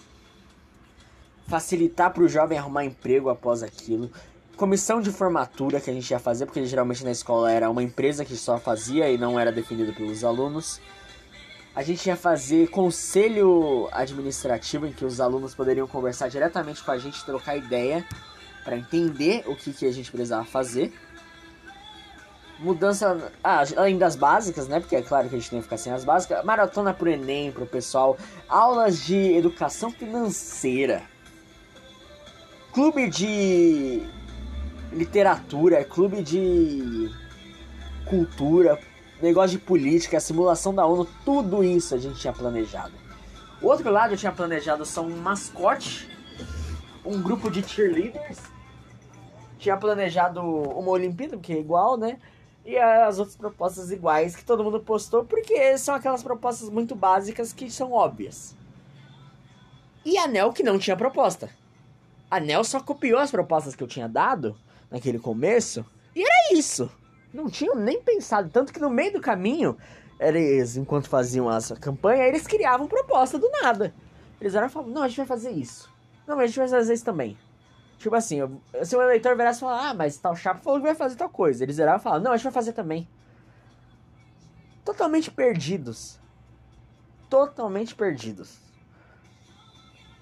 facilitar 1.48 2.12
para 2.12 2.24
o 2.24 2.28
jovem 2.28 2.58
arrumar 2.58 2.86
emprego 2.86 3.30
após 3.30 3.62
aquilo. 3.62 4.10
Comissão 4.58 5.00
de 5.02 5.12
formatura 5.12 5.80
que 5.80 5.90
a 5.90 5.94
gente 5.94 6.10
ia 6.10 6.18
fazer, 6.18 6.48
porque 6.48 6.66
geralmente 6.66 7.04
na 7.04 7.12
escola 7.12 7.52
era 7.52 7.70
uma 7.70 7.84
empresa 7.84 8.26
que 8.26 8.36
só 8.36 8.58
fazia 8.58 9.08
e 9.08 9.20
não 9.20 9.40
era 9.40 9.52
definido 9.52 9.94
pelos 9.94 10.24
alunos. 10.24 10.82
A 11.76 11.84
gente 11.84 12.08
ia 12.08 12.16
fazer 12.16 12.72
conselho 12.72 13.88
administrativo 13.92 14.88
em 14.88 14.92
que 14.92 15.06
os 15.06 15.22
alunos 15.22 15.54
poderiam 15.54 15.88
conversar 15.88 16.28
diretamente 16.28 16.84
com 16.84 16.90
a 16.90 16.98
gente, 16.98 17.24
trocar 17.24 17.56
ideia 17.56 18.04
para 18.64 18.76
entender 18.76 19.44
o 19.46 19.56
que, 19.56 19.72
que 19.74 19.86
a 19.86 19.92
gente 19.92 20.12
precisava 20.12 20.44
fazer. 20.44 20.92
Mudança, 22.60 23.32
ah, 23.43 23.64
além 23.78 23.97
das 23.97 24.16
básicas, 24.16 24.68
né? 24.68 24.80
Porque 24.80 24.95
é 24.95 25.01
claro 25.01 25.30
que 25.30 25.36
a 25.36 25.39
gente 25.39 25.49
tem 25.49 25.60
que 25.60 25.64
ficar 25.64 25.78
sem 25.78 25.93
as 25.93 26.03
básicas. 26.03 26.43
Maratona 26.43 26.93
pro 26.93 27.10
Enem, 27.10 27.51
pro 27.51 27.66
pessoal. 27.66 28.18
Aulas 28.47 29.05
de 29.05 29.34
educação 29.34 29.89
financeira 29.91 31.03
clube 32.72 33.10
de 33.10 34.03
literatura, 34.91 35.84
clube 35.84 36.22
de 36.22 37.10
cultura, 38.05 38.80
negócio 39.22 39.57
de 39.57 39.64
política, 39.64 40.20
simulação 40.20 40.74
da 40.74 40.86
ONU, 40.86 41.07
tudo 41.26 41.64
isso 41.64 41.93
a 41.93 41.97
gente 41.97 42.20
tinha 42.20 42.34
planejado. 42.34 42.93
O 43.62 43.68
outro 43.68 43.91
lado 43.91 44.14
eu 44.14 44.18
tinha 44.18 44.32
planejado 44.32 44.86
só 44.86 45.01
um 45.01 45.18
mascote, 45.18 46.10
um 47.03 47.22
grupo 47.22 47.51
de 47.51 47.68
cheerleaders, 47.68 48.39
tinha 49.57 49.76
planejado 49.76 50.41
uma 50.41 50.91
Olimpíada, 50.91 51.36
porque 51.36 51.53
é 51.53 51.60
igual, 51.60 51.97
né? 51.97 52.18
E 52.70 52.78
as 52.78 53.17
outras 53.17 53.36
propostas 53.36 53.91
iguais 53.91 54.36
que 54.36 54.45
todo 54.45 54.63
mundo 54.63 54.80
postou, 54.80 55.26
porque 55.26 55.78
são 55.78 55.95
aquelas 55.95 56.22
propostas 56.22 56.70
muito 56.70 56.95
básicas 56.95 57.51
que 57.51 57.72
são 57.72 57.91
óbvias. 57.91 58.55
E 60.05 60.17
a 60.17 60.28
Nel 60.28 60.53
que 60.53 60.63
não 60.63 60.78
tinha 60.78 60.95
proposta 60.95 61.49
a 62.30 62.39
Nel 62.39 62.63
só 62.63 62.80
copiou 62.80 63.20
as 63.20 63.32
propostas 63.32 63.76
que 63.76 63.84
eu 63.84 63.88
tinha 63.88 64.07
dado 64.07 64.55
naquele 64.91 65.17
começo 65.17 65.86
e 66.15 66.22
era 66.22 66.53
isso. 66.53 66.89
Não 67.34 67.49
tinham 67.49 67.76
nem 67.76 68.01
pensado. 68.01 68.49
Tanto 68.49 68.72
que 68.72 68.80
no 68.80 68.89
meio 68.89 69.13
do 69.13 69.22
caminho, 69.22 69.78
eles, 70.20 70.78
enquanto 70.78 71.09
faziam 71.09 71.51
essa 71.51 71.76
campanha, 71.76 72.28
eles 72.28 72.45
criavam 72.45 72.88
proposta 72.88 73.38
do 73.38 73.49
nada. 73.49 73.93
Eles 74.39 74.55
eram 74.55 74.70
falavam, 74.70 74.93
não, 74.93 75.03
a 75.03 75.07
gente 75.07 75.17
vai 75.17 75.26
fazer 75.26 75.51
isso. 75.51 75.89
Não, 76.28 76.39
a 76.39 76.45
gente 76.45 76.57
vai 76.57 76.67
fazer 76.67 76.93
isso 76.93 77.05
também. 77.05 77.38
Tipo 78.00 78.16
assim, 78.16 78.39
se 78.84 78.95
o 78.95 79.02
eleitor 79.02 79.36
virasse 79.36 79.60
e 79.60 79.62
falar, 79.62 79.89
ah, 79.89 79.93
mas 79.93 80.18
tal 80.18 80.34
chapa 80.34 80.62
falou 80.62 80.80
que 80.80 80.86
vai 80.86 80.95
fazer 80.95 81.18
tal 81.18 81.30
coisa. 81.30 81.64
Eles 81.64 81.76
viravam 81.76 82.00
e 82.00 82.04
falavam, 82.04 82.24
não, 82.24 82.32
a 82.32 82.38
gente 82.38 82.45
vai 82.45 82.54
fazer 82.54 82.72
também. 82.72 83.06
Totalmente 84.86 85.30
perdidos. 85.30 86.18
Totalmente 87.30 87.93
perdidos. 87.93 88.58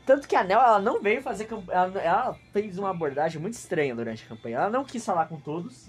Tanto 0.08 0.28
que 0.28 0.36
a 0.36 0.44
Nel, 0.44 0.60
ela 0.60 0.80
não 0.80 1.02
veio 1.02 1.22
fazer 1.22 1.46
campanha. 1.46 1.78
Ela, 1.78 2.02
ela, 2.02 2.34
fez 2.52 2.80
uma 2.80 2.90
abordagem 2.90 3.40
muito 3.40 3.54
estranha 3.54 3.94
durante 3.94 4.26
a 4.26 4.28
campanha. 4.28 4.58
Ela 4.58 4.70
não 4.72 4.84
quis 4.84 5.06
falar 5.06 5.28
com 5.28 5.40
todos. 5.40 5.88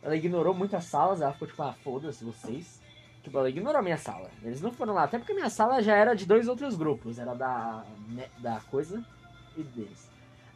Ela 0.00 0.14
ignorou 0.14 0.54
muitas 0.54 0.84
salas. 0.84 1.20
Ela 1.20 1.32
ficou 1.32 1.48
tipo, 1.48 1.62
ah, 1.62 1.74
foda-se 1.82 2.22
vocês. 2.22 2.80
Tipo, 3.24 3.38
ela 3.38 3.48
ignorou 3.48 3.80
a 3.80 3.82
minha 3.82 3.98
sala. 3.98 4.30
Eles 4.42 4.60
não 4.60 4.70
foram 4.70 4.94
lá. 4.94 5.04
Até 5.04 5.18
porque 5.18 5.32
a 5.32 5.34
minha 5.34 5.50
sala 5.50 5.82
já 5.82 5.96
era 5.96 6.14
de 6.14 6.26
dois 6.26 6.46
outros 6.46 6.76
grupos. 6.76 7.18
Era 7.18 7.34
da, 7.34 7.84
né, 8.08 8.28
da 8.38 8.60
coisa 8.70 9.04
e 9.56 9.62
deles. 9.62 10.09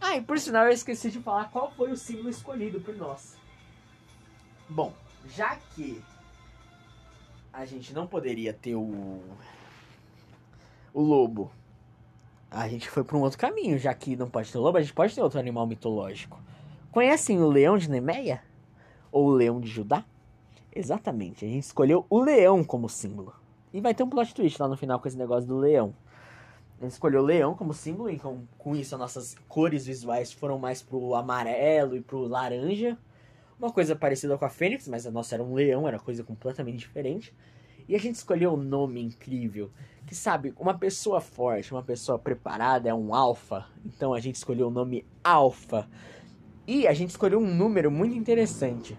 Ah, 0.07 0.19
e 0.19 0.21
por 0.21 0.39
sinal 0.39 0.67
eu 0.67 0.71
esqueci 0.71 1.11
de 1.11 1.19
falar 1.19 1.51
qual 1.51 1.71
foi 1.71 1.91
o 1.91 1.97
símbolo 1.97 2.29
escolhido 2.29 2.79
por 2.79 2.95
nós. 2.95 3.39
Bom, 4.69 4.93
já 5.27 5.57
que 5.57 6.05
a 7.51 7.65
gente 7.65 7.95
não 7.95 8.07
poderia 8.07 8.53
ter 8.53 8.75
o. 8.75 9.23
O 10.93 11.01
lobo. 11.01 11.51
A 12.51 12.69
gente 12.69 12.91
foi 12.91 13.03
para 13.03 13.17
um 13.17 13.23
outro 13.23 13.39
caminho, 13.39 13.79
já 13.79 13.95
que 13.95 14.15
não 14.15 14.29
pode 14.29 14.53
ter 14.53 14.59
lobo, 14.59 14.77
a 14.77 14.83
gente 14.83 14.93
pode 14.93 15.15
ter 15.15 15.23
outro 15.23 15.41
animal 15.41 15.67
mitológico. 15.67 16.39
Conhecem 16.93 17.41
o 17.41 17.49
leão 17.49 17.79
de 17.79 17.89
Nemeia? 17.89 18.43
Ou 19.11 19.29
o 19.29 19.33
leão 19.33 19.59
de 19.59 19.69
Judá? 19.69 20.05
Exatamente, 20.71 21.47
a 21.47 21.49
gente 21.49 21.65
escolheu 21.65 22.05
o 22.11 22.21
leão 22.21 22.63
como 22.63 22.91
símbolo. 22.91 23.35
E 23.73 23.81
vai 23.81 23.95
ter 23.95 24.03
um 24.03 24.11
plot 24.11 24.35
twist 24.35 24.61
lá 24.61 24.69
no 24.69 24.77
final 24.77 25.01
com 25.01 25.09
esse 25.09 25.17
negócio 25.17 25.49
do 25.49 25.57
leão. 25.57 25.95
Gente 26.85 26.93
escolheu 26.93 27.23
o 27.23 27.25
leão 27.25 27.55
como 27.55 27.73
símbolo, 27.73 28.11
e 28.11 28.19
com, 28.19 28.43
com 28.59 28.77
isso 28.77 28.95
as 28.95 29.01
nossas 29.01 29.37
cores 29.49 29.87
visuais 29.87 30.33
foram 30.33 30.59
mais 30.59 30.83
pro 30.83 31.15
amarelo 31.15 31.97
e 31.97 32.03
pro 32.03 32.27
laranja. 32.27 32.99
Uma 33.59 33.73
coisa 33.73 33.97
parecida 33.97 34.37
com 34.37 34.45
a 34.45 34.51
Fênix, 34.51 34.87
mas 34.87 35.07
a 35.07 35.11
nossa 35.11 35.35
era 35.35 35.43
um 35.43 35.55
leão, 35.55 35.89
era 35.89 35.99
coisa 35.99 36.23
completamente 36.23 36.79
diferente. 36.79 37.35
E 37.89 37.95
a 37.95 37.99
gente 37.99 38.17
escolheu 38.17 38.53
um 38.53 38.57
nome 38.57 39.03
incrível, 39.03 39.71
que 40.07 40.15
sabe, 40.15 40.53
uma 40.59 40.77
pessoa 40.77 41.21
forte, 41.21 41.73
uma 41.73 41.83
pessoa 41.83 42.19
preparada 42.19 42.89
é 42.89 42.95
um 42.95 43.15
alfa. 43.15 43.67
Então 43.85 44.13
a 44.13 44.21
gente 44.21 44.37
escolheu 44.37 44.69
o 44.69 44.71
nome 44.71 45.07
Alfa. 45.23 45.89
E 46.67 46.87
a 46.87 46.93
gente 46.93 47.11
escolheu 47.11 47.39
um 47.39 47.55
número 47.55 47.91
muito 47.91 48.15
interessante. 48.15 48.99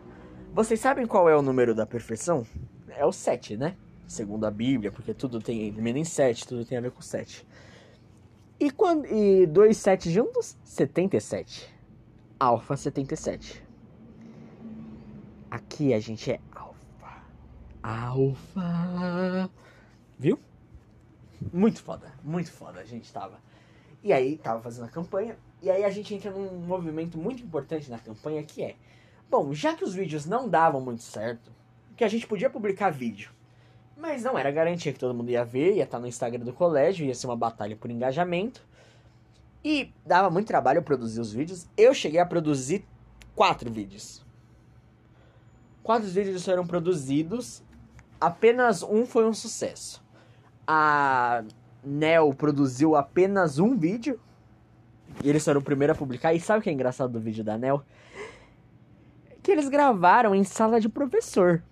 Vocês 0.53 0.79
sabem 0.79 1.05
qual 1.05 1.29
é 1.29 1.35
o 1.35 1.41
número 1.41 1.75
da 1.75 1.85
perfeição? 1.85 2.45
É 2.89 3.05
o 3.05 3.11
7, 3.11 3.57
né? 3.57 3.75
segundo 4.07 4.45
a 4.45 4.51
Bíblia, 4.51 4.91
porque 4.91 5.13
tudo 5.13 5.39
tem, 5.39 5.71
termina 5.71 5.99
em 5.99 6.03
7, 6.03 6.47
tudo 6.47 6.65
tem 6.65 6.77
a 6.77 6.81
ver 6.81 6.91
com 6.91 7.01
7. 7.01 7.45
E, 8.57 8.71
quando, 8.71 9.05
e 9.05 9.45
dois 9.45 9.77
7 9.77 10.09
juntos? 10.09 10.57
77. 10.63 11.69
Alfa 12.39 12.77
77. 12.77 13.61
Aqui 15.51 15.93
a 15.93 15.99
gente 15.99 16.31
é 16.31 16.39
alfa. 16.53 17.23
Alfa. 17.83 19.51
Viu? 20.17 20.39
Muito 21.51 21.83
foda, 21.83 22.13
muito 22.23 22.49
foda 22.49 22.79
a 22.79 22.85
gente 22.85 23.11
tava. 23.11 23.39
E 24.01 24.13
aí, 24.13 24.37
tava 24.37 24.61
fazendo 24.61 24.85
a 24.85 24.89
campanha. 24.89 25.37
E 25.61 25.69
aí 25.69 25.83
a 25.83 25.89
gente 25.89 26.13
entra 26.13 26.31
num 26.31 26.59
movimento 26.59 27.17
muito 27.17 27.43
importante 27.43 27.91
na 27.91 27.99
campanha 27.99 28.41
que 28.41 28.63
é. 28.63 28.75
Bom, 29.29 29.53
já 29.53 29.75
que 29.75 29.83
os 29.83 29.93
vídeos 29.93 30.25
não 30.25 30.47
davam 30.47 30.79
muito 30.79 31.03
certo, 31.03 31.51
que 31.97 32.05
a 32.05 32.07
gente 32.07 32.25
podia 32.25 32.49
publicar 32.49 32.89
vídeo 32.89 33.34
mas 33.97 34.23
não 34.23 34.37
era 34.37 34.51
garantia 34.51 34.91
que 34.91 34.99
todo 34.99 35.13
mundo 35.13 35.29
ia 35.29 35.45
ver, 35.45 35.75
ia 35.75 35.83
estar 35.83 35.99
no 35.99 36.07
Instagram 36.07 36.43
do 36.43 36.53
colégio, 36.53 37.05
ia 37.05 37.15
ser 37.15 37.27
uma 37.27 37.35
batalha 37.35 37.75
por 37.75 37.89
engajamento. 37.89 38.61
E 39.63 39.91
dava 40.05 40.29
muito 40.29 40.47
trabalho 40.47 40.83
produzir 40.83 41.19
os 41.19 41.33
vídeos. 41.33 41.67
Eu 41.75 41.93
cheguei 41.93 42.19
a 42.19 42.25
produzir 42.25 42.85
quatro 43.35 43.71
vídeos. 43.71 44.23
Quatro 45.81 46.07
vídeos 46.07 46.43
foram 46.43 46.67
produzidos, 46.67 47.63
apenas 48.19 48.83
um 48.83 49.05
foi 49.05 49.25
um 49.25 49.33
sucesso. 49.33 50.03
A 50.67 51.43
Nel 51.83 52.33
produziu 52.33 52.95
apenas 52.95 53.59
um 53.59 53.77
vídeo. 53.77 54.19
E 55.23 55.29
eles 55.29 55.45
foram 55.45 55.61
o 55.61 55.63
primeiro 55.63 55.93
a 55.93 55.95
publicar. 55.95 56.33
E 56.33 56.39
sabe 56.39 56.59
o 56.59 56.61
que 56.61 56.69
é 56.69 56.73
engraçado 56.73 57.11
do 57.11 57.19
vídeo 57.19 57.43
da 57.43 57.57
Nel? 57.57 57.83
Que 59.41 59.51
eles 59.51 59.69
gravaram 59.69 60.35
em 60.35 60.43
sala 60.43 60.81
de 60.81 60.89
professor. 60.89 61.63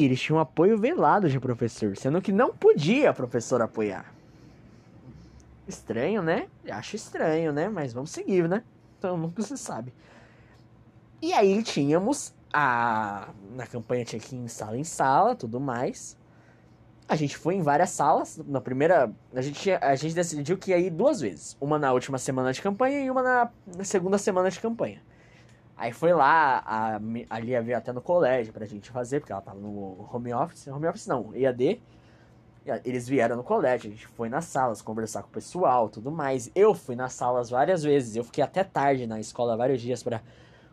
E 0.00 0.04
eles 0.06 0.18
tinham 0.18 0.38
apoio 0.38 0.78
velado 0.78 1.28
de 1.28 1.38
professor, 1.38 1.94
sendo 1.94 2.22
que 2.22 2.32
não 2.32 2.54
podia 2.54 3.12
professor 3.12 3.60
apoiar. 3.60 4.10
Estranho, 5.68 6.22
né? 6.22 6.48
Acho 6.70 6.96
estranho, 6.96 7.52
né? 7.52 7.68
Mas 7.68 7.92
vamos 7.92 8.10
seguir, 8.10 8.48
né? 8.48 8.62
Então 8.98 9.18
nunca 9.18 9.42
se 9.42 9.58
sabe. 9.58 9.92
E 11.20 11.34
aí 11.34 11.62
tínhamos 11.62 12.32
a. 12.50 13.28
Na 13.54 13.66
campanha 13.66 14.06
tinha 14.06 14.18
que 14.18 14.34
ir 14.34 14.38
em 14.38 14.48
sala 14.48 14.78
em 14.78 14.84
sala, 14.84 15.36
tudo 15.36 15.60
mais. 15.60 16.16
A 17.06 17.14
gente 17.14 17.36
foi 17.36 17.56
em 17.56 17.62
várias 17.62 17.90
salas. 17.90 18.40
Na 18.46 18.58
primeira. 18.58 19.12
A 19.34 19.42
gente, 19.42 19.70
a 19.70 19.94
gente 19.96 20.14
decidiu 20.14 20.56
que 20.56 20.70
ia 20.70 20.78
ir 20.78 20.88
duas 20.88 21.20
vezes. 21.20 21.58
Uma 21.60 21.78
na 21.78 21.92
última 21.92 22.16
semana 22.16 22.54
de 22.54 22.62
campanha 22.62 23.00
e 23.00 23.10
uma 23.10 23.22
na, 23.22 23.50
na 23.76 23.84
segunda 23.84 24.16
semana 24.16 24.50
de 24.50 24.58
campanha. 24.58 25.02
Aí 25.80 25.92
foi 25.92 26.12
lá, 26.12 26.62
a, 26.66 27.00
a 27.30 27.38
Lia 27.38 27.62
veio 27.62 27.78
até 27.78 27.90
no 27.90 28.02
colégio 28.02 28.52
pra 28.52 28.66
gente 28.66 28.90
fazer, 28.90 29.18
porque 29.18 29.32
ela 29.32 29.40
tava 29.40 29.58
no 29.58 30.06
home 30.12 30.30
office. 30.30 30.66
Home 30.68 30.86
office 30.86 31.06
não, 31.06 31.34
EAD. 31.34 31.80
Eles 32.84 33.08
vieram 33.08 33.34
no 33.34 33.42
colégio, 33.42 33.88
a 33.88 33.94
gente 33.94 34.06
foi 34.08 34.28
nas 34.28 34.44
salas 34.44 34.82
conversar 34.82 35.22
com 35.22 35.30
o 35.30 35.32
pessoal, 35.32 35.88
tudo 35.88 36.10
mais. 36.10 36.50
Eu 36.54 36.74
fui 36.74 36.94
nas 36.94 37.14
salas 37.14 37.48
várias 37.48 37.82
vezes, 37.82 38.14
eu 38.14 38.22
fiquei 38.22 38.44
até 38.44 38.62
tarde 38.62 39.06
na 39.06 39.18
escola 39.18 39.56
vários 39.56 39.80
dias 39.80 40.02
para 40.02 40.20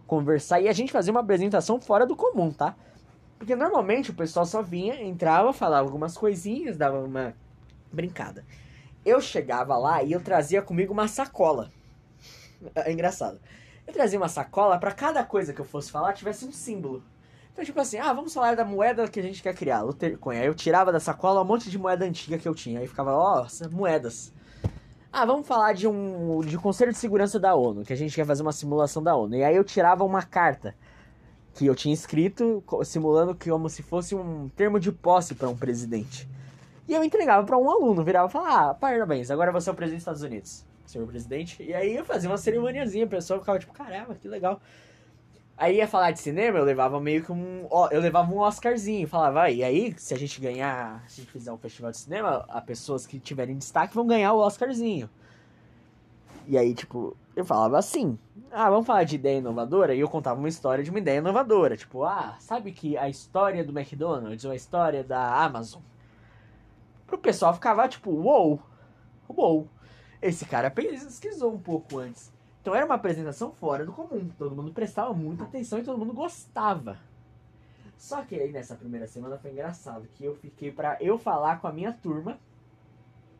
conversar 0.05 0.59
e 0.59 0.67
a 0.67 0.73
gente 0.73 0.91
fazia 0.91 1.11
uma 1.11 1.21
apresentação 1.21 1.79
fora 1.79 2.05
do 2.05 2.13
comum, 2.13 2.51
tá? 2.51 2.75
Porque 3.39 3.55
normalmente 3.55 4.11
o 4.11 4.13
pessoal 4.13 4.45
só 4.45 4.61
vinha, 4.61 5.01
entrava, 5.01 5.53
falava 5.53 5.87
algumas 5.87 6.17
coisinhas, 6.17 6.75
dava 6.75 6.99
uma 6.99 7.33
brincada. 7.93 8.43
Eu 9.05 9.21
chegava 9.21 9.77
lá 9.77 10.03
e 10.03 10.11
eu 10.11 10.19
trazia 10.19 10.61
comigo 10.61 10.91
uma 10.91 11.07
sacola. 11.07 11.71
É 12.75 12.91
engraçado. 12.91 13.39
Eu 13.87 13.93
trazia 13.93 14.19
uma 14.19 14.27
sacola 14.27 14.77
para 14.77 14.91
cada 14.91 15.23
coisa 15.23 15.53
que 15.53 15.61
eu 15.61 15.65
fosse 15.65 15.89
falar 15.89 16.11
tivesse 16.11 16.45
um 16.45 16.51
símbolo. 16.51 17.01
Então, 17.53 17.63
tipo 17.63 17.79
assim, 17.79 17.97
ah, 17.97 18.11
vamos 18.11 18.33
falar 18.33 18.55
da 18.55 18.65
moeda 18.65 19.07
que 19.07 19.19
a 19.19 19.23
gente 19.23 19.41
quer 19.41 19.55
criar, 19.55 19.81
Luthercoin. 19.81 20.37
Aí 20.37 20.45
eu 20.45 20.53
tirava 20.53 20.91
da 20.91 20.99
sacola 20.99 21.41
um 21.41 21.45
monte 21.45 21.71
de 21.71 21.77
moeda 21.79 22.05
antiga 22.05 22.37
que 22.37 22.47
eu 22.47 22.53
tinha. 22.53 22.81
Aí 22.81 22.87
ficava, 22.87 23.13
ó, 23.13 23.47
oh, 23.47 23.69
moedas. 23.69 24.31
Ah, 25.11 25.25
vamos 25.25 25.47
falar 25.47 25.73
de 25.73 25.87
um 25.87 26.41
de 26.41 26.57
Conselho 26.57 26.91
de 26.91 26.97
Segurança 26.97 27.39
da 27.39 27.55
ONU, 27.55 27.83
que 27.83 27.93
a 27.93 27.95
gente 27.95 28.13
quer 28.13 28.25
fazer 28.25 28.43
uma 28.43 28.51
simulação 28.51 29.01
da 29.01 29.15
ONU. 29.15 29.35
E 29.35 29.43
aí 29.43 29.55
eu 29.55 29.63
tirava 29.63 30.03
uma 30.03 30.21
carta 30.21 30.75
que 31.55 31.65
eu 31.65 31.73
tinha 31.73 31.93
escrito, 31.93 32.63
simulando 32.83 33.33
que 33.33 33.49
como 33.49 33.69
se 33.69 33.81
fosse 33.81 34.13
um 34.13 34.49
termo 34.49 34.79
de 34.79 34.91
posse 34.91 35.33
para 35.33 35.49
um 35.49 35.57
presidente. 35.57 36.29
E 36.87 36.93
eu 36.93 37.03
entregava 37.03 37.43
para 37.43 37.57
um 37.57 37.71
aluno, 37.71 38.03
virava 38.03 38.27
e 38.27 38.31
falava: 38.31 38.69
"Ah, 38.69 38.73
parabéns, 38.75 39.31
agora 39.31 39.51
você 39.51 39.69
é 39.69 39.73
o 39.73 39.75
presidente 39.75 39.99
dos 39.99 40.03
Estados 40.03 40.21
Unidos" 40.21 40.65
senhor 40.91 41.07
presidente. 41.07 41.61
E 41.61 41.73
aí 41.73 41.95
eu 41.95 42.05
fazia 42.05 42.29
uma 42.29 42.37
cerimoniazinha, 42.37 43.05
a 43.05 43.09
pessoa 43.09 43.39
ficava 43.39 43.59
tipo, 43.59 43.73
caramba, 43.73 44.15
que 44.15 44.27
legal. 44.27 44.61
Aí 45.57 45.77
ia 45.77 45.87
falar 45.87 46.11
de 46.11 46.19
cinema, 46.19 46.59
eu 46.59 46.63
levava 46.63 46.99
meio 47.01 47.23
que 47.23 47.31
um. 47.31 47.67
Eu 47.89 47.99
levava 47.99 48.31
um 48.31 48.37
Oscarzinho. 48.37 49.07
Falava, 49.07 49.49
e 49.49 49.63
aí, 49.63 49.95
se 49.97 50.13
a 50.13 50.17
gente 50.17 50.39
ganhar, 50.39 51.03
se 51.07 51.19
a 51.19 51.23
gente 51.23 51.31
fizer 51.31 51.51
um 51.51 51.57
festival 51.57 51.89
de 51.89 51.97
cinema, 51.97 52.45
as 52.47 52.63
pessoas 52.63 53.07
que 53.07 53.19
tiverem 53.19 53.57
destaque 53.57 53.95
vão 53.95 54.05
ganhar 54.05 54.33
o 54.33 54.37
Oscarzinho. 54.39 55.09
E 56.45 56.57
aí, 56.57 56.75
tipo, 56.75 57.17
eu 57.35 57.43
falava 57.43 57.77
assim: 57.79 58.19
ah, 58.51 58.69
vamos 58.69 58.85
falar 58.85 59.03
de 59.03 59.15
ideia 59.15 59.39
inovadora? 59.39 59.95
E 59.95 59.99
eu 59.99 60.07
contava 60.07 60.39
uma 60.39 60.47
história 60.47 60.83
de 60.83 60.91
uma 60.91 60.99
ideia 60.99 61.17
inovadora. 61.17 61.75
Tipo, 61.75 62.03
ah, 62.03 62.35
sabe 62.39 62.71
que 62.71 62.95
a 62.95 63.09
história 63.09 63.63
do 63.63 63.77
McDonald's 63.77 64.45
ou 64.45 64.51
a 64.51 64.55
história 64.55 65.03
da 65.03 65.43
Amazon? 65.43 65.81
Pro 67.07 67.17
pessoal 67.17 67.53
ficava 67.53 67.87
tipo, 67.87 68.11
uou, 68.11 68.61
uou. 69.27 69.67
Esse 70.21 70.45
cara 70.45 70.71
pesquisou 70.71 71.53
um 71.53 71.59
pouco 71.59 71.99
antes. 71.99 72.31
Então 72.61 72.75
era 72.75 72.85
uma 72.85 72.95
apresentação 72.95 73.51
fora 73.51 73.85
do 73.85 73.93
comum. 73.93 74.29
Todo 74.37 74.55
mundo 74.55 74.73
prestava 74.73 75.13
muita 75.13 75.43
atenção 75.43 75.79
e 75.79 75.83
todo 75.83 75.97
mundo 75.97 76.13
gostava. 76.13 76.97
Só 77.97 78.21
que 78.23 78.35
aí 78.35 78.51
nessa 78.51 78.75
primeira 78.75 79.07
semana 79.07 79.37
foi 79.37 79.51
engraçado 79.51 80.07
que 80.15 80.23
eu 80.23 80.35
fiquei 80.35 80.71
para 80.71 80.97
eu 81.01 81.17
falar 81.17 81.59
com 81.59 81.67
a 81.67 81.71
minha 81.71 81.91
turma 81.91 82.37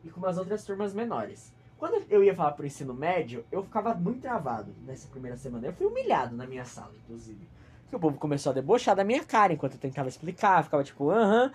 e 0.04 0.10
com 0.10 0.20
umas 0.20 0.38
outras 0.38 0.64
turmas 0.64 0.94
menores. 0.94 1.52
Quando 1.78 2.04
eu 2.10 2.24
ia 2.24 2.36
falar 2.36 2.54
pro 2.54 2.66
ensino 2.66 2.94
médio, 2.94 3.46
eu 3.52 3.64
ficava 3.64 3.94
muito 3.94 4.22
travado 4.22 4.74
nessa 4.86 5.08
primeira 5.08 5.38
semana. 5.38 5.68
Eu 5.68 5.74
fui 5.74 5.86
humilhado 5.86 6.36
na 6.36 6.48
minha 6.48 6.66
sala, 6.66 6.92
inclusive. 7.04 7.48
Porque 7.84 7.96
o 7.96 8.00
povo 8.00 8.18
começou 8.18 8.50
a 8.52 8.56
debochar 8.56 8.96
da 8.96 9.04
minha 9.04 9.24
cara 9.24 9.54
enquanto 9.54 9.74
eu 9.74 9.80
tentava 9.80 10.10
explicar. 10.10 10.64
Ficava 10.64 10.84
tipo, 10.84 11.12
aham, 11.12 11.52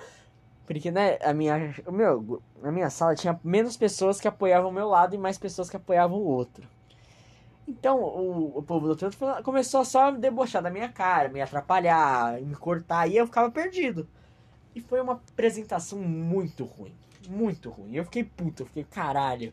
porque, 0.66 0.90
né, 0.90 1.18
a 1.22 1.32
minha, 1.32 1.74
o 1.86 1.92
meu, 1.92 2.42
a 2.62 2.70
minha 2.70 2.88
sala 2.88 3.14
tinha 3.14 3.38
menos 3.42 3.76
pessoas 3.76 4.20
que 4.20 4.28
apoiavam 4.28 4.70
o 4.70 4.72
meu 4.72 4.88
lado 4.88 5.14
e 5.14 5.18
mais 5.18 5.36
pessoas 5.36 5.68
que 5.68 5.76
apoiavam 5.76 6.18
o 6.18 6.24
outro. 6.24 6.66
Então, 7.66 8.00
o, 8.00 8.58
o 8.58 8.62
povo 8.62 8.86
do 8.86 8.90
outro 8.90 9.10
começou 9.44 9.84
só 9.84 10.08
a 10.08 10.10
debochar 10.10 10.62
da 10.62 10.70
minha 10.70 10.88
cara, 10.88 11.28
me 11.28 11.40
atrapalhar, 11.40 12.40
me 12.40 12.54
cortar, 12.54 13.08
e 13.08 13.16
eu 13.16 13.26
ficava 13.26 13.50
perdido. 13.50 14.08
E 14.74 14.80
foi 14.80 15.00
uma 15.00 15.14
apresentação 15.14 15.98
muito 15.98 16.64
ruim. 16.64 16.94
Muito 17.28 17.70
ruim. 17.70 17.94
Eu 17.94 18.04
fiquei 18.04 18.24
puto, 18.24 18.62
eu 18.62 18.66
fiquei 18.66 18.84
caralho. 18.84 19.52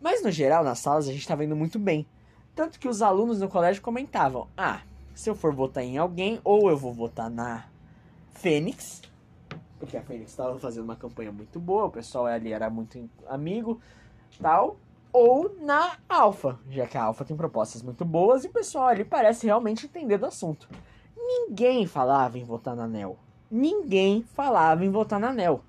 Mas 0.00 0.22
no 0.22 0.30
geral, 0.30 0.62
nas 0.62 0.78
salas 0.78 1.08
a 1.08 1.12
gente 1.12 1.26
tava 1.26 1.44
indo 1.44 1.56
muito 1.56 1.78
bem. 1.78 2.06
Tanto 2.54 2.78
que 2.78 2.88
os 2.88 3.02
alunos 3.02 3.40
no 3.40 3.48
colégio 3.48 3.80
comentavam: 3.80 4.48
Ah, 4.56 4.82
se 5.14 5.30
eu 5.30 5.34
for 5.34 5.54
votar 5.54 5.82
em 5.82 5.96
alguém, 5.96 6.40
ou 6.44 6.68
eu 6.68 6.76
vou 6.76 6.92
votar 6.92 7.30
na 7.30 7.64
Fênix, 8.32 9.02
porque 9.78 9.96
a 9.96 10.02
Fênix 10.02 10.30
estava 10.30 10.58
fazendo 10.58 10.84
uma 10.84 10.96
campanha 10.96 11.32
muito 11.32 11.58
boa, 11.60 11.86
o 11.86 11.90
pessoal 11.90 12.26
ali 12.26 12.52
era 12.52 12.68
muito 12.68 13.08
amigo, 13.26 13.80
tal, 14.40 14.76
ou 15.12 15.54
na 15.60 15.96
Alpha, 16.08 16.58
já 16.68 16.86
que 16.86 16.98
a 16.98 17.04
Alpha 17.04 17.24
tem 17.24 17.36
propostas 17.36 17.82
muito 17.82 18.04
boas 18.04 18.44
e 18.44 18.48
o 18.48 18.52
pessoal 18.52 18.88
ali 18.88 19.04
parece 19.04 19.46
realmente 19.46 19.86
entender 19.86 20.18
do 20.18 20.26
assunto. 20.26 20.68
Ninguém 21.16 21.86
falava 21.86 22.38
em 22.38 22.44
votar 22.44 22.76
na 22.76 22.86
NEL. 22.86 23.18
Ninguém 23.50 24.22
falava 24.22 24.84
em 24.84 24.90
votar 24.90 25.18
na 25.18 25.32
NEL. 25.32 25.62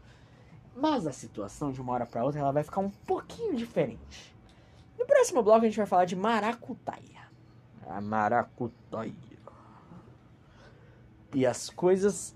Mas 0.75 1.07
a 1.07 1.11
situação 1.11 1.71
de 1.71 1.81
uma 1.81 1.93
hora 1.93 2.05
para 2.05 2.23
outra 2.23 2.39
ela 2.39 2.51
vai 2.51 2.63
ficar 2.63 2.81
um 2.81 2.89
pouquinho 2.89 3.55
diferente. 3.55 4.35
No 4.97 5.05
próximo 5.05 5.41
bloco 5.41 5.65
a 5.65 5.67
gente 5.67 5.77
vai 5.77 5.85
falar 5.85 6.05
de 6.05 6.15
maracutaia. 6.15 7.29
A 7.87 8.01
maracutaia. 8.01 9.13
E 11.33 11.45
as 11.45 11.69
coisas 11.69 12.35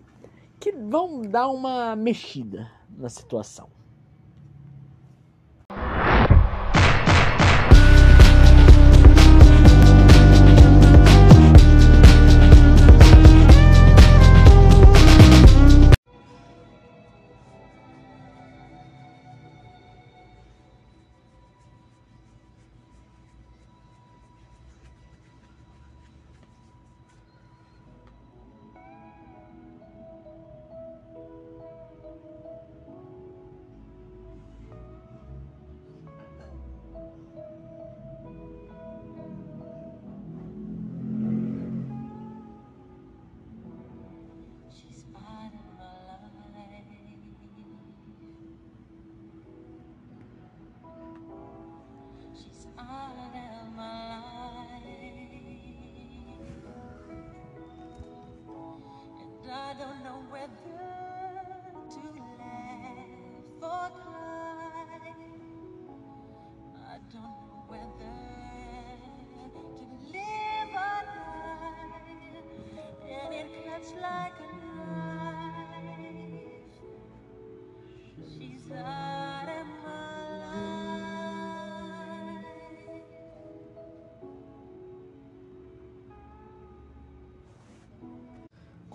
que 0.64 0.72
vão 0.72 1.22
dar 1.22 1.49
uma 1.49 1.93
mexida 1.93 2.72
na 2.89 3.09
situação. 3.09 3.70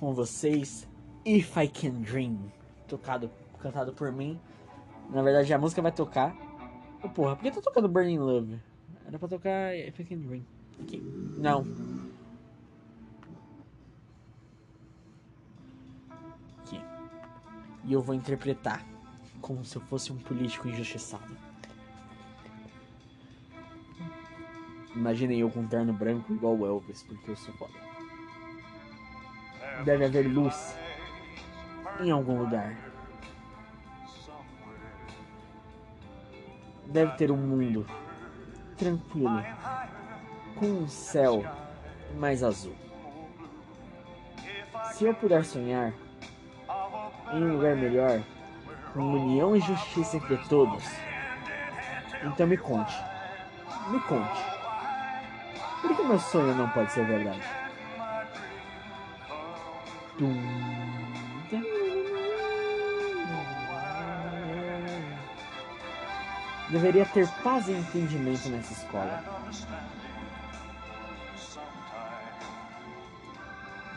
Com 0.08 0.14
vocês 0.14 0.88
If 1.22 1.54
I 1.58 1.68
Can 1.68 2.00
Dream, 2.00 2.50
tocado, 2.88 3.30
cantado 3.58 3.92
por 3.92 4.10
mim. 4.10 4.40
Na 5.10 5.20
verdade 5.20 5.52
a 5.52 5.58
música 5.58 5.82
vai 5.82 5.92
tocar. 5.92 6.34
Oh, 7.04 7.10
porra, 7.10 7.36
por 7.36 7.42
que 7.42 7.50
tá 7.50 7.60
tocando 7.60 7.90
Burning 7.90 8.18
Love? 8.18 8.58
Era 9.06 9.18
pra 9.18 9.28
tocar 9.28 9.76
If 9.76 10.00
I 10.00 10.04
Can 10.04 10.16
Dream. 10.20 10.46
Aqui. 10.80 11.02
Não. 11.36 11.66
Aqui. 16.60 16.80
E 17.84 17.92
eu 17.92 18.00
vou 18.00 18.14
interpretar 18.14 18.82
como 19.42 19.62
se 19.62 19.76
eu 19.76 19.82
fosse 19.82 20.10
um 20.10 20.16
político 20.16 20.68
injustiçado. 20.68 21.36
Imaginem 24.96 25.40
eu 25.40 25.50
com 25.50 25.60
um 25.60 25.68
terno 25.68 25.92
branco 25.92 26.32
igual 26.32 26.56
o 26.56 26.66
Elvis, 26.66 27.02
porque 27.02 27.30
eu 27.30 27.36
sou 27.36 27.52
foda. 27.54 27.87
Deve 29.84 30.04
haver 30.04 30.26
luz 30.26 30.76
em 32.00 32.10
algum 32.10 32.38
lugar. 32.40 32.76
Deve 36.86 37.12
ter 37.12 37.30
um 37.30 37.36
mundo 37.36 37.86
tranquilo, 38.76 39.44
com 40.56 40.66
um 40.66 40.88
céu 40.88 41.44
mais 42.16 42.42
azul. 42.42 42.74
Se 44.92 45.04
eu 45.04 45.14
puder 45.14 45.44
sonhar 45.44 45.92
em 47.32 47.44
um 47.44 47.56
lugar 47.56 47.76
melhor, 47.76 48.22
com 48.92 49.00
união 49.00 49.54
e 49.54 49.60
justiça 49.60 50.16
entre 50.16 50.38
todos, 50.48 50.84
então 52.24 52.46
me 52.46 52.56
conte. 52.56 52.94
Me 53.90 54.00
conte. 54.00 54.40
Por 55.82 55.94
que 55.94 56.02
meu 56.02 56.18
sonho 56.18 56.54
não 56.54 56.68
pode 56.70 56.90
ser 56.92 57.04
verdade? 57.04 57.57
Deveria 66.70 67.06
ter 67.06 67.28
paz 67.42 67.68
e 67.68 67.72
entendimento 67.72 68.48
nessa 68.48 68.72
escola. 68.72 69.24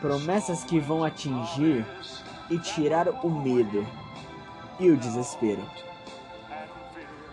Promessas 0.00 0.62
que 0.64 0.78
vão 0.78 1.02
atingir 1.02 1.84
e 2.48 2.58
tirar 2.58 3.08
o 3.08 3.30
medo 3.30 3.86
e 4.78 4.90
o 4.90 4.96
desespero. 4.96 5.62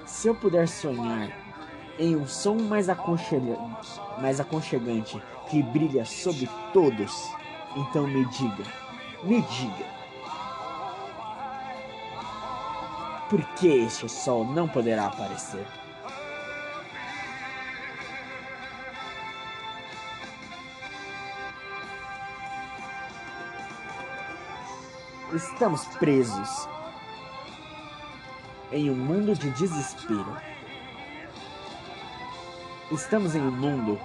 Se 0.06 0.28
eu 0.28 0.36
puder 0.36 0.68
sonhar 0.68 1.32
em 2.00 2.16
um 2.16 2.26
som 2.28 2.56
mais, 2.56 2.90
aconchegante, 2.90 4.02
mais 4.20 4.40
aconchegante 4.40 5.22
que 5.50 5.62
brilha 5.62 6.06
sobre 6.06 6.50
todos 6.74 7.39
então 7.76 8.07
me 8.07 8.26
diga, 8.26 8.63
me 9.24 9.41
diga. 9.41 9.99
Por 13.30 13.43
que 13.55 13.67
este 13.67 14.09
sol 14.09 14.43
não 14.43 14.67
poderá 14.67 15.05
aparecer? 15.05 15.65
Estamos 25.32 25.86
presos 25.97 26.67
em 28.72 28.89
um 28.89 28.95
mundo 28.95 29.36
de 29.36 29.51
desespero. 29.51 30.36
Estamos 32.91 33.36
em 33.36 33.41
um 33.41 33.51
mundo 33.51 33.99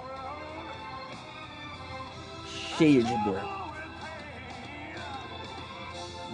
cheio 2.77 3.03
de 3.03 3.23
dor. 3.23 3.41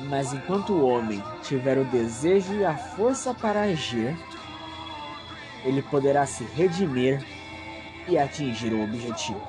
Mas 0.10 0.34
enquanto 0.34 0.74
o 0.74 0.88
homem 0.88 1.24
tiver 1.44 1.78
o 1.78 1.86
desejo 1.86 2.54
e 2.54 2.66
a 2.66 2.76
força 2.76 3.34
para 3.34 3.62
agir, 3.62 4.18
ele 5.64 5.82
poderá 5.84 6.26
se 6.26 6.44
redimir 6.44 7.24
e 8.08 8.18
atingir 8.18 8.74
o 8.74 8.84
objetivo. 8.84 9.42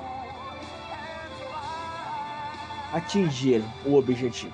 Atingir 2.93 3.63
o 3.85 3.95
objetivo. 3.95 4.53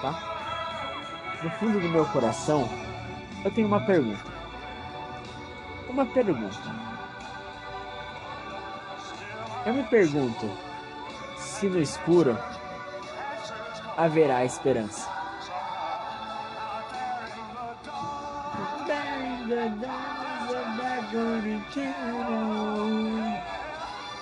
Tá? 0.00 1.38
No 1.44 1.50
fundo 1.50 1.80
do 1.80 1.88
meu 1.88 2.04
coração, 2.06 2.68
eu 3.44 3.50
tenho 3.52 3.68
uma 3.68 3.80
pergunta. 3.86 4.32
Uma 5.88 6.04
pergunta. 6.06 6.91
Eu 9.64 9.74
me 9.74 9.84
pergunto 9.84 10.50
se 11.36 11.66
no 11.66 11.80
escuro 11.80 12.36
haverá 13.96 14.44
esperança. 14.44 15.08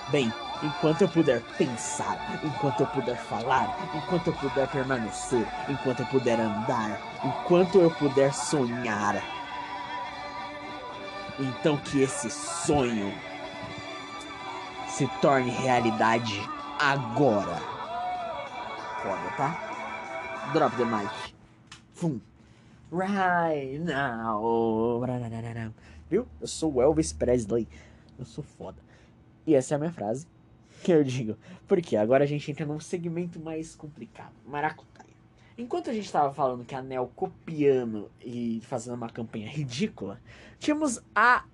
Bem, 0.09 0.31
enquanto 0.61 1.01
eu 1.01 1.09
puder 1.09 1.41
pensar, 1.57 2.17
enquanto 2.43 2.81
eu 2.81 2.87
puder 2.87 3.17
falar, 3.17 3.75
enquanto 3.95 4.27
eu 4.27 4.33
puder 4.33 4.67
permanecer, 4.67 5.47
enquanto 5.67 6.01
eu 6.01 6.05
puder 6.05 6.39
andar, 6.39 6.99
enquanto 7.23 7.79
eu 7.79 7.89
puder 7.89 8.31
sonhar, 8.31 9.23
então 11.39 11.77
que 11.77 12.03
esse 12.03 12.29
sonho 12.29 13.30
se 14.91 15.07
torne 15.21 15.49
realidade 15.49 16.41
agora. 16.77 17.55
Foda, 19.01 19.31
tá? 19.37 20.51
Drop 20.53 20.75
the 20.75 20.83
mic. 20.83 21.09
Fum. 21.93 22.19
Right 22.91 23.79
now. 23.79 25.01
Viu? 26.09 26.27
Eu 26.41 26.47
sou 26.47 26.73
o 26.73 26.81
Elvis 26.81 27.13
Presley. 27.13 27.67
Eu 28.19 28.25
sou 28.25 28.43
foda. 28.43 28.77
E 29.47 29.55
essa 29.55 29.73
é 29.73 29.77
a 29.77 29.79
minha 29.79 29.93
frase 29.93 30.27
que 30.83 30.91
eu 30.91 31.03
digo. 31.03 31.37
Porque 31.67 31.95
agora 31.95 32.25
a 32.25 32.27
gente 32.27 32.51
entra 32.51 32.65
num 32.65 32.79
segmento 32.79 33.39
mais 33.39 33.73
complicado. 33.75 34.33
Maracutaia. 34.45 35.09
Enquanto 35.57 35.89
a 35.89 35.93
gente 35.93 36.05
estava 36.05 36.33
falando 36.33 36.65
que 36.65 36.75
a 36.75 36.81
Nel 36.81 37.09
copiando 37.15 38.11
e 38.19 38.61
fazendo 38.65 38.95
uma 38.95 39.09
campanha 39.09 39.47
ridícula, 39.47 40.19
tínhamos 40.59 41.01
a 41.15 41.45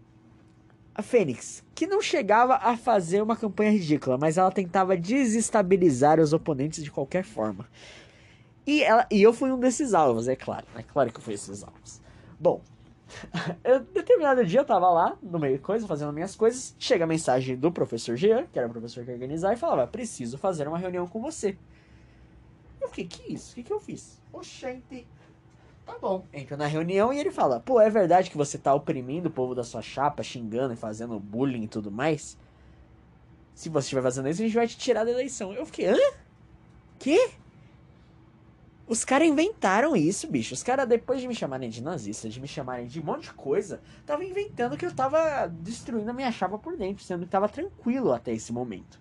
a 0.97 1.03
Fênix, 1.03 1.63
que 1.75 1.85
não 1.85 2.01
chegava 2.01 2.55
a 2.55 2.75
fazer 2.75 3.21
uma 3.21 3.37
campanha 3.37 3.71
ridícula, 3.71 4.17
mas 4.17 4.37
ela 4.37 4.51
tentava 4.51 4.97
desestabilizar 4.97 6.19
os 6.19 6.33
oponentes 6.33 6.83
de 6.83 6.89
qualquer 6.89 7.23
forma. 7.23 7.69
E, 8.65 8.83
ela, 8.83 9.05
e 9.11 9.21
eu 9.21 9.31
fui 9.31 9.51
um 9.51 9.59
desses 9.59 9.93
alvos, 9.93 10.27
é 10.27 10.35
claro. 10.35 10.65
É 10.75 10.81
claro 10.81 11.11
que 11.11 11.19
eu 11.19 11.21
fui 11.21 11.35
esses 11.35 11.63
alvos. 11.63 12.01
Bom, 12.39 12.61
eu, 13.63 13.79
determinado 13.79 14.43
dia 14.43 14.61
eu 14.61 14.65
tava 14.65 14.89
lá, 14.89 15.15
no 15.21 15.37
meio 15.37 15.57
de 15.57 15.63
coisa, 15.63 15.87
fazendo 15.87 16.11
minhas 16.11 16.35
coisas. 16.35 16.75
Chega 16.79 17.03
a 17.03 17.07
mensagem 17.07 17.55
do 17.55 17.71
professor 17.71 18.17
Jean, 18.17 18.47
que 18.47 18.57
era 18.57 18.67
o 18.67 18.71
professor 18.71 19.03
que 19.05 19.11
ia 19.11 19.13
organizar, 19.13 19.53
e 19.53 19.57
falava: 19.57 19.87
Preciso 19.87 20.37
fazer 20.37 20.67
uma 20.67 20.79
reunião 20.79 21.07
com 21.07 21.21
você. 21.21 21.55
Eu 22.81 22.89
fiquei: 22.89 23.07
Que 23.07 23.33
isso? 23.33 23.51
O 23.51 23.55
que, 23.55 23.63
que 23.63 23.71
eu 23.71 23.79
fiz? 23.79 24.19
Oxente. 24.33 25.07
Tá 25.87 25.97
bom. 25.99 26.25
Entra 26.33 26.57
na 26.57 26.67
reunião 26.67 27.13
e 27.13 27.17
ele 27.17 27.31
fala: 27.31 27.61
Pô, 27.61 27.79
é 27.79 27.89
verdade 27.89 28.29
que 28.29 28.35
você 28.35 28.57
tá 28.57 28.73
oprimindo 28.73 29.29
o 29.29 29.31
povo 29.31 29.55
da 29.55 29.63
sua 29.63 29.81
chapa, 29.81 30.21
xingando 30.21 30.73
e 30.73 30.77
fazendo 30.77 31.17
bullying 31.17 31.63
e 31.63 31.67
tudo 31.67 31.89
mais? 31.89 32.37
Se 33.55 33.69
você 33.69 33.85
estiver 33.85 34.03
fazendo 34.03 34.27
isso, 34.27 34.41
a 34.41 34.45
gente 34.45 34.55
vai 34.55 34.67
te 34.67 34.77
tirar 34.77 35.05
da 35.05 35.11
eleição. 35.11 35.53
Eu 35.53 35.65
fiquei: 35.65 35.87
Hã? 35.87 35.97
Que? 36.99 37.31
Os 38.85 39.05
caras 39.05 39.27
inventaram 39.29 39.95
isso, 39.95 40.27
bicho. 40.29 40.53
Os 40.53 40.61
caras, 40.61 40.87
depois 40.87 41.21
de 41.21 41.27
me 41.27 41.33
chamarem 41.33 41.69
de 41.69 41.81
nazista, 41.81 42.27
de 42.27 42.39
me 42.39 42.47
chamarem 42.47 42.85
de 42.85 42.99
um 42.99 43.03
monte 43.03 43.23
de 43.23 43.33
coisa, 43.33 43.81
tava 44.05 44.25
inventando 44.25 44.77
que 44.77 44.85
eu 44.85 44.93
tava 44.93 45.47
destruindo 45.47 46.09
a 46.09 46.13
minha 46.13 46.31
chapa 46.31 46.57
por 46.57 46.75
dentro, 46.75 47.03
sendo 47.03 47.25
que 47.25 47.31
tava 47.31 47.47
tranquilo 47.47 48.11
até 48.11 48.33
esse 48.33 48.51
momento. 48.51 48.99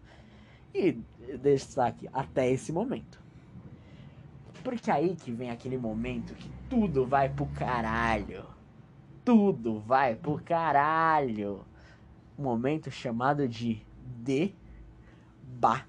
E 0.72 0.98
destaque, 1.42 2.08
até 2.12 2.48
esse 2.50 2.72
momento. 2.72 3.25
Porque 4.66 4.90
aí 4.90 5.14
que 5.14 5.30
vem 5.30 5.48
aquele 5.48 5.78
momento 5.78 6.34
que 6.34 6.50
tudo 6.68 7.06
vai 7.06 7.28
pro 7.28 7.46
caralho. 7.46 8.44
Tudo 9.24 9.78
vai 9.78 10.16
pro 10.16 10.42
caralho. 10.42 11.64
Um 12.36 12.42
momento 12.42 12.90
chamado 12.90 13.46
de 13.46 13.80
debate. 14.24 15.86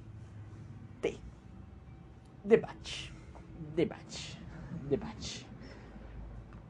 Debate. 2.45 3.11
Debate. 3.75 4.39
Debate. 4.87 5.47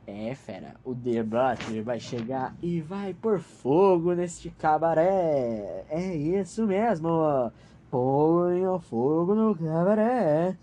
É, 0.07 0.33
fera, 0.33 0.75
o 0.85 0.93
debate 0.93 1.81
vai 1.81 1.99
chegar 1.99 2.55
e 2.61 2.79
vai 2.79 3.13
por 3.13 3.41
fogo 3.41 4.13
neste 4.13 4.49
cabaré. 4.49 5.85
É 5.89 6.15
isso 6.15 6.65
mesmo. 6.65 7.51
Põe 7.91 8.65
o 8.65 8.79
fogo 8.79 9.35
no 9.35 9.53
cabaré. 9.53 10.57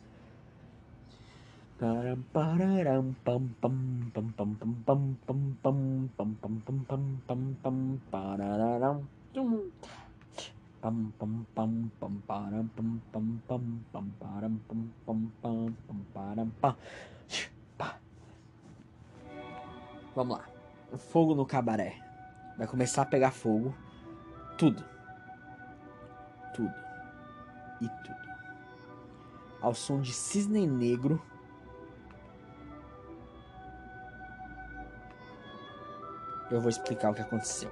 Vamos 20.14 20.38
lá. 20.38 20.44
Fogo 20.96 21.34
no 21.34 21.44
cabaré. 21.44 21.96
Vai 22.56 22.68
começar 22.68 23.02
a 23.02 23.06
pegar 23.06 23.32
fogo. 23.32 23.74
Tudo. 24.56 24.84
Tudo. 26.54 26.74
E 27.80 27.88
tudo. 27.88 28.34
Ao 29.60 29.74
som 29.74 30.00
de 30.00 30.12
cisne 30.12 30.66
negro 30.66 31.20
eu 36.54 36.60
vou 36.60 36.70
explicar 36.70 37.10
o 37.10 37.14
que 37.14 37.22
aconteceu. 37.22 37.70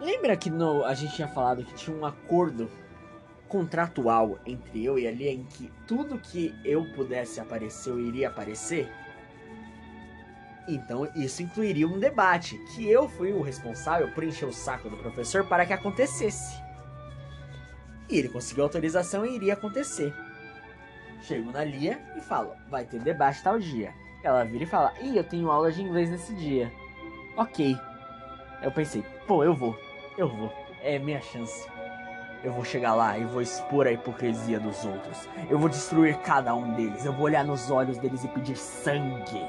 Lembra 0.00 0.36
que 0.36 0.50
no, 0.50 0.84
a 0.84 0.94
gente 0.94 1.14
tinha 1.14 1.28
falado 1.28 1.64
que 1.64 1.74
tinha 1.74 1.96
um 1.96 2.04
acordo 2.04 2.70
contratual 3.48 4.38
entre 4.44 4.84
eu 4.84 4.98
e 4.98 5.06
a 5.06 5.10
Lia 5.10 5.32
em 5.32 5.44
que 5.44 5.72
tudo 5.86 6.18
que 6.18 6.54
eu 6.64 6.84
pudesse 6.94 7.40
aparecer, 7.40 7.90
eu 7.90 8.00
iria 8.00 8.28
aparecer? 8.28 8.92
Então 10.68 11.08
isso 11.14 11.42
incluiria 11.42 11.86
um 11.86 11.98
debate, 11.98 12.58
que 12.74 12.88
eu 12.88 13.08
fui 13.08 13.32
o 13.32 13.40
responsável 13.40 14.10
por 14.12 14.24
encher 14.24 14.46
o 14.46 14.52
saco 14.52 14.90
do 14.90 14.96
professor 14.96 15.46
para 15.46 15.64
que 15.64 15.72
acontecesse. 15.72 16.60
E 18.08 18.18
ele 18.18 18.28
conseguiu 18.28 18.64
autorização 18.64 19.24
e 19.24 19.34
iria 19.34 19.54
acontecer. 19.54 20.14
Chego 21.22 21.50
na 21.50 21.64
Lia 21.64 21.98
e 22.16 22.20
falo, 22.20 22.52
vai 22.68 22.84
ter 22.84 23.00
debate 23.00 23.42
tal 23.42 23.58
dia. 23.58 23.94
Ela 24.22 24.44
vira 24.44 24.64
e 24.64 24.66
fala, 24.66 24.92
ih, 25.00 25.16
eu 25.16 25.24
tenho 25.24 25.50
aula 25.50 25.72
de 25.72 25.80
inglês 25.80 26.10
nesse 26.10 26.34
dia 26.34 26.70
ok. 27.36 27.78
Eu 28.62 28.70
pensei, 28.72 29.04
pô, 29.26 29.44
eu 29.44 29.54
vou, 29.54 29.78
eu 30.16 30.28
vou, 30.28 30.52
é 30.82 30.98
minha 30.98 31.20
chance. 31.20 31.68
Eu 32.42 32.52
vou 32.52 32.64
chegar 32.64 32.94
lá 32.94 33.18
e 33.18 33.24
vou 33.24 33.42
expor 33.42 33.86
a 33.86 33.92
hipocrisia 33.92 34.60
dos 34.60 34.84
outros. 34.84 35.28
Eu 35.50 35.58
vou 35.58 35.68
destruir 35.68 36.16
cada 36.18 36.54
um 36.54 36.74
deles. 36.74 37.04
Eu 37.04 37.12
vou 37.12 37.24
olhar 37.24 37.44
nos 37.44 37.70
olhos 37.70 37.98
deles 37.98 38.22
e 38.24 38.28
pedir 38.28 38.56
sangue 38.56 39.44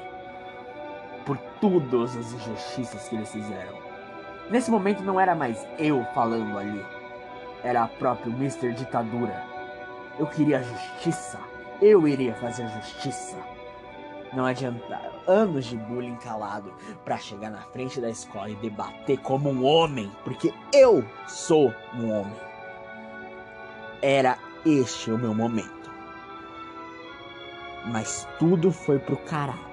por 1.24 1.36
todas 1.60 2.16
as 2.16 2.32
injustiças 2.32 3.08
que 3.08 3.14
eles 3.14 3.30
fizeram. 3.30 3.78
Nesse 4.50 4.70
momento 4.70 5.02
não 5.02 5.20
era 5.20 5.34
mais 5.34 5.66
eu 5.78 6.04
falando 6.14 6.58
ali. 6.58 6.84
Era 7.62 7.82
a 7.82 7.88
própria 7.88 8.32
Mr. 8.32 8.72
Ditadura. 8.72 9.44
Eu 10.18 10.26
queria 10.26 10.62
justiça. 10.62 11.38
Eu 11.80 12.08
iria 12.08 12.34
fazer 12.34 12.66
justiça. 12.68 13.36
Não 14.32 14.44
adianta 14.44 15.07
anos 15.28 15.66
de 15.66 15.76
bullying 15.76 16.16
calado 16.16 16.72
para 17.04 17.18
chegar 17.18 17.50
na 17.50 17.60
frente 17.60 18.00
da 18.00 18.08
escola 18.08 18.50
e 18.50 18.56
debater 18.56 19.18
como 19.18 19.50
um 19.50 19.64
homem, 19.64 20.10
porque 20.24 20.52
eu 20.72 21.04
sou 21.28 21.72
um 21.94 22.10
homem. 22.10 22.36
Era 24.00 24.38
este 24.64 25.10
o 25.10 25.18
meu 25.18 25.34
momento. 25.34 25.68
Mas 27.86 28.26
tudo 28.38 28.72
foi 28.72 28.98
pro 28.98 29.16
caralho. 29.16 29.68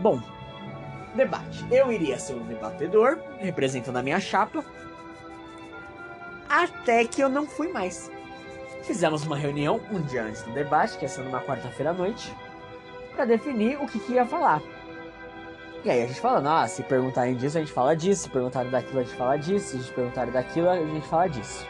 Bom, 0.00 0.20
debate. 1.14 1.66
Eu 1.70 1.92
iria 1.92 2.18
ser 2.18 2.34
um 2.34 2.46
debatedor, 2.46 3.18
representando 3.38 3.96
a 3.96 4.02
minha 4.02 4.20
chapa. 4.20 4.64
Até 6.48 7.04
que 7.04 7.20
eu 7.20 7.28
não 7.28 7.46
fui 7.46 7.68
mais. 7.68 8.10
Fizemos 8.84 9.24
uma 9.24 9.36
reunião 9.36 9.80
um 9.90 10.00
dia 10.02 10.22
antes 10.22 10.42
do 10.42 10.52
debate, 10.52 10.96
que 10.96 11.04
ia 11.04 11.08
ser 11.08 11.22
numa 11.22 11.40
quarta-feira 11.40 11.90
à 11.90 11.94
noite 11.94 12.32
para 13.16 13.24
definir 13.24 13.78
o 13.80 13.86
que, 13.86 13.98
que, 13.98 14.12
ia 14.12 14.26
falar. 14.26 14.62
E 15.82 15.90
aí 15.90 16.02
a 16.02 16.06
gente 16.06 16.20
fala, 16.20 16.40
nossa, 16.40 16.76
se 16.76 16.82
perguntarem 16.82 17.34
disso, 17.34 17.56
a 17.56 17.60
gente 17.60 17.72
fala 17.72 17.96
disso, 17.96 18.24
se 18.24 18.28
perguntarem 18.28 18.70
daquilo, 18.70 19.00
a 19.00 19.02
gente 19.02 19.16
fala 19.16 19.36
disso, 19.36 19.82
se 19.82 19.90
perguntarem 19.92 20.32
daquilo, 20.32 20.68
a 20.68 20.76
gente 20.76 21.06
fala 21.08 21.28
disso. 21.28 21.66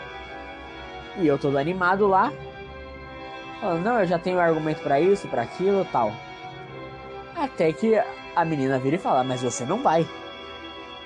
E 1.19 1.27
eu 1.27 1.39
todo 1.39 1.57
animado 1.57 2.07
lá, 2.07 2.33
falando, 3.61 3.85
não, 3.85 4.01
eu 4.01 4.07
já 4.07 4.19
tenho 4.19 4.41
argumento 4.41 4.83
para 4.83 5.01
isso, 5.01 5.29
para 5.29 5.43
aquilo, 5.43 5.87
tal. 5.93 6.13
Até 7.37 7.73
que 7.73 7.95
a 8.35 8.45
menina 8.45 8.79
vira 8.79 8.97
e 8.97 8.99
fala, 8.99 9.23
mas 9.23 9.43
você 9.43 9.65
não 9.65 9.83
vai. 9.83 10.07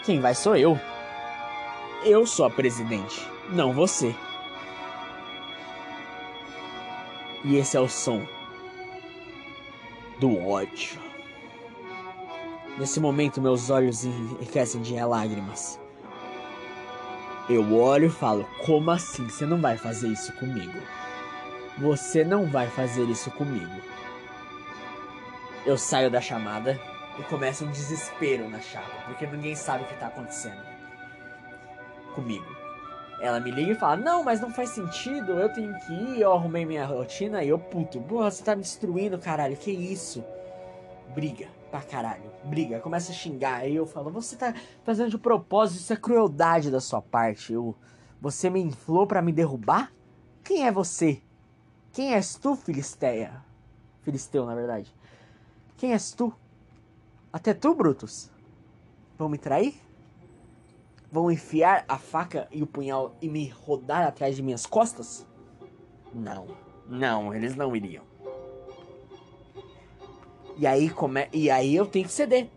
Quem 0.04 0.20
vai 0.20 0.34
sou 0.34 0.56
eu. 0.56 0.78
Eu 2.04 2.26
sou 2.26 2.46
a 2.46 2.50
presidente, 2.50 3.28
não 3.50 3.72
você. 3.72 4.14
E 7.44 7.56
esse 7.56 7.76
é 7.76 7.80
o 7.80 7.88
som 7.88 8.39
do 10.20 10.38
ódio. 10.46 11.00
Nesse 12.78 13.00
momento, 13.00 13.40
meus 13.40 13.70
olhos 13.70 14.04
enriquecem 14.04 14.82
de 14.82 14.94
lágrimas. 15.02 15.80
Eu 17.48 17.74
olho 17.74 18.06
e 18.06 18.10
falo: 18.10 18.46
Como 18.64 18.90
assim? 18.90 19.28
Você 19.28 19.46
não 19.46 19.60
vai 19.60 19.78
fazer 19.78 20.08
isso 20.08 20.30
comigo? 20.34 20.78
Você 21.78 22.22
não 22.22 22.46
vai 22.46 22.68
fazer 22.68 23.04
isso 23.04 23.30
comigo. 23.30 23.80
Eu 25.64 25.78
saio 25.78 26.10
da 26.10 26.20
chamada 26.20 26.78
e 27.18 27.22
começa 27.22 27.64
um 27.64 27.70
desespero 27.70 28.48
na 28.48 28.60
chapa, 28.60 29.02
porque 29.06 29.26
ninguém 29.26 29.56
sabe 29.56 29.84
o 29.84 29.86
que 29.86 29.94
está 29.94 30.08
acontecendo 30.08 30.62
comigo. 32.14 32.59
Ela 33.20 33.38
me 33.38 33.50
liga 33.50 33.72
e 33.72 33.74
fala: 33.74 33.96
Não, 33.96 34.24
mas 34.24 34.40
não 34.40 34.50
faz 34.50 34.70
sentido, 34.70 35.32
eu 35.32 35.52
tenho 35.52 35.78
que 35.80 35.92
ir. 35.92 36.20
Eu 36.20 36.32
arrumei 36.32 36.64
minha 36.64 36.86
rotina 36.86 37.44
e 37.44 37.48
eu, 37.48 37.58
puto, 37.58 38.00
porra, 38.00 38.30
você 38.30 38.42
tá 38.42 38.56
me 38.56 38.62
destruindo, 38.62 39.18
caralho, 39.18 39.56
que 39.56 39.70
isso? 39.70 40.24
Briga 41.14 41.48
pra 41.70 41.80
caralho, 41.82 42.24
briga, 42.44 42.80
começa 42.80 43.12
a 43.12 43.14
xingar. 43.14 43.60
Aí 43.60 43.76
eu 43.76 43.86
falo: 43.86 44.10
Você 44.10 44.36
tá 44.36 44.54
fazendo 44.84 45.10
de 45.10 45.18
propósito, 45.18 45.80
isso 45.80 45.92
é 45.92 45.96
crueldade 45.96 46.70
da 46.70 46.80
sua 46.80 47.02
parte. 47.02 47.52
Eu, 47.52 47.76
você 48.20 48.50
me 48.50 48.60
inflou 48.60 49.06
para 49.06 49.22
me 49.22 49.32
derrubar? 49.32 49.92
Quem 50.42 50.66
é 50.66 50.72
você? 50.72 51.22
Quem 51.92 52.14
és 52.14 52.34
tu, 52.36 52.56
Filisteia? 52.56 53.44
Filisteu, 54.02 54.46
na 54.46 54.54
verdade. 54.54 54.94
Quem 55.76 55.92
és 55.92 56.12
tu? 56.12 56.32
Até 57.32 57.54
tu, 57.54 57.74
Brutus? 57.74 58.30
Vão 59.18 59.28
me 59.28 59.38
trair? 59.38 59.74
Vão 61.10 61.30
enfiar 61.30 61.84
a 61.88 61.98
faca 61.98 62.48
e 62.50 62.62
o 62.62 62.66
punhal 62.66 63.16
e 63.20 63.28
me 63.28 63.48
rodar 63.48 64.06
atrás 64.06 64.36
de 64.36 64.42
minhas 64.42 64.66
costas? 64.66 65.26
Não, 66.14 66.46
não, 66.86 67.34
eles 67.34 67.54
não 67.54 67.74
iriam. 67.74 68.04
E 70.56 70.66
aí, 70.66 70.90
come... 70.90 71.28
e 71.32 71.50
aí 71.50 71.74
eu 71.74 71.86
tenho 71.86 72.06
que 72.06 72.12
ceder. 72.12 72.48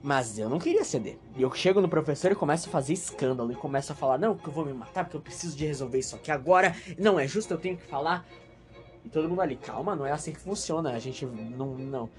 Mas 0.00 0.38
eu 0.38 0.48
não 0.48 0.60
queria 0.60 0.84
ceder. 0.84 1.18
E 1.36 1.42
eu 1.42 1.52
chego 1.52 1.80
no 1.80 1.88
professor 1.88 2.30
e 2.30 2.34
começo 2.34 2.68
a 2.68 2.72
fazer 2.72 2.92
escândalo. 2.92 3.50
E 3.50 3.56
começo 3.56 3.92
a 3.92 3.96
falar, 3.96 4.16
não, 4.16 4.36
que 4.36 4.46
eu 4.46 4.52
vou 4.52 4.64
me 4.64 4.72
matar, 4.72 5.04
porque 5.04 5.16
eu 5.16 5.20
preciso 5.20 5.56
de 5.56 5.66
resolver 5.66 5.98
isso 5.98 6.14
aqui 6.14 6.30
agora. 6.30 6.74
Não 6.96 7.18
é 7.18 7.26
justo, 7.26 7.52
eu 7.52 7.58
tenho 7.58 7.76
que 7.76 7.84
falar. 7.84 8.24
E 9.04 9.08
todo 9.08 9.28
mundo 9.28 9.40
ali, 9.40 9.56
calma, 9.56 9.96
não 9.96 10.06
é 10.06 10.12
assim 10.12 10.32
que 10.32 10.38
funciona. 10.38 10.92
A 10.92 10.98
gente 11.00 11.26
não. 11.26 11.74
não. 11.74 12.10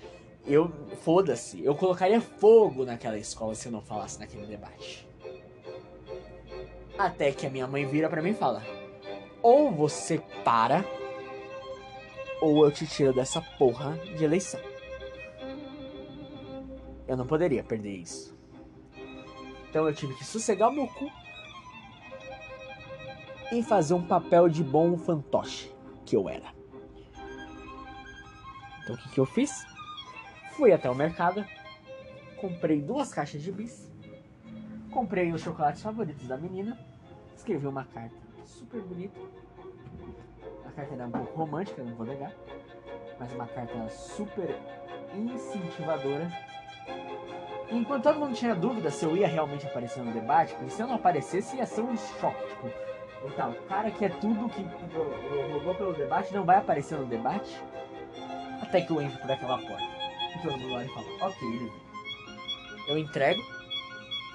Eu. 0.45 0.71
Foda-se. 1.03 1.63
Eu 1.63 1.73
colocaria 1.73 2.19
fogo 2.19 2.83
naquela 2.83 3.17
escola 3.17 3.55
se 3.55 3.67
eu 3.67 3.71
não 3.71 3.81
falasse 3.81 4.19
naquele 4.19 4.45
debate. 4.45 5.08
Até 6.99 7.31
que 7.31 7.47
a 7.47 7.49
minha 7.49 7.65
mãe 7.65 7.85
vira 7.85 8.09
para 8.09 8.21
mim 8.21 8.31
e 8.31 8.33
fala: 8.33 8.61
Ou 9.41 9.71
você 9.71 10.21
para, 10.43 10.83
ou 12.41 12.65
eu 12.65 12.71
te 12.73 12.85
tiro 12.85 13.13
dessa 13.13 13.41
porra 13.57 13.97
de 14.17 14.21
eleição. 14.21 14.59
Eu 17.07 17.15
não 17.15 17.25
poderia 17.25 17.63
perder 17.63 17.95
isso. 17.95 18.37
Então 19.69 19.87
eu 19.87 19.95
tive 19.95 20.13
que 20.15 20.25
sossegar 20.25 20.67
o 20.67 20.73
meu 20.73 20.87
cu 20.87 21.09
e 23.53 23.63
fazer 23.63 23.93
um 23.93 24.05
papel 24.05 24.49
de 24.49 24.61
bom 24.61 24.97
fantoche 24.97 25.71
que 26.05 26.17
eu 26.17 26.27
era. 26.27 26.53
Então 28.83 28.95
o 28.95 28.97
que, 28.97 29.09
que 29.09 29.19
eu 29.21 29.25
fiz? 29.25 29.65
Fui 30.51 30.73
até 30.73 30.89
o 30.89 30.95
mercado, 30.95 31.45
comprei 32.35 32.81
duas 32.81 33.13
caixas 33.13 33.41
de 33.41 33.53
bis, 33.53 33.89
comprei 34.91 35.31
os 35.31 35.41
chocolates 35.41 35.81
favoritos 35.81 36.27
da 36.27 36.35
menina, 36.35 36.77
escrevi 37.39 37.67
uma 37.67 37.85
carta 37.85 38.15
super 38.45 38.81
bonita. 38.81 39.19
A 40.65 40.71
carta 40.71 40.93
era 40.93 41.07
um 41.07 41.11
pouco 41.11 41.37
romântica, 41.37 41.83
não 41.83 41.95
vou 41.95 42.05
negar, 42.05 42.33
mas 43.19 43.33
uma 43.33 43.47
carta 43.47 43.89
super 43.89 44.55
incentivadora 45.15 46.29
enquanto 47.71 48.03
todo 48.03 48.19
mundo 48.19 48.33
tinha 48.33 48.55
dúvida 48.55 48.89
se 48.89 49.05
eu 49.05 49.15
ia 49.15 49.27
realmente 49.27 49.65
aparecer 49.65 50.03
no 50.03 50.11
debate, 50.11 50.53
porque 50.55 50.69
se 50.69 50.81
eu 50.81 50.87
não 50.87 50.95
aparecesse 50.95 51.55
ia 51.55 51.65
ser 51.65 51.81
um 51.81 51.95
choque. 51.97 52.47
Tipo, 52.47 52.71
então, 53.25 53.51
o 53.51 53.63
cara 53.63 53.91
que 53.91 54.05
é 54.05 54.09
tudo 54.09 54.49
que 54.49 54.65
jogou 55.51 55.75
pelo 55.75 55.93
debate 55.93 56.33
não 56.33 56.45
vai 56.45 56.57
aparecer 56.57 56.97
no 56.97 57.05
debate 57.05 57.61
até 58.61 58.81
que 58.81 58.91
eu 58.91 59.01
entro 59.01 59.19
por 59.19 59.31
aquela 59.31 59.57
porta. 59.57 59.83
E 60.35 60.41
todo 60.41 60.57
mundo 60.57 60.73
olha 60.73 60.85
e 60.85 60.89
fala, 60.89 61.31
ok, 61.31 61.47
ele. 61.47 61.71
Eu 62.87 62.97
entrego 62.97 63.41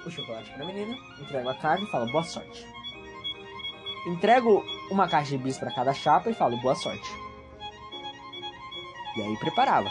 o 0.05 0.09
chocolate 0.11 0.51
pra 0.51 0.65
menina, 0.65 0.95
entrego 1.19 1.49
a 1.49 1.55
carne 1.55 1.85
e 1.85 1.91
falo, 1.91 2.11
boa 2.11 2.23
sorte. 2.23 2.65
Entrego 4.05 4.63
uma 4.91 5.07
caixa 5.07 5.31
de 5.31 5.37
bis 5.37 5.57
para 5.57 5.71
cada 5.71 5.93
chapa 5.93 6.29
e 6.29 6.33
falo, 6.33 6.57
boa 6.57 6.75
sorte. 6.75 7.09
E 9.17 9.21
aí 9.21 9.37
preparava. 9.37 9.89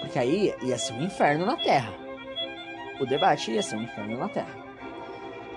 Porque 0.00 0.18
aí 0.18 0.54
ia 0.62 0.78
ser 0.78 0.94
um 0.94 1.02
inferno 1.02 1.44
na 1.44 1.56
Terra. 1.56 1.92
O 3.00 3.06
debate 3.06 3.50
ia 3.50 3.62
ser 3.62 3.76
um 3.76 3.82
inferno 3.82 4.18
na 4.18 4.28
Terra. 4.28 4.54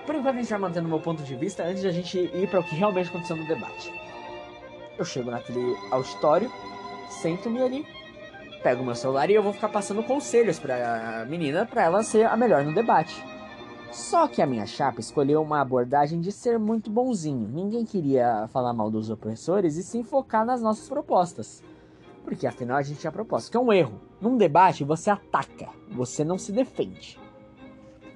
Por 0.04 0.14
enquanto 0.14 0.36
a 0.36 0.38
gente 0.40 0.50
vai 0.50 0.58
mantendo 0.58 0.86
o 0.86 0.90
meu 0.90 1.00
ponto 1.00 1.22
de 1.22 1.34
vista 1.34 1.62
antes 1.62 1.80
de 1.80 1.88
a 1.88 1.92
gente 1.92 2.18
ir 2.18 2.48
para 2.50 2.60
o 2.60 2.64
que 2.64 2.74
realmente 2.74 3.08
aconteceu 3.08 3.36
no 3.36 3.46
debate. 3.46 3.90
Eu 4.98 5.04
chego 5.04 5.30
naquele 5.30 5.74
auditório, 5.90 6.52
sento-me 7.08 7.62
ali, 7.62 7.86
pego 8.62 8.84
meu 8.84 8.94
celular 8.94 9.30
e 9.30 9.34
eu 9.34 9.42
vou 9.42 9.52
ficar 9.52 9.68
passando 9.68 10.02
conselhos 10.02 10.58
para 10.58 11.22
a 11.22 11.24
menina 11.24 11.64
para 11.66 11.84
ela 11.84 12.02
ser 12.02 12.26
a 12.26 12.36
melhor 12.36 12.64
no 12.64 12.74
debate. 12.74 13.14
Só 13.94 14.26
que 14.26 14.42
a 14.42 14.46
minha 14.46 14.66
chapa 14.66 14.98
escolheu 14.98 15.40
uma 15.40 15.60
abordagem 15.60 16.20
de 16.20 16.32
ser 16.32 16.58
muito 16.58 16.90
bonzinho. 16.90 17.46
Ninguém 17.46 17.84
queria 17.84 18.48
falar 18.48 18.72
mal 18.72 18.90
dos 18.90 19.08
opressores 19.08 19.76
e 19.76 19.84
se 19.84 20.02
focar 20.02 20.44
nas 20.44 20.60
nossas 20.60 20.88
propostas. 20.88 21.62
Porque 22.24 22.44
afinal 22.44 22.76
a 22.76 22.82
gente 22.82 22.98
tinha 22.98 23.12
proposta, 23.12 23.48
que 23.48 23.56
é 23.56 23.60
um 23.60 23.72
erro. 23.72 24.00
Num 24.20 24.36
debate 24.36 24.82
você 24.82 25.10
ataca, 25.10 25.68
você 25.92 26.24
não 26.24 26.36
se 26.36 26.50
defende. 26.50 27.20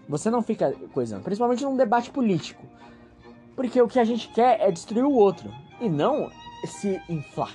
Você 0.09 0.29
não 0.31 0.43
fica 0.43 0.75
coisando, 0.93 1.23
principalmente 1.23 1.65
num 1.65 1.77
debate 1.77 2.11
político. 2.11 2.67
Porque 3.55 3.81
o 3.81 3.87
que 3.87 4.01
a 4.01 4.05
gente 4.05 4.29
quer 4.31 4.61
é 4.61 4.73
destruir 4.73 5.05
o 5.05 5.15
outro 5.15 5.49
e 5.81 5.89
não 5.89 6.29
se 6.67 7.01
inflar. 7.09 7.55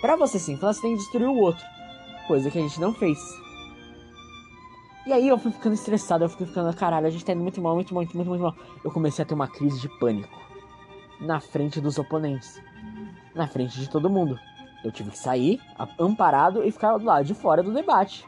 Para 0.00 0.14
você 0.14 0.38
se 0.38 0.52
inflar, 0.52 0.72
você 0.72 0.82
tem 0.82 0.92
que 0.92 0.98
destruir 0.98 1.26
o 1.26 1.40
outro, 1.40 1.64
coisa 2.28 2.52
que 2.52 2.58
a 2.58 2.62
gente 2.62 2.80
não 2.80 2.94
fez. 2.94 3.18
E 5.06 5.12
aí 5.12 5.28
eu 5.28 5.36
fui 5.36 5.52
ficando 5.52 5.74
estressado, 5.74 6.24
eu 6.24 6.30
fui 6.30 6.46
ficando, 6.46 6.74
caralho, 6.74 7.06
a 7.06 7.10
gente 7.10 7.24
tá 7.24 7.32
indo 7.32 7.42
muito 7.42 7.60
mal, 7.60 7.74
muito 7.74 7.92
mal, 7.92 8.02
muito, 8.02 8.16
muito, 8.16 8.28
muito 8.28 8.42
mal. 8.42 8.54
Eu 8.82 8.90
comecei 8.90 9.22
a 9.22 9.26
ter 9.26 9.34
uma 9.34 9.46
crise 9.46 9.78
de 9.78 9.88
pânico. 9.98 10.40
Na 11.20 11.40
frente 11.40 11.78
dos 11.78 11.98
oponentes. 11.98 12.60
Na 13.34 13.46
frente 13.46 13.78
de 13.78 13.88
todo 13.88 14.08
mundo. 14.08 14.38
Eu 14.82 14.90
tive 14.90 15.10
que 15.10 15.18
sair, 15.18 15.60
amparado, 15.98 16.64
e 16.64 16.70
ficar 16.70 16.96
do 16.96 17.04
lado 17.04 17.24
de 17.24 17.34
fora 17.34 17.62
do 17.62 17.72
debate. 17.72 18.26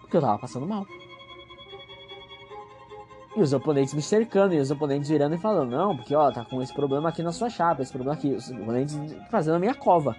Porque 0.00 0.16
eu 0.16 0.20
tava 0.20 0.38
passando 0.38 0.66
mal. 0.66 0.84
E 3.36 3.40
os 3.40 3.52
oponentes 3.52 3.94
me 3.94 4.02
cercando, 4.02 4.54
e 4.54 4.58
os 4.58 4.70
oponentes 4.72 5.08
virando 5.08 5.36
e 5.36 5.38
falando, 5.38 5.70
não, 5.70 5.96
porque 5.96 6.14
ó, 6.14 6.32
tá 6.32 6.44
com 6.44 6.60
esse 6.60 6.74
problema 6.74 7.08
aqui 7.08 7.22
na 7.22 7.30
sua 7.30 7.48
chapa, 7.48 7.82
esse 7.82 7.92
problema 7.92 8.16
aqui. 8.16 8.32
Os 8.32 8.50
oponentes 8.50 8.98
fazendo 9.30 9.54
a 9.54 9.60
minha 9.60 9.74
cova. 9.74 10.16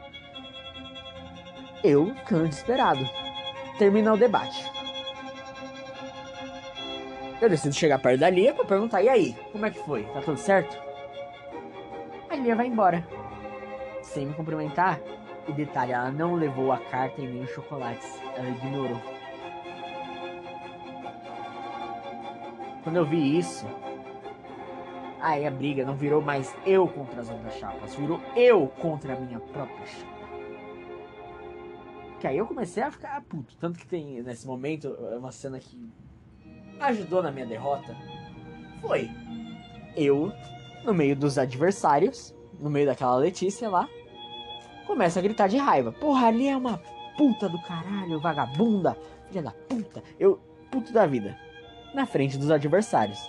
Eu 1.84 2.16
ficando 2.16 2.48
desesperado. 2.48 3.08
Termina 3.78 4.14
o 4.14 4.18
debate. 4.18 4.81
Eu 7.42 7.50
decido 7.50 7.74
chegar 7.74 7.98
perto 7.98 8.20
da 8.20 8.30
Lia 8.30 8.54
pra 8.54 8.64
perguntar, 8.64 9.02
e 9.02 9.10
aí, 9.10 9.36
como 9.52 9.66
é 9.66 9.72
que 9.72 9.80
foi? 9.80 10.04
Tá 10.04 10.22
tudo 10.22 10.38
certo? 10.38 10.80
A 12.30 12.36
Lia 12.36 12.56
vai 12.56 12.68
embora. 12.68 13.04
Sem 14.04 14.28
me 14.28 14.34
cumprimentar, 14.36 15.00
e 15.48 15.52
detalhe, 15.52 15.92
ela 15.92 16.12
não 16.12 16.36
levou 16.36 16.72
a 16.72 16.78
carta 16.78 17.20
e 17.20 17.26
nem 17.26 17.42
os 17.42 17.50
chocolates. 17.50 18.22
Ela 18.36 18.48
ignorou. 18.48 19.02
Quando 22.84 22.98
eu 22.98 23.06
vi 23.06 23.40
isso, 23.40 23.66
aí 25.20 25.46
a 25.46 25.52
briga 25.52 25.84
não 25.84 25.96
virou 25.96 26.22
mais 26.22 26.56
eu 26.64 26.88
contra 26.88 27.22
as 27.22 27.30
outras 27.30 27.56
chapas, 27.56 27.96
virou 27.96 28.22
eu 28.36 28.68
contra 28.80 29.14
a 29.14 29.20
minha 29.20 29.40
própria 29.40 29.86
chapa. 29.88 30.22
Que 32.20 32.28
aí 32.28 32.38
eu 32.38 32.46
comecei 32.46 32.84
a 32.84 32.92
ficar 32.92 33.20
puto. 33.24 33.58
Tanto 33.58 33.80
que 33.80 33.88
tem 33.88 34.22
nesse 34.22 34.46
momento 34.46 34.90
uma 35.18 35.32
cena 35.32 35.60
que 35.60 35.92
ajudou 36.88 37.22
na 37.24 37.32
minha 37.32 37.46
derrota. 37.46 37.96
Foi 38.82 39.10
eu 39.96 40.32
no 40.84 40.94
meio 40.94 41.16
dos 41.16 41.38
adversários, 41.38 42.34
no 42.60 42.70
meio 42.70 42.86
daquela 42.86 43.16
Letícia 43.16 43.70
lá, 43.70 43.88
começa 44.88 45.20
a 45.20 45.22
gritar 45.22 45.48
de 45.48 45.58
raiva. 45.58 45.92
Porra, 45.92 46.28
ali 46.28 46.48
é 46.48 46.56
uma 46.56 46.82
puta 47.18 47.48
do 47.48 47.62
caralho, 47.62 48.20
vagabunda, 48.20 48.98
filha 49.28 49.44
da 49.44 49.52
puta. 49.52 50.04
Eu, 50.20 50.40
puto 50.72 50.92
da 50.92 51.06
vida. 51.06 51.38
Na 51.94 52.06
frente 52.06 52.38
dos 52.38 52.50
adversários. 52.50 53.20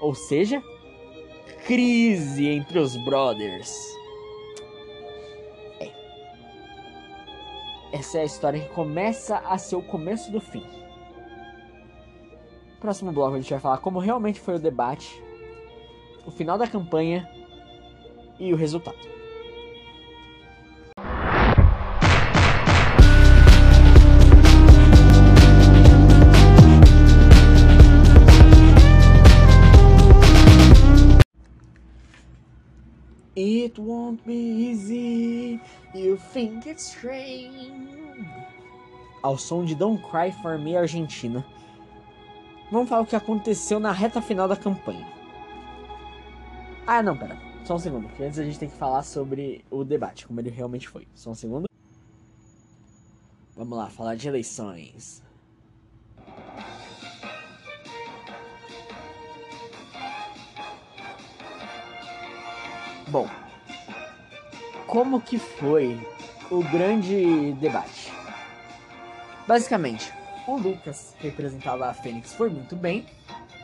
Ou 0.00 0.14
seja, 0.14 0.62
crise 1.66 2.48
entre 2.48 2.78
os 2.78 2.96
brothers. 3.04 3.74
É. 5.80 5.92
Essa 7.92 8.18
é 8.18 8.20
a 8.22 8.24
história 8.24 8.60
que 8.60 8.74
começa 8.74 9.38
a 9.38 9.56
ser 9.58 9.76
o 9.76 9.82
começo 9.82 10.30
do 10.30 10.40
fim. 10.40 10.64
Próximo 12.80 13.10
bloco 13.10 13.34
a 13.34 13.40
gente 13.40 13.50
vai 13.50 13.58
falar 13.58 13.78
como 13.78 13.98
realmente 13.98 14.38
foi 14.38 14.54
o 14.54 14.58
debate, 14.58 15.20
o 16.24 16.30
final 16.30 16.56
da 16.56 16.66
campanha 16.66 17.28
e 18.38 18.52
o 18.52 18.56
resultado. 18.56 18.96
It 33.34 33.80
won't 33.80 34.24
be 34.24 34.70
easy, 34.70 35.60
you 35.94 36.16
think 36.32 36.68
it's 36.68 36.90
strange. 36.90 37.88
Ao 39.20 39.36
som 39.36 39.64
de 39.64 39.74
Don't 39.74 40.00
Cry 40.08 40.30
for 40.40 40.56
Me 40.58 40.76
Argentina. 40.76 41.44
Vamos 42.70 42.88
falar 42.88 43.02
o 43.02 43.06
que 43.06 43.16
aconteceu 43.16 43.80
na 43.80 43.92
reta 43.92 44.20
final 44.20 44.46
da 44.46 44.56
campanha. 44.56 45.06
Ah, 46.86 47.02
não, 47.02 47.16
pera. 47.16 47.38
Só 47.64 47.74
um 47.74 47.78
segundo, 47.78 48.08
porque 48.08 48.22
antes 48.22 48.38
a 48.38 48.44
gente 48.44 48.58
tem 48.58 48.68
que 48.68 48.76
falar 48.76 49.02
sobre 49.02 49.64
o 49.70 49.84
debate, 49.84 50.26
como 50.26 50.40
ele 50.40 50.50
realmente 50.50 50.88
foi. 50.88 51.06
Só 51.14 51.30
um 51.30 51.34
segundo. 51.34 51.66
Vamos 53.56 53.76
lá, 53.76 53.88
falar 53.88 54.14
de 54.14 54.28
eleições. 54.28 55.22
Bom, 63.08 63.26
como 64.86 65.20
que 65.20 65.38
foi 65.38 65.98
o 66.50 66.62
grande 66.62 67.52
debate? 67.54 68.12
Basicamente, 69.46 70.12
o 70.48 70.56
Lucas, 70.56 71.14
representava 71.18 71.86
a 71.86 71.94
Fênix, 71.94 72.32
foi 72.32 72.48
muito 72.48 72.74
bem, 72.74 73.06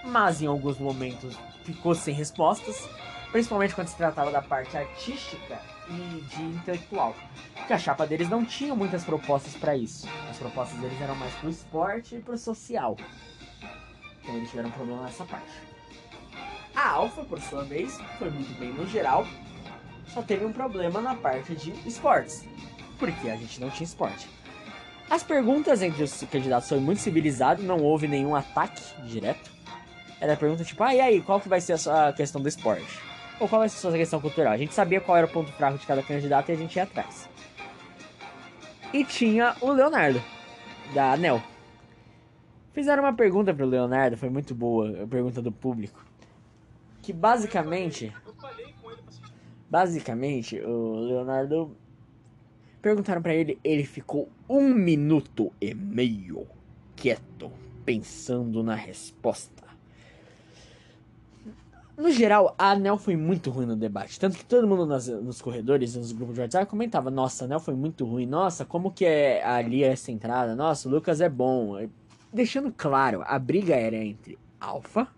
mas 0.04 0.42
em 0.42 0.46
alguns 0.46 0.78
momentos 0.78 1.36
ficou 1.64 1.94
sem 1.94 2.14
respostas. 2.14 2.88
principalmente 3.32 3.74
quando 3.74 3.88
se 3.88 3.96
tratava 3.96 4.30
da 4.30 4.40
parte 4.40 4.76
artística 4.76 5.58
e 5.90 6.20
de 6.20 6.42
intelectual. 6.42 7.16
Porque 7.54 7.72
a 7.72 7.78
chapa 7.78 8.06
deles 8.06 8.28
não 8.28 8.44
tinha 8.44 8.74
muitas 8.76 9.02
propostas 9.02 9.54
para 9.56 9.76
isso. 9.76 10.06
As 10.30 10.38
propostas 10.38 10.78
deles 10.78 11.00
eram 11.00 11.16
mais 11.16 11.34
pro 11.34 11.50
esporte 11.50 12.14
e 12.14 12.20
pro 12.20 12.38
social. 12.38 12.96
Então 14.22 14.36
eles 14.36 14.50
tiveram 14.50 14.68
um 14.68 14.72
problema 14.72 15.02
nessa 15.02 15.24
parte. 15.24 15.50
A 16.76 16.90
Alfa, 16.90 17.24
por 17.24 17.40
sua 17.40 17.64
vez, 17.64 17.98
foi 18.18 18.30
muito 18.30 18.56
bem 18.58 18.72
no 18.72 18.86
geral, 18.86 19.26
só 20.08 20.22
teve 20.22 20.44
um 20.44 20.52
problema 20.52 21.00
na 21.00 21.14
parte 21.16 21.56
de 21.56 21.72
esportes, 21.88 22.44
porque 22.98 23.30
a 23.30 23.36
gente 23.36 23.60
não 23.60 23.70
tinha 23.70 23.84
esporte. 23.84 24.28
As 25.08 25.22
perguntas 25.22 25.82
entre 25.82 26.02
os 26.02 26.22
candidatos 26.30 26.68
foram 26.68 26.82
muito 26.82 27.00
civilizadas, 27.00 27.64
não 27.64 27.78
houve 27.78 28.08
nenhum 28.08 28.34
ataque 28.34 28.82
direto. 29.04 29.52
Era 30.20 30.32
a 30.32 30.36
pergunta 30.36 30.64
tipo, 30.64 30.82
ah, 30.82 30.94
e 30.94 31.00
aí, 31.00 31.20
qual 31.20 31.40
que 31.40 31.48
vai 31.48 31.60
ser 31.60 31.74
a 31.74 31.78
sua 31.78 32.12
questão 32.12 32.40
do 32.40 32.48
esporte? 32.48 32.98
Ou 33.38 33.48
qual 33.48 33.60
vai 33.60 33.68
ser 33.68 33.76
a 33.76 33.80
sua 33.80 33.92
questão 33.92 34.20
cultural? 34.20 34.52
A 34.52 34.56
gente 34.56 34.72
sabia 34.72 35.00
qual 35.00 35.16
era 35.16 35.26
o 35.26 35.30
ponto 35.30 35.52
fraco 35.52 35.78
de 35.78 35.86
cada 35.86 36.02
candidato 36.02 36.48
e 36.48 36.52
a 36.52 36.56
gente 36.56 36.76
ia 36.76 36.84
atrás. 36.84 37.28
E 38.92 39.04
tinha 39.04 39.54
o 39.60 39.70
Leonardo, 39.72 40.22
da 40.94 41.12
ANEL. 41.12 41.42
Fizeram 42.72 43.02
uma 43.02 43.12
pergunta 43.12 43.52
pro 43.52 43.66
Leonardo, 43.66 44.16
foi 44.16 44.30
muito 44.30 44.54
boa, 44.54 45.02
a 45.02 45.06
pergunta 45.06 45.42
do 45.42 45.52
público. 45.52 46.04
Que 47.02 47.12
basicamente. 47.12 48.12
Basicamente, 49.68 50.60
o 50.60 50.94
Leonardo. 50.96 51.76
Perguntaram 52.84 53.22
para 53.22 53.34
ele, 53.34 53.58
ele 53.64 53.82
ficou 53.82 54.28
um 54.46 54.68
minuto 54.74 55.50
e 55.58 55.72
meio 55.72 56.46
quieto, 56.94 57.50
pensando 57.82 58.62
na 58.62 58.74
resposta. 58.74 59.64
No 61.96 62.10
geral, 62.10 62.54
a 62.58 62.72
Anel 62.72 62.98
foi 62.98 63.16
muito 63.16 63.50
ruim 63.50 63.64
no 63.64 63.74
debate. 63.74 64.20
Tanto 64.20 64.36
que 64.36 64.44
todo 64.44 64.68
mundo 64.68 64.84
nas, 64.84 65.08
nos 65.08 65.40
corredores, 65.40 65.96
nos 65.96 66.12
grupos 66.12 66.34
de 66.34 66.42
WhatsApp, 66.42 66.66
comentava: 66.66 67.10
Nossa, 67.10 67.44
a 67.44 67.46
Anel 67.46 67.58
foi 67.58 67.72
muito 67.72 68.04
ruim. 68.04 68.26
Nossa, 68.26 68.66
como 68.66 68.92
que 68.92 69.06
é 69.06 69.42
ali 69.42 69.82
essa 69.82 70.12
entrada? 70.12 70.54
Nossa, 70.54 70.86
o 70.86 70.92
Lucas 70.92 71.22
é 71.22 71.28
bom. 71.30 71.88
Deixando 72.30 72.70
claro, 72.70 73.22
a 73.24 73.38
briga 73.38 73.74
era 73.74 73.96
entre 73.96 74.38
Alpha 74.60 75.08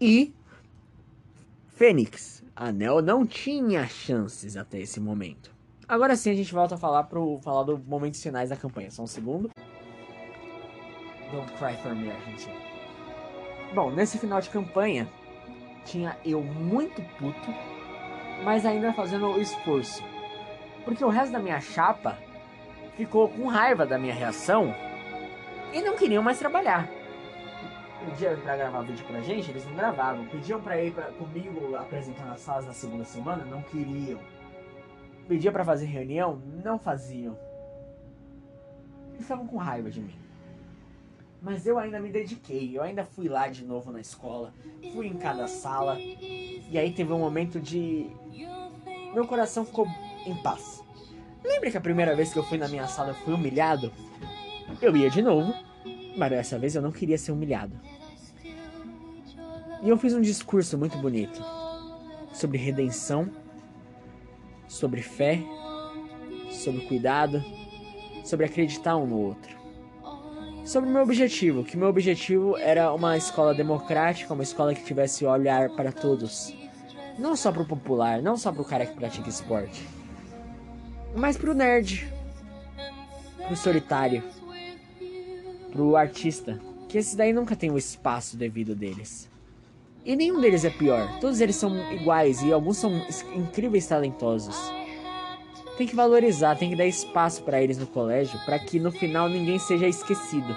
e 0.00 0.32
Fênix. 1.70 2.44
A 2.54 2.68
Anel 2.68 3.02
não 3.02 3.26
tinha 3.26 3.84
chances 3.88 4.56
até 4.56 4.78
esse 4.78 5.00
momento. 5.00 5.58
Agora 5.90 6.14
sim 6.14 6.30
a 6.30 6.34
gente 6.34 6.54
volta 6.54 6.76
a 6.76 6.78
falar 6.78 7.02
pro 7.02 7.40
falar 7.42 7.64
dos 7.64 7.84
momentos 7.84 8.22
finais 8.22 8.50
da 8.50 8.56
campanha. 8.56 8.92
Só 8.92 9.02
um 9.02 9.08
segundo. 9.08 9.50
Don't 11.32 11.52
cry 11.54 11.76
for 11.82 11.92
me, 11.96 12.12
Argentina. 12.12 12.54
Bom, 13.74 13.90
nesse 13.90 14.16
final 14.16 14.40
de 14.40 14.50
campanha, 14.50 15.08
tinha 15.84 16.16
eu 16.24 16.44
muito 16.44 17.02
puto, 17.18 17.52
mas 18.44 18.64
ainda 18.64 18.92
fazendo 18.92 19.30
o 19.30 19.40
esforço. 19.40 20.00
Porque 20.84 21.04
o 21.04 21.08
resto 21.08 21.32
da 21.32 21.40
minha 21.40 21.60
chapa 21.60 22.16
ficou 22.96 23.28
com 23.28 23.48
raiva 23.48 23.84
da 23.84 23.98
minha 23.98 24.14
reação 24.14 24.72
e 25.72 25.82
não 25.82 25.96
queriam 25.96 26.22
mais 26.22 26.38
trabalhar. 26.38 26.88
Pediam 28.04 28.36
pra 28.36 28.56
gravar 28.56 28.82
vídeo 28.82 29.04
pra 29.06 29.20
gente, 29.22 29.50
eles 29.50 29.66
não 29.66 29.74
gravavam. 29.74 30.24
Pediam 30.26 30.60
pra 30.60 30.80
ir 30.80 30.92
pra, 30.92 31.06
comigo 31.06 31.74
apresentar 31.74 32.26
nas 32.26 32.42
salas 32.42 32.66
na 32.66 32.72
segunda 32.72 33.04
semana, 33.04 33.44
não 33.44 33.60
queriam. 33.62 34.20
Pediam 35.30 35.52
pra 35.52 35.64
fazer 35.64 35.86
reunião, 35.86 36.42
não 36.64 36.76
faziam. 36.76 37.38
Eles 39.10 39.20
estavam 39.20 39.46
com 39.46 39.58
raiva 39.58 39.88
de 39.88 40.00
mim. 40.00 40.16
Mas 41.40 41.64
eu 41.64 41.78
ainda 41.78 42.00
me 42.00 42.10
dediquei, 42.10 42.76
eu 42.76 42.82
ainda 42.82 43.04
fui 43.04 43.28
lá 43.28 43.46
de 43.46 43.64
novo 43.64 43.92
na 43.92 44.00
escola, 44.00 44.52
fui 44.92 45.06
em 45.06 45.16
cada 45.16 45.46
sala. 45.46 46.00
E 46.00 46.76
aí 46.76 46.92
teve 46.92 47.12
um 47.12 47.20
momento 47.20 47.60
de. 47.60 48.10
Meu 49.14 49.24
coração 49.24 49.64
ficou 49.64 49.86
em 50.26 50.34
paz. 50.42 50.82
Lembra 51.44 51.70
que 51.70 51.76
a 51.76 51.80
primeira 51.80 52.16
vez 52.16 52.32
que 52.32 52.38
eu 52.40 52.42
fui 52.42 52.58
na 52.58 52.66
minha 52.66 52.88
sala 52.88 53.10
eu 53.10 53.14
fui 53.14 53.32
humilhado? 53.32 53.92
Eu 54.82 54.96
ia 54.96 55.08
de 55.08 55.22
novo, 55.22 55.54
mas 56.16 56.30
dessa 56.30 56.58
vez 56.58 56.74
eu 56.74 56.82
não 56.82 56.90
queria 56.90 57.16
ser 57.16 57.30
humilhado. 57.30 57.78
E 59.80 59.88
eu 59.88 59.96
fiz 59.96 60.12
um 60.12 60.20
discurso 60.20 60.76
muito 60.76 60.98
bonito 60.98 61.40
sobre 62.32 62.58
redenção, 62.58 63.30
sobre 64.70 65.02
fé, 65.02 65.42
sobre 66.50 66.80
cuidado, 66.82 67.44
sobre 68.24 68.46
acreditar 68.46 68.96
um 68.96 69.06
no 69.06 69.18
outro 69.18 69.60
sobre 70.64 70.88
o 70.88 70.92
meu 70.92 71.02
objetivo, 71.02 71.64
que 71.64 71.76
meu 71.76 71.88
objetivo 71.88 72.56
era 72.56 72.92
uma 72.92 73.16
escola 73.16 73.54
democrática, 73.54 74.32
uma 74.32 74.42
escola 74.42 74.74
que 74.74 74.84
tivesse 74.84 75.24
olhar 75.24 75.70
para 75.70 75.92
todos. 75.92 76.54
Não 77.18 77.36
só 77.36 77.50
para 77.52 77.62
o 77.62 77.66
popular, 77.66 78.22
não 78.22 78.36
só 78.36 78.52
para 78.52 78.62
o 78.62 78.64
cara 78.64 78.86
que 78.86 78.94
pratica 78.94 79.28
esporte, 79.28 79.86
mas 81.14 81.36
para 81.36 81.50
o 81.50 81.54
nerd, 81.54 82.10
para 83.38 83.52
o 83.52 83.56
solitário, 83.56 84.22
para 85.72 85.82
o 85.82 85.96
artista, 85.96 86.58
que 86.88 86.98
esses 86.98 87.14
daí 87.14 87.32
nunca 87.32 87.56
tem 87.56 87.70
o 87.70 87.78
espaço 87.78 88.36
devido 88.36 88.74
deles. 88.74 89.29
E 90.04 90.16
nenhum 90.16 90.40
deles 90.40 90.64
é 90.64 90.70
pior, 90.70 91.20
todos 91.20 91.40
eles 91.40 91.56
são 91.56 91.92
iguais 91.92 92.42
e 92.42 92.52
alguns 92.52 92.78
são 92.78 92.92
incríveis 93.34 93.86
talentosos 93.86 94.56
tem 95.80 95.86
que 95.86 95.96
valorizar, 95.96 96.56
tem 96.56 96.68
que 96.68 96.76
dar 96.76 96.84
espaço 96.84 97.42
para 97.42 97.62
eles 97.62 97.78
no 97.78 97.86
colégio, 97.86 98.38
para 98.44 98.58
que 98.58 98.78
no 98.78 98.92
final 98.92 99.30
ninguém 99.30 99.58
seja 99.58 99.88
esquecido. 99.88 100.54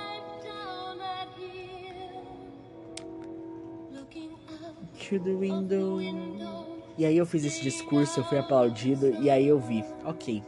E 6.98 7.06
aí 7.06 7.18
eu 7.18 7.26
fiz 7.26 7.46
esse 7.46 7.64
discurso, 7.64 8.20
eu 8.20 8.26
fui 8.26 8.38
aplaudido 8.38 9.16
e 9.22 9.30
aí 9.30 9.48
eu 9.48 9.58
vi, 9.58 9.86
ok. 10.04 10.44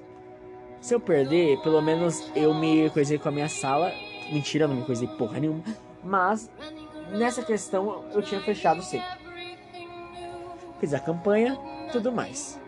Se 0.81 0.93
eu 0.93 0.99
perder, 0.99 1.61
pelo 1.61 1.81
menos 1.81 2.29
eu 2.35 2.53
me 2.53 2.89
coisei 2.89 3.17
com 3.17 3.29
a 3.29 3.31
minha 3.31 3.47
sala. 3.47 3.93
Mentira, 4.29 4.67
não 4.67 4.75
me 4.75 4.85
coisei 4.85 5.07
porra 5.07 5.39
nenhuma. 5.39 5.63
Mas 6.03 6.51
nessa 7.11 7.43
questão 7.43 8.05
eu 8.13 8.21
tinha 8.21 8.41
fechado 8.41 8.81
seco. 8.81 9.05
Fiz 10.79 10.93
a 10.93 10.99
campanha, 10.99 11.57
tudo 11.91 12.11
mais 12.11 12.59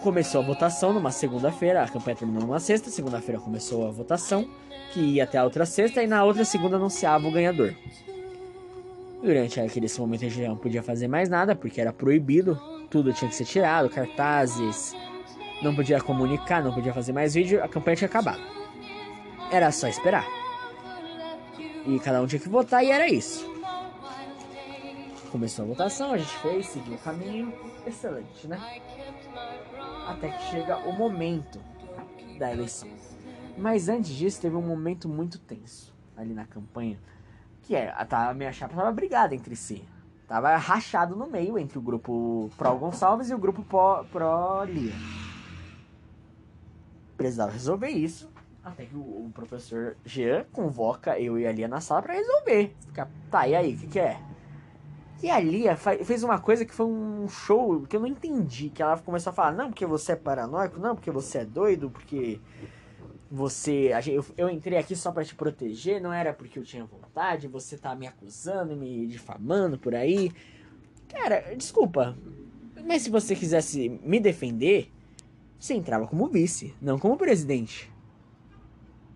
começou 0.00 0.40
a 0.40 0.44
votação 0.44 0.92
numa 0.92 1.10
segunda-feira, 1.10 1.82
a 1.82 1.88
campanha 1.88 2.16
terminou 2.16 2.42
numa 2.42 2.58
sexta, 2.58 2.90
segunda-feira 2.90 3.40
começou 3.40 3.86
a 3.86 3.90
votação, 3.90 4.48
que 4.92 5.00
ia 5.00 5.24
até 5.24 5.38
a 5.38 5.44
outra 5.44 5.66
sexta, 5.66 6.02
e 6.02 6.06
na 6.06 6.24
outra 6.24 6.44
segunda 6.44 6.76
anunciava 6.76 7.26
o 7.28 7.30
ganhador. 7.30 7.74
Durante 9.22 9.60
aquele 9.60 9.86
momento 9.98 10.24
a 10.24 10.28
gente 10.28 10.48
não 10.48 10.56
podia 10.56 10.82
fazer 10.82 11.06
mais 11.06 11.28
nada, 11.28 11.54
porque 11.54 11.80
era 11.80 11.92
proibido, 11.92 12.58
tudo 12.88 13.12
tinha 13.12 13.28
que 13.28 13.36
ser 13.36 13.44
tirado, 13.44 13.90
cartazes, 13.90 14.94
não 15.62 15.74
podia 15.74 16.00
comunicar, 16.00 16.64
não 16.64 16.72
podia 16.72 16.94
fazer 16.94 17.12
mais 17.12 17.34
vídeo, 17.34 17.62
a 17.62 17.68
campanha 17.68 17.96
tinha 17.96 18.08
acabado. 18.08 18.40
Era 19.52 19.70
só 19.70 19.86
esperar. 19.86 20.39
E 21.86 21.98
cada 22.00 22.22
um 22.22 22.26
tinha 22.26 22.40
que 22.40 22.48
votar 22.48 22.84
e 22.84 22.90
era 22.90 23.08
isso. 23.08 23.48
Começou 25.30 25.64
a 25.64 25.68
votação, 25.68 26.12
a 26.12 26.18
gente 26.18 26.36
fez, 26.38 26.66
seguiu 26.66 26.94
o 26.94 26.98
caminho, 26.98 27.52
excelente, 27.86 28.48
né? 28.48 28.58
até 30.10 30.28
que 30.28 30.42
chega 30.50 30.76
o 30.78 30.92
momento 30.92 31.60
da 32.38 32.52
eleição. 32.52 32.88
Mas 33.56 33.88
antes 33.88 34.10
disso, 34.10 34.40
teve 34.40 34.56
um 34.56 34.62
momento 34.62 35.08
muito 35.08 35.38
tenso 35.38 35.94
ali 36.16 36.34
na 36.34 36.46
campanha, 36.46 36.98
que 37.62 37.74
é, 37.74 37.94
a, 37.96 38.34
minha 38.34 38.52
chapa 38.52 38.74
tava 38.74 38.92
brigada 38.92 39.34
entre 39.34 39.54
si. 39.54 39.84
Tava 40.26 40.56
rachado 40.56 41.16
no 41.16 41.26
meio 41.26 41.58
entre 41.58 41.78
o 41.78 41.82
grupo 41.82 42.50
Pro 42.56 42.76
Gonçalves 42.78 43.30
e 43.30 43.34
o 43.34 43.38
grupo 43.38 43.64
Pro 43.64 44.64
Lia. 44.64 44.94
Precisava 47.16 47.52
resolver 47.52 47.88
isso, 47.88 48.30
até 48.70 48.86
que 48.86 48.94
o, 48.94 49.00
o 49.00 49.30
professor 49.34 49.96
Jean 50.04 50.44
convoca 50.52 51.18
eu 51.18 51.38
e 51.38 51.46
a 51.46 51.52
Lia 51.52 51.68
na 51.68 51.80
sala 51.80 52.02
para 52.02 52.14
resolver. 52.14 52.74
Fica, 52.86 53.10
tá, 53.30 53.46
e 53.46 53.54
aí, 53.54 53.74
o 53.74 53.78
que, 53.78 53.86
que 53.86 53.98
é? 53.98 54.20
E 55.22 55.30
a 55.30 55.38
Lia 55.38 55.76
fez 55.76 56.22
uma 56.22 56.38
coisa 56.38 56.64
que 56.64 56.74
foi 56.74 56.86
um 56.86 57.28
show 57.28 57.82
que 57.82 57.94
eu 57.94 58.00
não 58.00 58.06
entendi. 58.06 58.70
Que 58.70 58.82
ela 58.82 58.96
começou 58.98 59.30
a 59.30 59.34
falar, 59.34 59.52
não, 59.52 59.68
porque 59.68 59.84
você 59.84 60.12
é 60.12 60.16
paranoico, 60.16 60.80
não, 60.80 60.94
porque 60.94 61.10
você 61.10 61.38
é 61.38 61.44
doido, 61.44 61.90
porque 61.90 62.40
você. 63.30 63.90
Eu, 64.06 64.24
eu 64.36 64.48
entrei 64.48 64.78
aqui 64.78 64.96
só 64.96 65.12
para 65.12 65.24
te 65.24 65.34
proteger, 65.34 66.00
não 66.00 66.12
era 66.12 66.32
porque 66.32 66.58
eu 66.58 66.64
tinha 66.64 66.84
vontade, 66.86 67.48
você 67.48 67.76
tá 67.76 67.94
me 67.94 68.06
acusando, 68.06 68.74
me 68.74 69.06
difamando 69.06 69.78
por 69.78 69.94
aí. 69.94 70.32
Cara, 71.06 71.54
desculpa. 71.54 72.16
Mas 72.86 73.02
se 73.02 73.10
você 73.10 73.36
quisesse 73.36 73.90
me 74.02 74.18
defender, 74.18 74.90
você 75.58 75.74
entrava 75.74 76.06
como 76.06 76.28
vice, 76.28 76.74
não 76.80 76.98
como 76.98 77.18
presidente. 77.18 77.92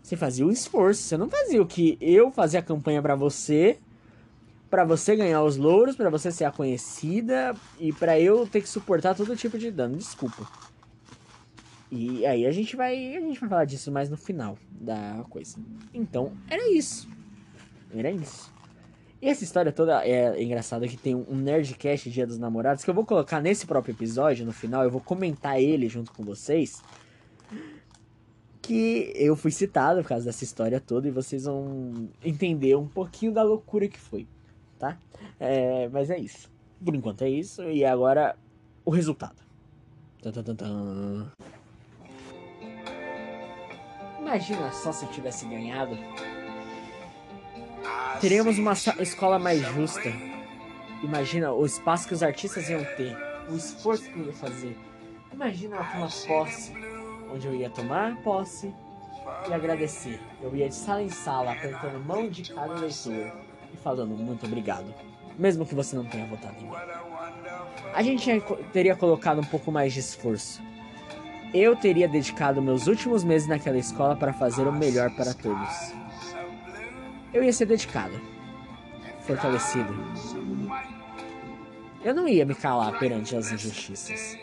Você 0.04 0.18
fazia 0.18 0.46
o 0.46 0.50
esforço, 0.50 1.00
você 1.00 1.16
não 1.16 1.30
fazia 1.30 1.62
o 1.62 1.66
que 1.66 1.96
eu 1.98 2.30
fazia 2.30 2.60
a 2.60 2.62
campanha 2.62 3.00
para 3.00 3.14
você 3.14 3.78
para 4.68 4.84
você 4.84 5.14
ganhar 5.14 5.40
os 5.42 5.56
louros, 5.56 5.94
para 5.94 6.10
você 6.10 6.30
ser 6.32 6.44
a 6.44 6.50
conhecida 6.50 7.54
e 7.78 7.92
para 7.92 8.18
eu 8.20 8.44
ter 8.44 8.60
que 8.60 8.68
suportar 8.68 9.14
todo 9.14 9.36
tipo 9.36 9.56
de 9.56 9.70
dano. 9.70 9.96
Desculpa. 9.96 10.46
E 11.90 12.26
aí 12.26 12.44
a 12.44 12.50
gente 12.50 12.74
vai, 12.74 13.16
a 13.16 13.20
gente 13.20 13.38
vai 13.38 13.48
falar 13.48 13.64
disso 13.66 13.90
mais 13.92 14.10
no 14.10 14.16
final 14.16 14.58
da 14.68 15.24
coisa. 15.30 15.56
Então, 15.94 16.32
era 16.50 16.68
isso. 16.70 17.08
Era 17.94 18.10
isso. 18.10 18.52
E 19.22 19.28
essa 19.28 19.44
história 19.44 19.72
toda 19.72 20.04
é 20.04 20.42
engraçada 20.42 20.86
que 20.86 20.96
tem 20.96 21.14
um 21.14 21.36
Nerdcast 21.36 22.10
Dia 22.10 22.26
dos 22.26 22.36
Namorados 22.36 22.84
que 22.84 22.90
eu 22.90 22.94
vou 22.94 23.06
colocar 23.06 23.40
nesse 23.40 23.66
próprio 23.66 23.92
episódio, 23.92 24.44
no 24.44 24.52
final, 24.52 24.82
eu 24.82 24.90
vou 24.90 25.00
comentar 25.00 25.58
ele 25.58 25.88
junto 25.88 26.12
com 26.12 26.22
vocês. 26.24 26.82
Que 28.66 29.12
eu 29.14 29.36
fui 29.36 29.50
citado 29.50 30.02
por 30.02 30.08
causa 30.08 30.24
dessa 30.24 30.44
história 30.44 30.80
toda 30.80 31.06
e 31.06 31.10
vocês 31.10 31.44
vão 31.44 32.08
entender 32.24 32.74
um 32.76 32.88
pouquinho 32.88 33.32
da 33.32 33.42
loucura 33.42 33.86
que 33.88 33.98
foi, 33.98 34.26
tá? 34.78 34.98
É, 35.38 35.88
mas 35.88 36.10
é 36.10 36.18
isso. 36.18 36.50
Por 36.82 36.94
enquanto 36.94 37.22
é 37.22 37.28
isso. 37.28 37.62
E 37.62 37.84
agora 37.84 38.36
o 38.84 38.90
resultado. 38.90 39.36
Imagina 44.18 44.72
só 44.72 44.90
se 44.90 45.04
eu 45.04 45.10
tivesse 45.10 45.46
ganhado 45.46 45.96
teríamos 48.20 48.58
uma 48.58 48.72
escola 48.72 49.38
mais 49.38 49.60
justa. 49.60 50.10
Imagina 51.02 51.52
o 51.52 51.66
espaço 51.66 52.08
que 52.08 52.14
os 52.14 52.22
artistas 52.22 52.70
iam 52.70 52.82
ter, 52.96 53.14
o 53.50 53.54
esforço 53.56 54.10
que 54.10 54.18
eu 54.18 54.26
ia 54.26 54.32
fazer. 54.32 54.76
Imagina 55.30 55.78
aquela 55.78 56.08
posse, 56.26 56.72
onde 57.34 57.46
eu 57.46 57.54
ia 57.54 57.68
tomar 57.68 58.16
posse 58.22 58.72
e 59.48 59.52
agradecer. 59.52 60.20
Eu 60.40 60.54
ia 60.54 60.68
de 60.68 60.74
sala 60.74 61.02
em 61.02 61.08
sala, 61.08 61.52
apertando 61.52 62.04
mão 62.04 62.28
de 62.28 62.52
cada 62.52 62.74
leitor 62.74 63.32
e 63.72 63.76
falando 63.76 64.16
muito 64.16 64.46
obrigado, 64.46 64.94
mesmo 65.38 65.66
que 65.66 65.74
você 65.74 65.96
não 65.96 66.04
tenha 66.04 66.26
votado 66.26 66.56
em 66.60 66.64
mim. 66.64 66.76
A 67.92 68.02
gente 68.02 68.42
teria 68.72 68.94
colocado 68.94 69.40
um 69.40 69.44
pouco 69.44 69.72
mais 69.72 69.92
de 69.92 70.00
esforço. 70.00 70.62
Eu 71.52 71.76
teria 71.76 72.08
dedicado 72.08 72.60
meus 72.60 72.86
últimos 72.86 73.22
meses 73.22 73.46
naquela 73.46 73.78
escola 73.78 74.16
para 74.16 74.32
fazer 74.32 74.66
o 74.66 74.72
melhor 74.72 75.10
para 75.14 75.32
todos 75.34 75.94
eu 77.34 77.42
ia 77.42 77.52
ser 77.52 77.66
dedicado, 77.66 78.18
fortalecido. 79.22 79.92
Eu 82.04 82.14
não 82.14 82.28
ia 82.28 82.46
me 82.46 82.54
calar 82.54 82.96
perante 82.96 83.34
as 83.34 83.50
injustiças. 83.50 84.38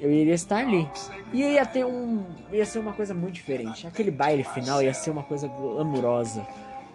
Eu 0.00 0.12
iria 0.12 0.34
estar 0.34 0.58
ali. 0.58 0.88
E 1.32 1.42
ia 1.42 1.66
ter 1.66 1.84
um. 1.84 2.24
ia 2.52 2.64
ser 2.64 2.78
uma 2.78 2.92
coisa 2.92 3.14
muito 3.14 3.34
diferente. 3.34 3.86
Aquele 3.86 4.10
baile 4.10 4.44
final 4.44 4.82
ia 4.82 4.94
ser 4.94 5.10
uma 5.10 5.22
coisa 5.22 5.48
glamurosa, 5.48 6.46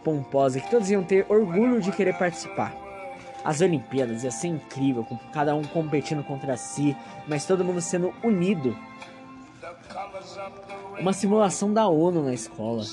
pomposa, 0.04 0.60
que 0.60 0.70
todos 0.70 0.89
iam 0.89 1.04
ter 1.04 1.26
orgulho 1.30 1.82
de 1.82 1.91
querer 1.91 2.18
participar. 2.18 2.74
As 3.43 3.60
Olimpíadas 3.60 4.24
ia 4.24 4.32
ser 4.32 4.47
incrível, 4.47 5.04
com 5.04 5.18
cada 5.34 5.54
um 5.54 5.64
competindo 5.64 6.24
contra 6.24 6.56
si, 6.56 6.95
mas 7.28 7.45
todo 7.45 7.64
mundo 7.64 7.82
sendo 7.82 8.14
unido. 8.24 8.78
Uma 10.97 11.12
simulação 11.12 11.74
da 11.74 11.88
ONU 11.88 12.24
na 12.24 12.34
escola 12.34 12.84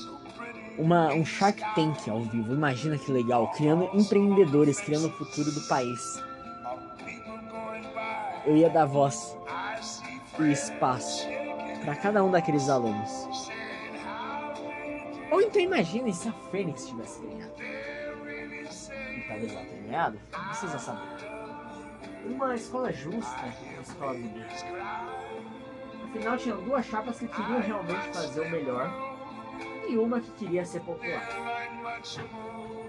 uma, 0.81 1.13
um 1.13 1.25
Shark 1.25 1.61
Tank 1.75 2.09
ao 2.09 2.23
vivo. 2.23 2.53
Imagina 2.55 2.97
que 2.97 3.13
legal, 3.13 3.49
criando 3.53 3.91
empreendedores, 3.93 4.81
criando 4.81 5.09
o 5.09 5.11
futuro 5.11 5.51
do 5.53 5.61
país. 5.69 6.01
Eu 8.47 8.57
ia 8.57 8.71
dar 8.71 8.87
voz 8.87 9.37
e 10.47 10.53
espaço 10.53 11.27
para 11.85 11.97
cada 11.97 12.23
um 12.23 12.31
daqueles 12.31 12.69
alunos. 12.69 13.27
Ou 15.31 15.41
então 15.41 15.61
imagine 15.61 16.13
se 16.13 16.29
a 16.29 16.33
Fênix 16.51 16.87
tivesse 16.87 17.21
ganhado. 17.23 17.53
E 17.61 19.25
talvez 19.29 19.53
ela 19.53 19.65
tenha 19.65 19.83
ganhado, 19.83 20.21
não 20.33 20.45
precisa 20.49 20.79
saber. 20.79 21.31
Uma 22.27 22.55
escola 22.55 22.93
justa, 22.93 23.45
uma 23.73 23.83
escola 23.83 24.13
bonita. 24.13 24.47
Afinal, 26.05 26.37
tinham 26.37 26.63
duas 26.65 26.85
chapas 26.87 27.19
que 27.19 27.29
queriam 27.29 27.61
realmente 27.61 28.09
fazer 28.13 28.41
o 28.41 28.51
melhor 28.51 28.91
e 29.89 29.97
uma 29.97 30.21
que 30.21 30.31
queria 30.33 30.65
ser 30.65 30.81
popular. 30.81 31.27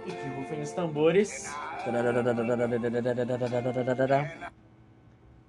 E 0.05 0.11
que 0.11 0.27
rufem 0.29 0.61
os 0.61 0.71
tambores. 0.71 1.55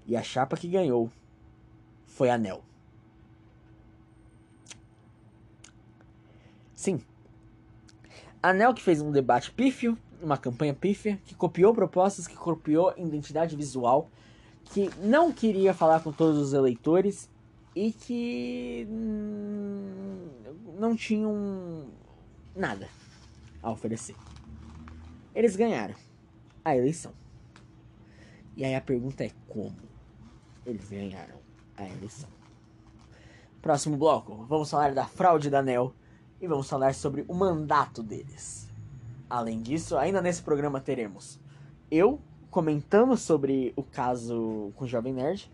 E 0.07 0.16
a 0.16 0.22
chapa 0.22 0.57
que 0.57 0.68
ganhou 0.68 1.11
foi 2.12 2.30
a 2.30 2.38
Nel. 2.38 2.62
Sim. 6.74 7.00
A 8.42 8.52
Nel 8.52 8.74
que 8.74 8.82
fez 8.82 9.00
um 9.00 9.10
debate 9.10 9.50
pífio, 9.50 9.96
uma 10.20 10.36
campanha 10.36 10.74
pífia, 10.74 11.18
que 11.24 11.34
copiou 11.34 11.74
propostas, 11.74 12.26
que 12.26 12.36
copiou 12.36 12.92
identidade 12.96 13.56
visual, 13.56 14.10
que 14.64 14.90
não 15.00 15.32
queria 15.32 15.72
falar 15.72 16.00
com 16.00 16.12
todos 16.12 16.38
os 16.38 16.52
eleitores 16.52 17.30
e 17.74 17.92
que 17.92 18.86
hum, 18.90 20.28
não 20.78 20.94
tinham 20.94 21.86
nada 22.54 22.88
a 23.62 23.70
oferecer. 23.70 24.16
Eles 25.34 25.56
ganharam 25.56 25.94
a 26.64 26.76
eleição. 26.76 27.12
E 28.54 28.64
aí 28.64 28.74
a 28.74 28.80
pergunta 28.80 29.24
é 29.24 29.30
como 29.48 29.74
eles 30.66 30.88
ganharam 30.90 31.41
a 31.77 31.85
eleição. 31.85 32.29
Próximo 33.61 33.97
bloco, 33.97 34.45
vamos 34.49 34.70
falar 34.70 34.93
da 34.95 35.07
fraude 35.07 35.49
da 35.49 35.62
NEL 35.62 35.95
e 36.41 36.47
vamos 36.47 36.68
falar 36.68 36.95
sobre 36.95 37.25
o 37.29 37.35
mandato 37.35 38.03
deles. 38.03 38.68
Além 39.31 39.62
disso, 39.62 39.97
ainda 39.97 40.20
nesse 40.20 40.43
programa 40.43 40.81
teremos 40.81 41.41
eu 41.93 42.18
comentando 42.51 43.16
sobre 43.18 43.73
o 43.77 43.83
caso 43.83 44.73
com 44.77 44.85
o 44.85 44.89
Jovem 44.89 45.12
Nerd, 45.12 45.53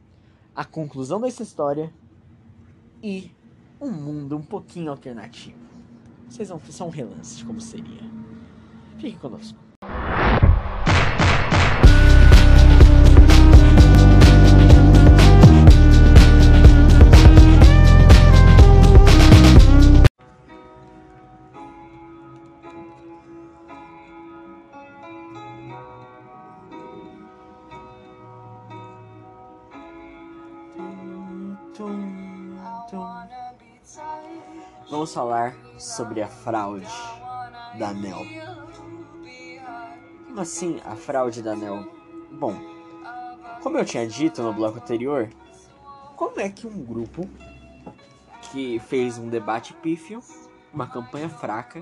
a 0.55 0.64
conclusão 0.64 1.21
dessa 1.21 1.43
história 1.43 1.93
e 3.03 3.31
um 3.81 3.91
mundo 3.91 4.37
um 4.37 4.43
pouquinho 4.43 4.91
alternativo. 4.91 5.59
Vocês 6.29 6.49
vão 6.49 6.61
só 6.71 6.87
um 6.87 6.91
relance 6.91 7.37
de 7.37 7.45
como 7.45 7.61
seria. 7.61 8.03
Fique 8.99 9.19
conosco. 9.19 9.68
Vamos 34.91 35.14
falar 35.14 35.55
sobre 35.79 36.20
a 36.22 36.26
fraude 36.26 36.87
da 37.79 37.93
Nel. 37.93 38.26
Como 40.26 40.41
assim 40.41 40.81
a 40.85 40.97
fraude 40.97 41.41
da 41.41 41.55
Nel? 41.55 41.87
Bom, 42.33 42.55
como 43.62 43.79
eu 43.79 43.85
tinha 43.85 44.07
dito 44.09 44.43
no 44.43 44.53
bloco 44.53 44.79
anterior, 44.79 45.29
como 46.16 46.40
é 46.40 46.48
que 46.48 46.66
um 46.66 46.85
grupo 46.85 47.28
que 48.51 48.81
fez 48.81 49.19
um 49.19 49.28
debate 49.28 49.73
pífio, 49.74 50.20
uma 50.73 50.89
campanha 50.89 51.28
fraca, 51.28 51.81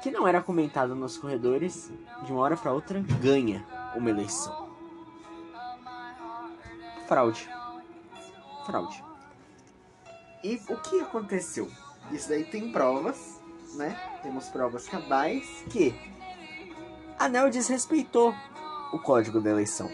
que 0.00 0.12
não 0.12 0.28
era 0.28 0.40
comentado 0.40 0.94
nos 0.94 1.16
corredores, 1.16 1.90
de 2.24 2.32
uma 2.32 2.42
hora 2.42 2.56
para 2.56 2.72
outra 2.72 3.00
ganha 3.20 3.66
uma 3.96 4.10
eleição? 4.10 4.68
Fraude. 7.08 7.48
Fraude. 8.64 9.07
E 10.42 10.60
o 10.68 10.76
que 10.76 11.00
aconteceu? 11.00 11.68
Isso 12.12 12.28
daí 12.28 12.44
tem 12.44 12.70
provas, 12.70 13.40
né? 13.74 13.98
Temos 14.22 14.48
provas 14.48 14.86
cabais 14.86 15.64
que 15.70 15.94
a 17.18 17.28
NEL 17.28 17.50
desrespeitou 17.50 18.32
o 18.92 18.98
código 18.98 19.40
da 19.40 19.50
eleição. 19.50 19.90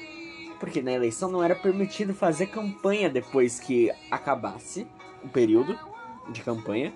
Porque 0.60 0.82
na 0.82 0.92
eleição 0.92 1.30
não 1.30 1.42
era 1.42 1.54
permitido 1.54 2.14
fazer 2.14 2.46
campanha 2.48 3.08
depois 3.08 3.58
que 3.58 3.90
acabasse 4.10 4.86
o 5.22 5.28
período 5.28 5.78
de 6.28 6.42
campanha. 6.42 6.92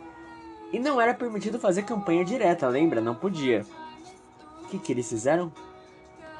E 0.72 0.78
não 0.78 1.00
era 1.00 1.14
permitido 1.14 1.58
fazer 1.58 1.82
campanha 1.82 2.24
direta, 2.24 2.68
lembra? 2.68 3.00
Não 3.00 3.14
podia. 3.14 3.64
O 4.62 4.66
que, 4.68 4.78
que 4.78 4.92
eles 4.92 5.08
fizeram? 5.08 5.50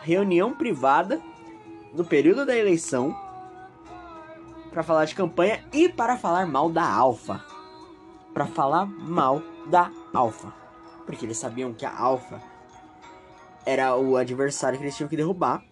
Reunião 0.02 0.54
privada 0.54 1.20
no 1.94 2.04
período 2.04 2.44
da 2.44 2.56
eleição 2.56 3.16
para 4.78 4.84
falar 4.84 5.06
de 5.06 5.14
campanha 5.16 5.64
e 5.72 5.88
para 5.88 6.16
falar 6.16 6.46
mal 6.46 6.70
da 6.70 6.88
Alfa 6.88 7.44
para 8.32 8.46
falar 8.46 8.86
mal 8.86 9.42
da 9.66 9.90
Alpha, 10.14 10.54
porque 11.04 11.26
eles 11.26 11.36
sabiam 11.36 11.74
que 11.74 11.84
a 11.84 11.92
Alpha 11.92 12.40
era 13.66 13.96
o 13.96 14.16
adversário 14.16 14.78
que 14.78 14.84
eles 14.84 14.96
tinham 14.96 15.08
que 15.08 15.16
derrubar 15.16 15.64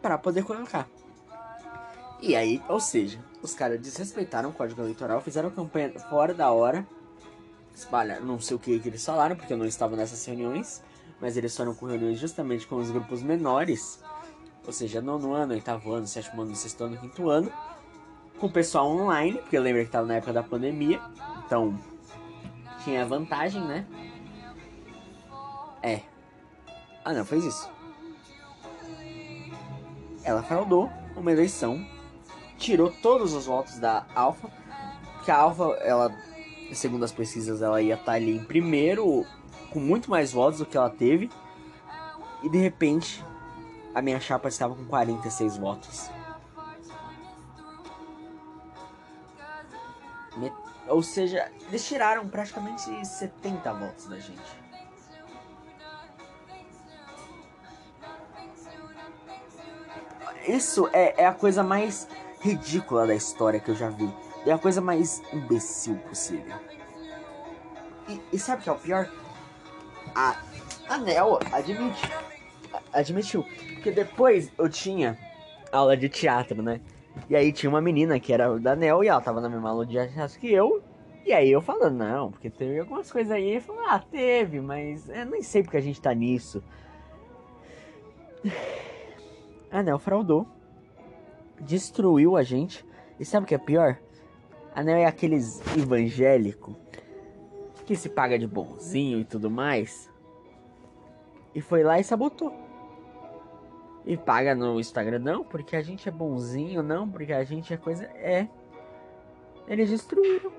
para 0.00 0.16
poder 0.16 0.44
colocar. 0.44 0.88
E 2.22 2.34
aí, 2.34 2.62
ou 2.70 2.80
seja, 2.80 3.22
os 3.42 3.52
caras 3.52 3.78
desrespeitaram 3.78 4.48
o 4.48 4.54
código 4.54 4.80
eleitoral, 4.80 5.20
fizeram 5.20 5.50
campanha 5.50 5.92
fora 6.08 6.32
da 6.32 6.50
hora. 6.50 6.86
Espalha, 7.74 8.18
não 8.18 8.40
sei 8.40 8.56
o 8.56 8.58
que, 8.58 8.78
que 8.78 8.88
eles 8.88 9.04
falaram, 9.04 9.36
porque 9.36 9.52
eu 9.52 9.58
não 9.58 9.66
estava 9.66 9.94
nessas 9.94 10.24
reuniões, 10.24 10.82
mas 11.20 11.36
eles 11.36 11.54
foram 11.54 11.74
com 11.74 11.84
reuniões 11.84 12.18
justamente 12.18 12.66
com 12.66 12.76
os 12.76 12.90
grupos 12.90 13.22
menores, 13.22 14.02
ou 14.68 14.72
seja, 14.72 15.00
nono 15.00 15.32
ano, 15.32 15.54
oitavo 15.54 15.94
ano, 15.94 16.06
sétimo 16.06 16.42
ano, 16.42 16.54
sexto 16.54 16.84
ano, 16.84 16.98
quinto 16.98 17.30
ano, 17.30 17.50
com 18.38 18.48
o 18.48 18.52
pessoal 18.52 18.86
online, 18.86 19.38
porque 19.38 19.58
lembra 19.58 19.80
que 19.80 19.88
estava 19.88 20.06
na 20.06 20.16
época 20.16 20.30
da 20.30 20.42
pandemia, 20.42 21.00
então 21.46 21.80
tinha 22.84 23.06
vantagem, 23.06 23.62
né? 23.62 23.86
É. 25.82 26.02
A 27.02 27.08
Anel 27.08 27.24
fez 27.24 27.46
isso. 27.46 27.70
Ela 30.22 30.42
fraudou 30.42 30.90
uma 31.16 31.32
eleição, 31.32 31.82
tirou 32.58 32.92
todos 32.92 33.32
os 33.32 33.46
votos 33.46 33.78
da 33.78 34.04
Alpha, 34.14 34.50
que 35.24 35.30
a 35.30 35.38
Alpha, 35.38 35.64
ela, 35.80 36.14
segundo 36.74 37.06
as 37.06 37.12
pesquisas, 37.12 37.62
ela 37.62 37.80
ia 37.80 37.94
estar 37.94 38.12
ali 38.12 38.36
em 38.36 38.44
primeiro, 38.44 39.24
com 39.70 39.80
muito 39.80 40.10
mais 40.10 40.30
votos 40.30 40.58
do 40.58 40.66
que 40.66 40.76
ela 40.76 40.90
teve, 40.90 41.30
e 42.42 42.50
de 42.50 42.58
repente 42.58 43.24
a 43.94 44.02
minha 44.02 44.20
chapa 44.20 44.48
estava 44.48 44.74
com 44.74 44.84
46 44.84 45.56
votos. 45.56 46.10
Ou 50.88 51.02
seja, 51.02 51.50
eles 51.68 51.86
tiraram 51.86 52.26
praticamente 52.26 53.06
70 53.06 53.72
votos 53.74 54.06
da 54.06 54.18
gente. 54.18 54.58
Isso 60.46 60.88
é, 60.94 61.22
é 61.22 61.26
a 61.26 61.34
coisa 61.34 61.62
mais 61.62 62.08
ridícula 62.40 63.06
da 63.06 63.14
história 63.14 63.60
que 63.60 63.70
eu 63.70 63.74
já 63.74 63.90
vi. 63.90 64.10
É 64.46 64.52
a 64.52 64.58
coisa 64.58 64.80
mais 64.80 65.20
imbecil 65.30 65.96
possível. 66.08 66.56
E, 68.08 68.20
e 68.32 68.38
sabe 68.38 68.60
o 68.60 68.64
que 68.64 68.70
é 68.70 68.72
o 68.72 68.78
pior? 68.78 69.12
A 70.14 70.36
Anel 70.88 71.38
admite. 71.52 72.10
Admitiu. 72.94 73.44
Porque 73.78 73.92
depois 73.92 74.52
eu 74.58 74.68
tinha 74.68 75.16
aula 75.70 75.96
de 75.96 76.08
teatro, 76.08 76.60
né? 76.60 76.80
E 77.30 77.36
aí 77.36 77.52
tinha 77.52 77.70
uma 77.70 77.80
menina 77.80 78.18
que 78.18 78.32
era 78.32 78.58
da 78.58 78.74
Nel 78.74 79.04
e 79.04 79.08
ela 79.08 79.20
tava 79.20 79.40
na 79.40 79.48
mesma 79.48 79.70
aula 79.70 79.86
de 79.86 79.92
teatro 79.92 80.40
que 80.40 80.52
eu. 80.52 80.82
E 81.24 81.32
aí 81.32 81.48
eu 81.48 81.60
falando, 81.60 81.96
não, 81.96 82.32
porque 82.32 82.50
teve 82.50 82.80
algumas 82.80 83.10
coisas 83.10 83.30
aí. 83.30 83.44
Ele 83.44 83.60
falou, 83.60 83.80
ah, 83.86 84.00
teve, 84.00 84.60
mas 84.60 85.08
eu 85.08 85.26
nem 85.26 85.42
sei 85.42 85.62
porque 85.62 85.76
a 85.76 85.80
gente 85.80 86.00
tá 86.00 86.12
nisso. 86.12 86.62
A 89.70 89.80
Nel 89.80 89.98
fraudou. 89.98 90.44
Destruiu 91.60 92.36
a 92.36 92.42
gente. 92.42 92.84
E 93.20 93.24
sabe 93.24 93.44
o 93.44 93.46
que 93.46 93.54
é 93.54 93.58
pior? 93.58 93.96
A 94.74 94.82
Nel 94.82 94.96
é 94.96 95.06
aqueles 95.06 95.60
evangélico 95.76 96.74
que 97.86 97.94
se 97.94 98.08
paga 98.08 98.38
de 98.38 98.46
bonzinho 98.46 99.20
e 99.20 99.24
tudo 99.24 99.48
mais. 99.48 100.10
E 101.54 101.60
foi 101.60 101.84
lá 101.84 102.00
e 102.00 102.04
sabotou. 102.04 102.67
E 104.08 104.16
paga 104.16 104.54
no 104.54 104.80
Instagram, 104.80 105.18
não, 105.18 105.44
porque 105.44 105.76
a 105.76 105.82
gente 105.82 106.08
é 106.08 106.10
bonzinho, 106.10 106.82
não, 106.82 107.06
porque 107.06 107.30
a 107.30 107.44
gente 107.44 107.74
é 107.74 107.76
coisa. 107.76 108.04
É. 108.04 108.48
Eles 109.68 109.90
destruíram 109.90 110.50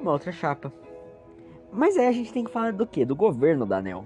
uma 0.00 0.10
outra 0.10 0.32
chapa. 0.32 0.72
Mas 1.72 1.96
aí 1.96 2.08
a 2.08 2.10
gente 2.10 2.32
tem 2.32 2.42
que 2.42 2.50
falar 2.50 2.72
do 2.72 2.84
que? 2.84 3.04
Do 3.04 3.14
governo 3.14 3.64
da 3.64 3.76
ANEL. 3.76 4.04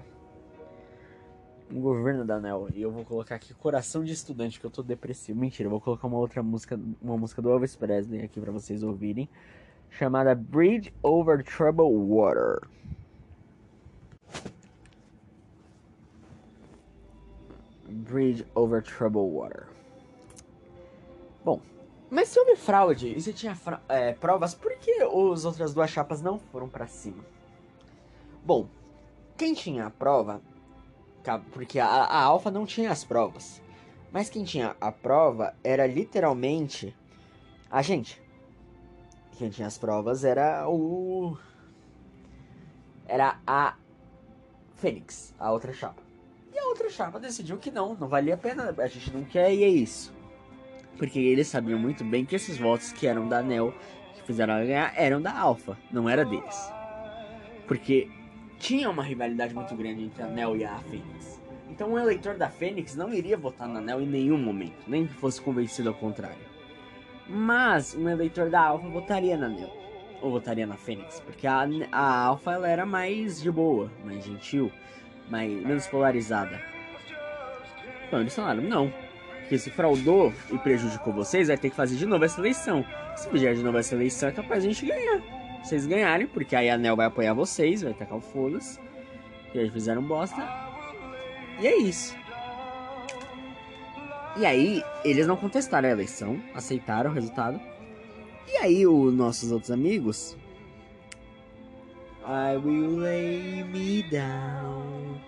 O 1.71 1.79
governo 1.79 2.23
da 2.23 2.35
ANEL. 2.35 2.67
E 2.75 2.83
eu 2.83 2.91
vou 2.91 3.03
colocar 3.03 3.33
aqui 3.33 3.55
Coração 3.55 4.03
de 4.03 4.13
Estudante, 4.13 4.59
que 4.59 4.65
eu 4.67 4.69
tô 4.69 4.83
depressivo. 4.83 5.39
Mentira, 5.39 5.65
eu 5.65 5.71
vou 5.71 5.81
colocar 5.81 6.05
uma 6.05 6.19
outra 6.19 6.43
música, 6.43 6.79
uma 7.01 7.17
música 7.17 7.41
do 7.41 7.49
Elvis 7.49 7.75
Presley 7.75 8.21
aqui 8.21 8.39
para 8.39 8.51
vocês 8.51 8.83
ouvirem. 8.83 9.27
Chamada 9.89 10.35
Bridge 10.35 10.93
Over 11.01 11.43
Troubled 11.43 11.95
Water. 12.07 12.59
Bridge 17.93 18.45
Over 18.55 18.81
Troubled 18.81 19.31
Water. 19.31 19.67
Bom, 21.43 21.61
mas 22.09 22.29
se 22.29 22.39
houve 22.39 22.55
fraude 22.55 23.15
e 23.15 23.21
se 23.21 23.33
tinha 23.33 23.57
é, 23.87 24.13
provas, 24.13 24.53
por 24.53 24.71
que 24.77 24.91
as 25.01 25.45
outras 25.45 25.73
duas 25.73 25.89
chapas 25.89 26.21
não 26.21 26.39
foram 26.39 26.67
para 26.67 26.87
cima? 26.87 27.23
Bom, 28.45 28.67
quem 29.37 29.53
tinha 29.53 29.85
a 29.85 29.89
prova, 29.89 30.41
porque 31.51 31.79
a, 31.79 31.87
a 31.87 32.21
Alfa 32.21 32.51
não 32.51 32.65
tinha 32.65 32.91
as 32.91 33.03
provas, 33.03 33.61
mas 34.11 34.29
quem 34.29 34.43
tinha 34.43 34.75
a 34.79 34.91
prova 34.91 35.55
era 35.63 35.87
literalmente 35.87 36.95
a 37.71 37.81
gente. 37.81 38.21
Quem 39.31 39.49
tinha 39.49 39.67
as 39.67 39.77
provas 39.77 40.23
era 40.23 40.69
o. 40.69 41.35
Era 43.07 43.39
a 43.47 43.75
Fênix, 44.75 45.33
a 45.39 45.51
outra 45.51 45.73
chapa. 45.73 46.02
Outra 46.73 46.89
chapa 46.89 47.19
decidiu 47.19 47.57
que 47.57 47.69
não, 47.69 47.93
não 47.93 48.07
valia 48.07 48.33
a 48.33 48.37
pena, 48.37 48.73
a 48.75 48.87
gente 48.87 49.13
não 49.13 49.23
quer 49.23 49.53
e 49.53 49.63
é 49.63 49.67
isso. 49.67 50.11
Porque 50.97 51.19
eles 51.19 51.45
sabiam 51.45 51.77
muito 51.77 52.03
bem 52.03 52.25
que 52.25 52.35
esses 52.35 52.57
votos 52.57 52.91
que 52.91 53.05
eram 53.05 53.29
da 53.29 53.43
Nel, 53.43 53.71
que 54.15 54.23
fizeram 54.23 54.55
ela 54.55 54.65
ganhar, 54.65 54.91
eram 54.97 55.21
da 55.21 55.37
Alpha, 55.37 55.77
não 55.91 56.09
era 56.09 56.25
deles. 56.25 56.73
Porque 57.67 58.09
tinha 58.57 58.89
uma 58.89 59.03
rivalidade 59.03 59.53
muito 59.53 59.75
grande 59.75 60.01
entre 60.01 60.23
a 60.23 60.25
Nel 60.25 60.57
e 60.57 60.65
a 60.65 60.75
Fênix. 60.79 61.39
Então 61.69 61.93
o 61.93 61.99
eleitor 61.99 62.37
da 62.37 62.49
Fênix 62.49 62.95
não 62.95 63.13
iria 63.13 63.37
votar 63.37 63.67
na 63.67 63.79
Nel 63.79 64.01
em 64.01 64.07
nenhum 64.07 64.39
momento, 64.39 64.83
nem 64.87 65.05
que 65.05 65.13
fosse 65.13 65.39
convencido 65.39 65.89
ao 65.89 65.95
contrário. 65.95 66.41
Mas 67.29 67.93
um 67.93 68.09
eleitor 68.09 68.49
da 68.49 68.61
Alpha 68.61 68.89
votaria 68.89 69.37
na 69.37 69.47
Nel, 69.47 69.71
ou 70.23 70.31
votaria 70.31 70.65
na 70.65 70.75
Fênix, 70.75 71.19
porque 71.19 71.45
a, 71.45 71.67
a 71.91 72.25
Alpha 72.25 72.51
ela 72.53 72.67
era 72.67 72.83
mais 72.83 73.39
de 73.39 73.51
boa, 73.51 73.91
mais 74.03 74.25
gentil, 74.25 74.71
mais, 75.33 75.51
menos 75.51 75.87
polarizada. 75.87 76.61
Então 78.07 78.21
eles 78.21 78.35
falaram, 78.35 78.61
não, 78.61 78.93
porque 79.39 79.57
se 79.57 79.71
fraudou 79.71 80.31
e 80.51 80.57
prejudicou 80.59 81.11
vocês, 81.11 81.47
vai 81.47 81.57
ter 81.57 81.71
que 81.71 81.75
fazer 81.75 81.95
de 81.95 82.05
novo 82.05 82.23
essa 82.23 82.39
eleição. 82.39 82.85
Se 83.15 83.27
fizer 83.29 83.55
de 83.55 83.63
novo 83.63 83.79
essa 83.79 83.95
eleição, 83.95 84.29
é 84.29 84.31
capaz 84.31 84.61
de 84.61 84.69
a 84.69 84.71
gente 84.71 84.85
ganhar. 84.85 85.21
Vocês 85.63 85.87
ganharem, 85.87 86.27
porque 86.27 86.55
aí 86.55 86.69
a 86.69 86.75
Anel 86.75 86.95
vai 86.95 87.07
apoiar 87.07 87.33
vocês, 87.33 87.81
vai 87.81 87.93
tacar 87.93 88.17
o 88.17 88.21
foda-se. 88.21 88.79
Que 89.51 89.57
eles 89.57 89.73
fizeram 89.73 90.03
bosta. 90.03 90.47
E 91.59 91.65
é 91.65 91.77
isso. 91.77 92.15
E 94.37 94.45
aí, 94.45 94.83
eles 95.03 95.25
não 95.25 95.35
contestaram 95.37 95.89
a 95.89 95.91
eleição, 95.91 96.41
aceitaram 96.53 97.09
o 97.09 97.13
resultado. 97.13 97.59
E 98.51 98.57
aí, 98.57 98.85
os 98.85 99.13
nossos 99.13 99.51
outros 99.51 99.71
amigos. 99.71 100.37
I 102.25 102.55
will 102.57 102.99
lay 102.99 103.63
me 103.63 104.03
down. 104.03 105.19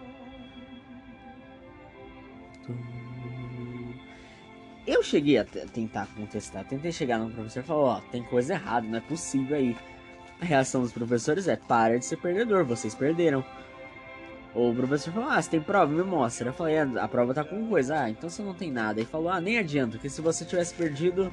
Eu 4.87 5.01
cheguei 5.01 5.39
a 5.39 5.45
tentar 5.45 6.07
contestar, 6.15 6.63
tentei 6.63 6.91
chegar 6.91 7.17
no 7.17 7.31
professor 7.31 7.59
e 7.61 7.63
falar, 7.63 7.79
ó, 7.79 7.97
oh, 7.97 8.11
tem 8.11 8.23
coisa 8.23 8.53
errada, 8.53 8.87
não 8.87 8.97
é 8.97 9.01
possível 9.01 9.57
aí. 9.57 9.75
A 10.39 10.45
reação 10.45 10.81
dos 10.81 10.91
professores 10.91 11.47
é, 11.47 11.55
para 11.55 11.97
de 11.97 12.05
ser 12.05 12.17
perdedor, 12.17 12.63
vocês 12.63 12.93
perderam. 12.93 13.43
O 14.53 14.73
professor 14.73 15.11
falou, 15.11 15.29
ah, 15.29 15.41
você 15.41 15.49
tem 15.49 15.61
prova? 15.61 15.91
Me 15.91 16.03
mostra. 16.03 16.49
Eu 16.49 16.53
falei, 16.53 16.77
ah, 16.77 16.87
a 17.01 17.07
prova 17.07 17.33
tá 17.33 17.43
com 17.43 17.67
coisa. 17.67 17.99
Ah, 17.99 18.09
então 18.09 18.29
você 18.29 18.41
não 18.41 18.53
tem 18.53 18.71
nada. 18.71 18.99
Ele 18.99 19.09
falou, 19.09 19.29
ah, 19.29 19.41
nem 19.41 19.57
adianta, 19.57 19.93
porque 19.93 20.09
se 20.09 20.21
você 20.21 20.45
tivesse 20.45 20.73
perdido... 20.73 21.31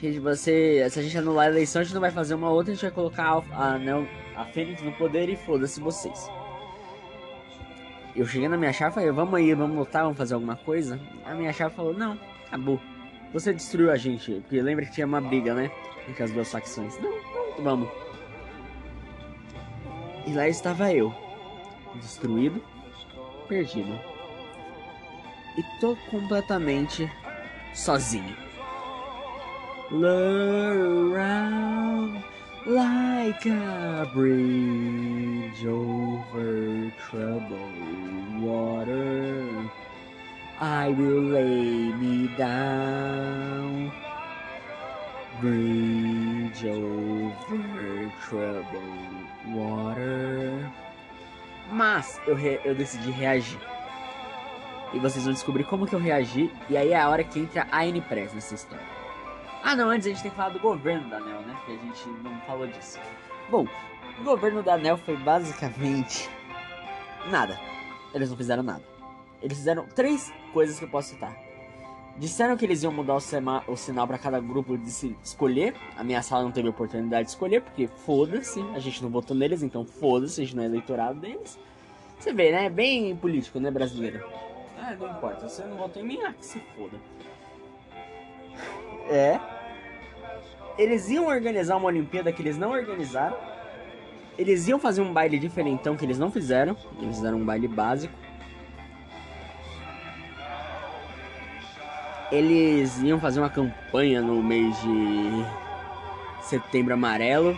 Se, 0.00 0.18
você, 0.18 0.88
se 0.90 0.98
a 0.98 1.02
gente 1.02 1.18
anular 1.18 1.46
a 1.46 1.50
eleição, 1.50 1.80
a 1.80 1.84
gente 1.84 1.92
não 1.94 2.00
vai 2.00 2.10
fazer 2.10 2.34
uma 2.34 2.50
outra, 2.50 2.72
a 2.72 2.74
gente 2.74 2.82
vai 2.82 2.90
colocar 2.90 3.44
a, 3.52 3.74
a, 3.74 3.78
não, 3.78 4.08
a 4.34 4.44
Fênix 4.46 4.82
no 4.82 4.92
poder 4.92 5.28
e 5.28 5.36
foda-se 5.36 5.78
vocês 5.80 6.30
eu 8.14 8.26
cheguei 8.26 8.48
na 8.48 8.56
minha 8.56 8.72
chave 8.72 8.90
e 8.90 8.94
falei, 8.94 9.10
vamos 9.10 9.34
aí, 9.34 9.54
vamos 9.54 9.76
lutar, 9.76 10.02
vamos 10.02 10.18
fazer 10.18 10.34
alguma 10.34 10.56
coisa. 10.56 11.00
A 11.24 11.34
minha 11.34 11.52
chave 11.52 11.74
falou, 11.74 11.94
não, 11.94 12.18
acabou. 12.46 12.80
Você 13.32 13.52
destruiu 13.52 13.90
a 13.90 13.96
gente, 13.96 14.32
porque 14.40 14.60
lembra 14.60 14.84
que 14.84 14.92
tinha 14.92 15.06
uma 15.06 15.20
briga, 15.20 15.54
né? 15.54 15.70
Entre 16.08 16.22
as 16.22 16.32
duas 16.32 16.50
facções. 16.50 16.98
Não, 16.98 17.10
não, 17.10 17.62
vamos. 17.62 17.88
E 20.26 20.32
lá 20.32 20.48
estava 20.48 20.92
eu, 20.92 21.14
destruído, 21.94 22.62
perdido. 23.48 23.98
E 25.56 25.80
tô 25.80 25.96
completamente 26.10 27.10
sozinho. 27.72 28.36
Look 29.92 30.76
around 31.16 32.22
like 32.64 33.44
a 33.46 34.08
bridge 34.14 35.66
over 35.66 36.92
troubled 37.08 38.40
water. 38.40 39.68
I 40.60 40.90
will 40.90 41.22
lay 41.22 41.92
me 41.94 42.28
down, 42.36 43.90
bridge 45.40 46.64
over 46.64 48.12
troubled 48.28 49.26
water. 49.48 50.70
Mas 51.72 52.20
eu, 52.28 52.36
re 52.36 52.60
eu 52.64 52.76
decidi 52.76 53.10
reagir. 53.10 53.58
E 54.92 55.00
vocês 55.00 55.24
vão 55.24 55.32
descobrir 55.32 55.64
como 55.64 55.84
que 55.84 55.96
eu 55.96 56.00
reagi. 56.00 56.48
E 56.68 56.76
aí 56.76 56.92
é 56.92 57.00
a 57.00 57.08
hora 57.08 57.24
que 57.24 57.40
entra 57.40 57.66
a 57.72 57.84
N-Press 57.84 58.34
nessa 58.34 58.54
história. 58.54 58.99
Ah, 59.62 59.76
não, 59.76 59.90
antes 59.90 60.06
a 60.06 60.10
gente 60.10 60.22
tem 60.22 60.30
que 60.30 60.36
falar 60.36 60.50
do 60.50 60.58
governo 60.58 61.08
da 61.10 61.18
ANEL, 61.18 61.40
né? 61.42 61.56
Que 61.66 61.72
a 61.72 61.76
gente 61.76 62.08
não 62.22 62.40
falou 62.42 62.66
disso. 62.66 62.98
Bom, 63.50 63.66
o 64.18 64.24
governo 64.24 64.62
da 64.62 64.74
ANEL 64.74 64.96
foi 64.96 65.16
basicamente 65.16 66.28
nada. 67.30 67.58
Eles 68.14 68.30
não 68.30 68.36
fizeram 68.36 68.62
nada. 68.62 68.82
Eles 69.42 69.58
fizeram 69.58 69.86
três 69.86 70.32
coisas 70.52 70.78
que 70.78 70.84
eu 70.84 70.88
posso 70.88 71.10
citar. 71.10 71.36
Disseram 72.16 72.56
que 72.56 72.64
eles 72.64 72.82
iam 72.82 72.92
mudar 72.92 73.14
o, 73.14 73.20
sema, 73.20 73.62
o 73.66 73.76
sinal 73.76 74.06
para 74.06 74.18
cada 74.18 74.40
grupo 74.40 74.76
de 74.76 74.90
se 74.90 75.16
escolher. 75.22 75.74
A 75.96 76.04
minha 76.04 76.22
sala 76.22 76.42
não 76.42 76.50
teve 76.50 76.68
oportunidade 76.68 77.24
de 77.24 77.30
escolher, 77.30 77.62
porque 77.62 77.86
foda-se, 77.86 78.60
a 78.74 78.78
gente 78.78 79.02
não 79.02 79.10
votou 79.10 79.36
neles, 79.36 79.62
então 79.62 79.84
foda-se, 79.84 80.40
a 80.40 80.44
gente 80.44 80.56
não 80.56 80.62
é 80.62 80.66
eleitorado 80.66 81.20
deles. 81.20 81.58
Você 82.18 82.32
vê, 82.32 82.50
né? 82.50 82.68
Bem 82.68 83.16
político, 83.16 83.58
né, 83.58 83.70
brasileiro? 83.70 84.26
Ah, 84.78 84.94
não 84.98 85.10
importa, 85.10 85.48
você 85.48 85.64
não 85.64 85.76
votou 85.76 86.02
em 86.02 86.06
mim, 86.06 86.20
ah, 86.22 86.32
que 86.32 86.44
se 86.44 86.60
foda. 86.76 86.98
É. 89.10 89.40
Eles 90.78 91.10
iam 91.10 91.26
organizar 91.26 91.76
uma 91.76 91.86
Olimpíada 91.86 92.32
que 92.32 92.40
eles 92.40 92.56
não 92.56 92.70
organizaram. 92.70 93.36
Eles 94.38 94.66
iam 94.68 94.78
fazer 94.78 95.02
um 95.02 95.12
baile 95.12 95.38
diferentão 95.38 95.96
que 95.96 96.04
eles 96.04 96.18
não 96.18 96.30
fizeram. 96.30 96.76
Eles 97.02 97.16
fizeram 97.16 97.38
um 97.38 97.44
baile 97.44 97.68
básico. 97.68 98.14
Eles 102.30 103.02
iam 103.02 103.18
fazer 103.18 103.40
uma 103.40 103.50
campanha 103.50 104.22
no 104.22 104.40
mês 104.40 104.80
de 104.80 105.44
setembro 106.42 106.94
amarelo. 106.94 107.56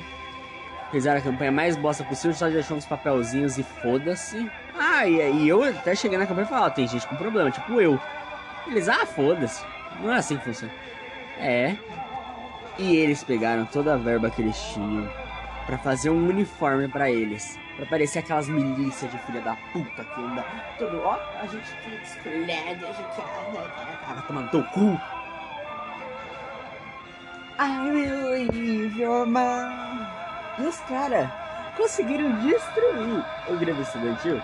Fizeram 0.90 1.18
a 1.18 1.22
campanha 1.22 1.52
mais 1.52 1.76
bosta 1.76 2.02
possível, 2.04 2.34
só 2.34 2.48
deixou 2.48 2.76
uns 2.76 2.86
papelzinhos 2.86 3.58
e 3.58 3.62
foda-se. 3.62 4.50
Ah, 4.76 5.06
e, 5.06 5.42
e 5.42 5.48
eu 5.48 5.62
até 5.62 5.94
cheguei 5.94 6.18
na 6.18 6.26
campanha 6.26 6.46
e 6.46 6.48
falei, 6.48 6.64
ó, 6.64 6.70
tem 6.70 6.88
gente 6.88 7.06
com 7.06 7.16
problema, 7.16 7.50
tipo 7.50 7.80
eu. 7.80 8.00
Eles, 8.66 8.88
ah, 8.88 9.06
foda-se. 9.06 9.64
Não 10.00 10.12
é 10.12 10.16
assim 10.16 10.36
que 10.36 10.44
funciona. 10.44 10.72
É. 11.38 11.76
E 12.78 12.96
eles 12.96 13.22
pegaram 13.22 13.64
toda 13.66 13.94
a 13.94 13.96
verba 13.96 14.30
que 14.30 14.42
eles 14.42 14.56
tinham 14.72 15.08
para 15.66 15.78
fazer 15.78 16.10
um 16.10 16.28
uniforme 16.28 16.88
para 16.88 17.10
eles. 17.10 17.58
Pra 17.76 17.86
parecer 17.86 18.20
aquelas 18.20 18.48
milícias 18.48 19.10
de 19.10 19.18
filha 19.18 19.40
da 19.40 19.56
puta 19.72 20.04
que 20.04 20.20
anda 20.20 20.44
todo. 20.78 21.00
Ó, 21.02 21.18
a 21.40 21.46
gente 21.46 21.68
quer 21.82 22.00
disciplinado, 22.00 22.86
a 22.86 22.92
gente 22.92 23.14
quer. 23.16 24.14
Vai 24.14 24.26
tomando 24.26 24.50
teu 24.50 24.64
cu. 24.64 25.00
I 27.58 27.90
will 27.90 28.50
leave 28.50 29.00
your 29.00 29.26
mom. 29.26 30.06
E 30.58 30.62
os 30.66 30.78
caras 30.80 31.30
conseguiram 31.76 32.32
destruir 32.40 33.24
o 33.48 33.56
Grêmio 33.56 33.82
Estudantil. 33.82 34.40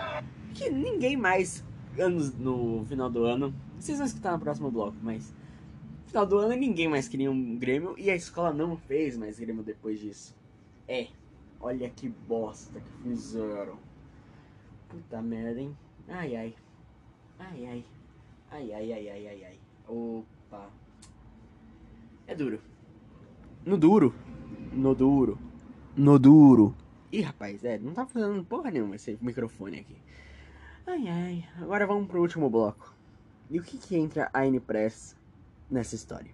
Que 0.55 0.71
ninguém 0.71 1.17
mais, 1.17 1.65
anos 1.99 2.35
no 2.35 2.85
final 2.89 3.11
do 3.11 3.25
ano. 3.25 3.55
Vocês 3.79 3.99
vão 3.99 4.07
escutar 4.07 4.33
no 4.33 4.39
próximo 4.39 4.71
bloco, 4.71 4.97
mas. 5.03 5.35
Final 6.09 6.25
do 6.25 6.39
ano 6.39 6.57
ninguém 6.57 6.89
mais 6.89 7.07
queria 7.07 7.31
um 7.31 7.59
Grêmio 7.59 7.95
e 7.99 8.11
a 8.11 8.17
escola 8.17 8.51
não 8.51 8.79
fez 8.79 9.15
mais 9.15 9.39
Grêmio 9.39 9.63
depois 9.63 10.01
disso. 10.01 10.35
É. 10.89 11.09
Olha 11.61 11.91
que 11.91 12.09
bosta 12.09 12.81
que 12.81 13.03
fizeram. 13.03 13.77
Puta 14.89 15.21
merda, 15.21 15.61
hein? 15.61 15.77
Ai, 16.09 16.35
ai. 16.35 16.55
Ai, 17.39 17.67
ai. 17.67 17.85
Ai, 18.51 18.73
ai, 18.73 18.93
ai, 18.95 19.09
ai, 19.11 19.29
ai, 19.29 19.45
ai. 19.45 19.59
Opa. 19.87 20.71
É 22.27 22.35
duro. 22.35 22.59
No 23.67 23.77
duro. 23.77 24.15
No 24.73 24.95
duro. 24.95 25.39
No 25.95 26.19
duro. 26.19 26.75
Ih, 27.13 27.21
rapaz, 27.21 27.63
é, 27.65 27.79
não 27.79 27.93
tá 27.93 28.07
fazendo 28.07 28.43
porra 28.45 28.71
nenhuma 28.71 28.97
esse 28.97 29.19
microfone 29.21 29.81
aqui. 29.81 29.97
Ai, 30.87 31.07
ai. 31.07 31.45
Agora 31.61 31.87
vamos 31.87 32.09
pro 32.09 32.23
último 32.23 32.49
bloco. 32.49 32.95
E 33.51 33.59
o 33.59 33.63
que 33.63 33.77
que 33.77 33.95
entra 33.95 34.31
a 34.33 34.47
N-Press 34.47 35.18
nessa 35.71 35.95
história? 35.95 36.31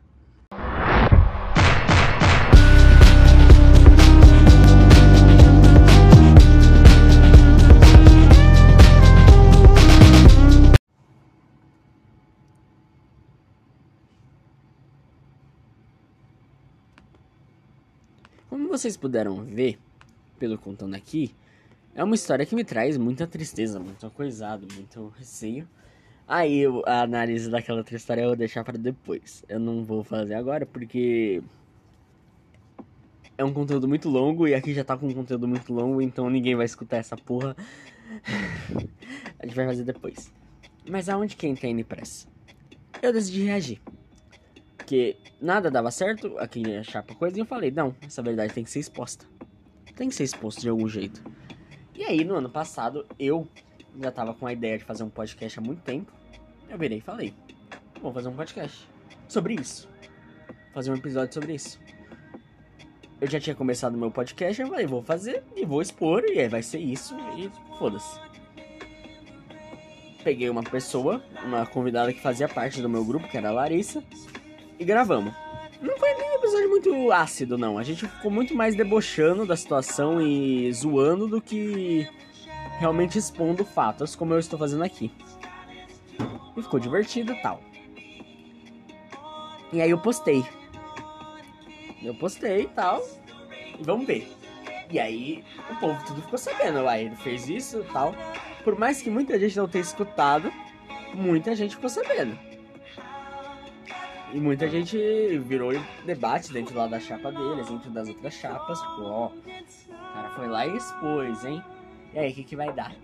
Como 18.48 18.68
vocês 18.68 18.96
puderam 18.96 19.42
ver, 19.44 19.78
pelo 20.38 20.56
contando 20.56 20.94
aqui, 20.94 21.34
é 21.94 22.02
uma 22.04 22.14
história 22.14 22.46
que 22.46 22.54
me 22.54 22.64
traz 22.64 22.96
muita 22.96 23.26
tristeza, 23.26 23.80
muito 23.80 24.08
coisado, 24.10 24.66
muito 24.74 25.12
receio. 25.16 25.68
Aí 26.26 26.62
a 26.86 27.02
análise 27.02 27.50
daquela 27.50 27.78
outra 27.78 27.96
história 27.96 28.22
eu 28.22 28.28
vou 28.28 28.36
deixar 28.36 28.64
para 28.64 28.78
depois. 28.78 29.44
Eu 29.48 29.60
não 29.60 29.84
vou 29.84 30.02
fazer 30.02 30.34
agora 30.34 30.64
porque 30.64 31.42
é 33.36 33.44
um 33.44 33.52
conteúdo 33.52 33.86
muito 33.86 34.08
longo 34.08 34.48
e 34.48 34.54
aqui 34.54 34.72
já 34.72 34.84
tá 34.84 34.96
com 34.96 35.06
um 35.06 35.14
conteúdo 35.14 35.46
muito 35.46 35.72
longo, 35.72 36.00
então 36.00 36.30
ninguém 36.30 36.54
vai 36.54 36.64
escutar 36.64 36.96
essa 36.96 37.16
porra. 37.16 37.54
a 39.38 39.46
gente 39.46 39.54
vai 39.54 39.66
fazer 39.66 39.84
depois. 39.84 40.32
Mas 40.88 41.08
aonde 41.08 41.36
que 41.36 41.46
entra 41.46 41.66
a? 41.68 42.26
Eu 43.02 43.12
decidi 43.12 43.44
reagir. 43.44 43.80
Porque 44.76 45.16
nada 45.40 45.70
dava 45.70 45.90
certo, 45.90 46.38
aqui 46.38 46.60
ia 46.60 46.82
chapa 46.82 47.14
coisa, 47.14 47.36
e 47.36 47.40
eu 47.40 47.46
falei, 47.46 47.70
não, 47.70 47.94
essa 48.02 48.22
verdade 48.22 48.52
tem 48.52 48.64
que 48.64 48.70
ser 48.70 48.80
exposta. 48.80 49.26
Tem 49.96 50.08
que 50.08 50.14
ser 50.14 50.24
exposto 50.24 50.60
de 50.60 50.68
algum 50.68 50.88
jeito. 50.88 51.22
E 51.94 52.04
aí, 52.04 52.24
no 52.24 52.34
ano 52.34 52.50
passado, 52.50 53.06
eu 53.18 53.48
já 54.00 54.10
tava 54.10 54.34
com 54.34 54.46
a 54.46 54.52
ideia 54.52 54.78
de 54.78 54.84
fazer 54.84 55.02
um 55.02 55.10
podcast 55.10 55.58
há 55.58 55.62
muito 55.62 55.82
tempo. 55.82 56.12
Eu 56.68 56.78
virei 56.78 56.98
e 56.98 57.00
falei, 57.00 57.34
vou 58.00 58.12
fazer 58.12 58.28
um 58.28 58.34
podcast 58.34 58.88
sobre 59.28 59.54
isso. 59.54 59.88
Fazer 60.72 60.90
um 60.90 60.96
episódio 60.96 61.32
sobre 61.34 61.54
isso. 61.54 61.80
Eu 63.20 63.30
já 63.30 63.40
tinha 63.40 63.54
começado 63.54 63.96
meu 63.96 64.10
podcast, 64.10 64.60
eu 64.60 64.68
falei, 64.68 64.86
vou 64.86 65.02
fazer 65.02 65.42
e 65.56 65.64
vou 65.64 65.80
expor, 65.80 66.24
e 66.24 66.40
aí 66.40 66.48
vai 66.48 66.62
ser 66.62 66.78
isso, 66.78 67.16
e 67.36 67.50
foda-se. 67.78 68.20
Peguei 70.22 70.50
uma 70.50 70.62
pessoa, 70.62 71.22
uma 71.44 71.64
convidada 71.64 72.12
que 72.12 72.20
fazia 72.20 72.48
parte 72.48 72.82
do 72.82 72.88
meu 72.88 73.04
grupo, 73.04 73.28
que 73.28 73.36
era 73.36 73.50
a 73.50 73.52
Larissa, 73.52 74.02
e 74.78 74.84
gravamos. 74.84 75.32
Não 75.80 75.96
foi 75.98 76.14
nem 76.14 76.30
um 76.30 76.34
episódio 76.34 76.68
muito 76.70 77.12
ácido, 77.12 77.58
não. 77.58 77.78
A 77.78 77.82
gente 77.82 78.06
ficou 78.06 78.30
muito 78.30 78.54
mais 78.54 78.74
debochando 78.74 79.46
da 79.46 79.56
situação 79.56 80.20
e 80.20 80.72
zoando 80.72 81.28
do 81.28 81.40
que 81.40 82.08
realmente 82.84 83.16
expondo 83.16 83.64
fatos, 83.64 84.14
como 84.14 84.34
eu 84.34 84.38
estou 84.38 84.58
fazendo 84.58 84.84
aqui. 84.84 85.10
E 86.54 86.62
ficou 86.62 86.78
divertido 86.78 87.32
e 87.32 87.40
tal. 87.40 87.58
E 89.72 89.80
aí 89.80 89.90
eu 89.90 89.98
postei. 89.98 90.44
Eu 92.02 92.14
postei 92.14 92.64
e 92.64 92.68
tal. 92.68 93.02
E 93.78 93.82
vamos 93.82 94.06
ver. 94.06 94.30
E 94.90 95.00
aí 95.00 95.42
o 95.70 95.76
povo 95.76 96.04
tudo 96.04 96.20
ficou 96.20 96.38
sabendo. 96.38 96.80
Uai, 96.80 97.06
ele 97.06 97.16
fez 97.16 97.48
isso 97.48 97.80
e 97.80 97.84
tal. 97.84 98.14
Por 98.62 98.78
mais 98.78 99.00
que 99.00 99.08
muita 99.08 99.38
gente 99.38 99.56
não 99.56 99.66
tenha 99.66 99.82
escutado, 99.82 100.52
muita 101.14 101.56
gente 101.56 101.76
ficou 101.76 101.88
sabendo. 101.88 102.38
E 104.34 104.38
muita 104.38 104.68
gente 104.68 104.98
virou 105.38 105.72
debate 106.04 106.52
dentro 106.52 106.76
lá 106.76 106.86
da 106.86 107.00
chapa 107.00 107.32
deles, 107.32 107.66
dentro 107.66 107.90
das 107.90 108.08
outras 108.08 108.34
chapas. 108.34 108.78
Tipo, 108.78 109.02
ó, 109.04 109.26
o 109.28 110.12
cara 110.12 110.30
foi 110.36 110.48
lá 110.48 110.66
e 110.66 110.76
expôs, 110.76 111.44
hein? 111.46 111.64
E 112.14 112.18
aí, 112.18 112.30
o 112.30 112.34
que, 112.34 112.44
que 112.44 112.56
vai 112.56 112.72
dar? 112.72 112.94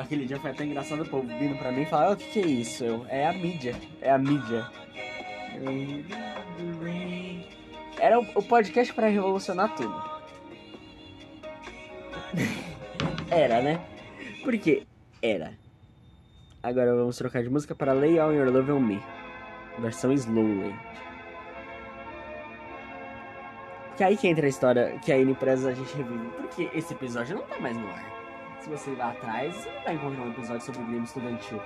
Aquele 0.00 0.26
dia 0.26 0.38
foi 0.38 0.52
até 0.52 0.64
engraçado 0.64 1.02
o 1.02 1.08
povo 1.08 1.26
vindo 1.26 1.58
pra 1.58 1.72
mim 1.72 1.82
e 1.82 1.86
falar, 1.86 2.12
o 2.12 2.16
que, 2.16 2.24
que 2.30 2.38
é 2.38 2.46
isso? 2.46 2.84
Eu, 2.84 3.04
é 3.08 3.26
a 3.26 3.32
mídia, 3.32 3.74
é 4.00 4.10
a 4.10 4.18
mídia. 4.18 4.70
Era 7.98 8.20
o 8.20 8.42
podcast 8.42 8.94
para 8.94 9.08
revolucionar 9.08 9.74
tudo. 9.74 10.14
Era, 13.30 13.60
né? 13.60 13.84
Por 14.44 14.56
quê? 14.58 14.86
Era. 15.20 15.52
Agora 16.62 16.94
vamos 16.94 17.18
trocar 17.18 17.42
de 17.42 17.50
música 17.50 17.74
para 17.74 17.92
Lay 17.92 18.18
All 18.18 18.32
Your 18.32 18.52
Love 18.52 18.70
on 18.70 18.80
Me 18.80 19.02
versão 19.78 20.12
Slowly. 20.12 20.74
Que 23.96 24.02
aí 24.02 24.16
que 24.16 24.26
entra 24.26 24.46
a 24.46 24.48
história 24.48 24.98
que 24.98 25.12
a 25.12 25.18
N-Press 25.18 25.64
a 25.64 25.72
gente 25.72 25.94
revive. 25.96 26.28
Porque 26.36 26.70
esse 26.74 26.92
episódio 26.92 27.36
não 27.36 27.42
tá 27.44 27.60
mais 27.60 27.76
no 27.76 27.86
ar. 27.88 28.04
Se 28.60 28.68
você 28.68 28.90
ir 28.90 28.96
lá 28.96 29.10
atrás, 29.10 29.54
você 29.54 29.70
não 29.70 29.82
vai 29.84 29.94
encontrar 29.94 30.22
um 30.22 30.30
episódio 30.30 30.62
sobre 30.62 30.80
o 30.80 30.84
Grêmio 30.84 31.04
Estudantil. 31.04 31.60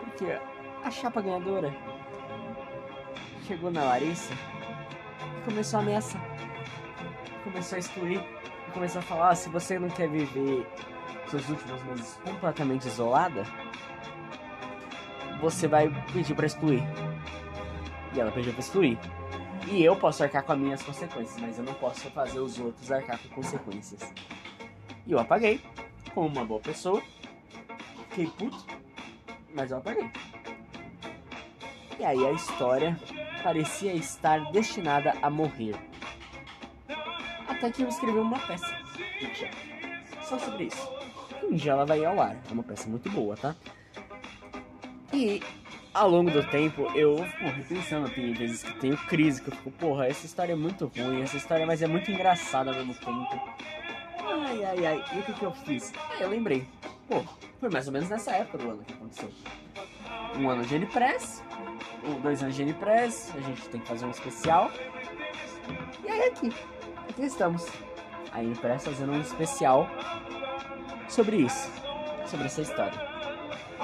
Porque 0.00 0.38
a 0.82 0.90
chapa 0.90 1.20
ganhadora 1.20 1.72
chegou 3.46 3.70
na 3.70 3.84
Larissa 3.84 4.32
e 5.38 5.44
começou 5.44 5.78
a 5.78 5.82
ameaçar. 5.82 6.22
Começou 7.44 7.76
a 7.76 7.78
excluir. 7.78 8.20
Começou 8.72 9.00
a 9.00 9.02
falar, 9.02 9.34
se 9.34 9.48
você 9.50 9.78
não 9.78 9.88
quer 9.88 10.08
viver 10.08 10.66
seus 11.26 11.48
últimos 11.48 11.82
meses 11.84 12.20
completamente 12.24 12.86
isolada, 12.86 13.44
você 15.40 15.68
vai 15.68 15.90
pedir 16.12 16.34
para 16.34 16.46
excluir. 16.46 16.82
E 18.14 18.20
ela 18.20 18.32
pediu 18.32 18.52
para 18.52 18.60
excluir. 18.60 18.98
E 19.68 19.84
eu 19.84 19.94
posso 19.96 20.22
arcar 20.22 20.42
com 20.42 20.52
as 20.52 20.58
minhas 20.58 20.82
consequências, 20.82 21.40
mas 21.40 21.58
eu 21.58 21.64
não 21.64 21.74
posso 21.74 22.10
fazer 22.10 22.40
os 22.40 22.58
outros 22.58 22.90
arcar 22.90 23.18
com 23.18 23.28
consequências. 23.28 24.00
E 25.06 25.12
eu 25.12 25.18
apaguei, 25.18 25.60
como 26.14 26.28
uma 26.28 26.44
boa 26.44 26.60
pessoa. 26.60 27.02
Fiquei 28.08 28.26
puto, 28.26 28.66
mas 29.54 29.70
eu 29.70 29.78
apaguei. 29.78 30.10
E 31.98 32.04
aí 32.04 32.26
a 32.26 32.32
história 32.32 32.98
parecia 33.42 33.92
estar 33.94 34.50
destinada 34.52 35.14
a 35.22 35.30
morrer. 35.30 35.76
Até 37.46 37.70
que 37.70 37.82
eu 37.82 37.88
escrevi 37.88 38.18
uma 38.18 38.38
peça 38.38 38.66
Só 40.22 40.38
sobre 40.38 40.64
isso. 40.64 40.88
Um 41.42 41.54
dia 41.54 41.72
ela 41.72 41.84
vai 41.84 42.04
ao 42.04 42.20
ar. 42.20 42.36
É 42.48 42.52
uma 42.52 42.62
peça 42.62 42.88
muito 42.88 43.10
boa, 43.10 43.36
tá? 43.36 43.54
E 45.12 45.42
ao 45.92 46.08
longo 46.08 46.30
do 46.30 46.42
tempo 46.44 46.86
eu 46.94 47.16
fico 47.16 47.50
repensando, 47.50 48.08
tem 48.10 48.32
vezes 48.32 48.62
que 48.62 48.72
tenho 48.78 48.96
crise, 48.96 49.42
que 49.42 49.48
eu 49.48 49.54
fico, 49.56 49.70
porra, 49.72 50.06
essa 50.06 50.26
história 50.26 50.52
é 50.52 50.56
muito 50.56 50.86
ruim, 50.96 51.22
essa 51.22 51.36
história, 51.36 51.66
mas 51.66 51.82
é 51.82 51.86
muito 51.86 52.10
engraçada 52.10 52.70
ao 52.70 52.76
mesmo 52.76 52.94
tempo. 52.94 53.40
Ai, 54.18 54.64
ai, 54.64 54.86
ai. 54.86 55.04
E 55.12 55.18
o 55.18 55.22
que, 55.22 55.32
que 55.32 55.42
eu 55.42 55.52
fiz? 55.52 55.92
Aí 56.10 56.22
eu 56.22 56.28
lembrei. 56.28 56.66
Pô, 57.08 57.22
foi 57.58 57.68
mais 57.68 57.86
ou 57.86 57.92
menos 57.92 58.08
nessa 58.08 58.32
época 58.32 58.58
do 58.58 58.70
ano 58.70 58.84
que 58.84 58.92
aconteceu. 58.92 59.30
Um 60.36 60.48
ano 60.48 60.64
de 60.64 60.76
N-Press, 60.76 61.42
dois 62.22 62.42
anos 62.42 62.54
de 62.54 62.62
N-Press, 62.62 63.32
a 63.36 63.40
gente 63.40 63.68
tem 63.68 63.80
que 63.80 63.88
fazer 63.88 64.06
um 64.06 64.10
especial. 64.10 64.70
E 66.04 66.08
aí 66.08 66.28
aqui, 66.28 66.52
aqui 67.08 67.22
estamos. 67.22 67.66
A 68.32 68.42
N-Press 68.44 68.84
fazendo 68.84 69.12
um 69.12 69.20
especial 69.20 69.88
sobre 71.08 71.38
isso, 71.38 71.68
sobre 72.26 72.46
essa 72.46 72.60
história. 72.60 73.09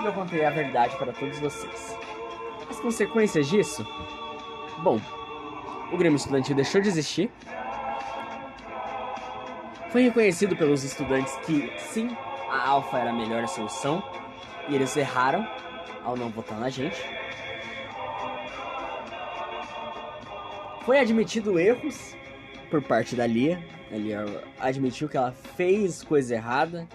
E 0.00 0.04
eu 0.04 0.12
contei 0.12 0.44
a 0.44 0.50
verdade 0.50 0.96
para 0.96 1.12
todos 1.12 1.38
vocês. 1.38 1.96
As 2.68 2.78
consequências 2.80 3.48
disso? 3.48 3.86
Bom, 4.82 5.00
o 5.92 5.96
Grêmio 5.96 6.16
Estudantil 6.16 6.54
deixou 6.54 6.80
de 6.80 6.88
existir. 6.88 7.30
Foi 9.90 10.02
reconhecido 10.02 10.56
pelos 10.56 10.84
estudantes 10.84 11.34
que 11.46 11.72
sim, 11.78 12.14
a 12.50 12.68
Alfa 12.68 12.98
era 12.98 13.10
a 13.10 13.12
melhor 13.12 13.46
solução 13.48 14.02
e 14.68 14.74
eles 14.74 14.96
erraram 14.96 15.48
ao 16.04 16.16
não 16.16 16.28
votar 16.28 16.58
na 16.58 16.68
gente. 16.68 17.02
Foi 20.84 20.98
admitido 20.98 21.58
erros 21.58 22.14
por 22.70 22.82
parte 22.82 23.16
da 23.16 23.26
Lia. 23.26 23.64
A 23.90 23.96
Lia 23.96 24.44
admitiu 24.60 25.08
que 25.08 25.16
ela 25.16 25.32
fez 25.32 26.02
coisa 26.02 26.34
errada 26.34 26.86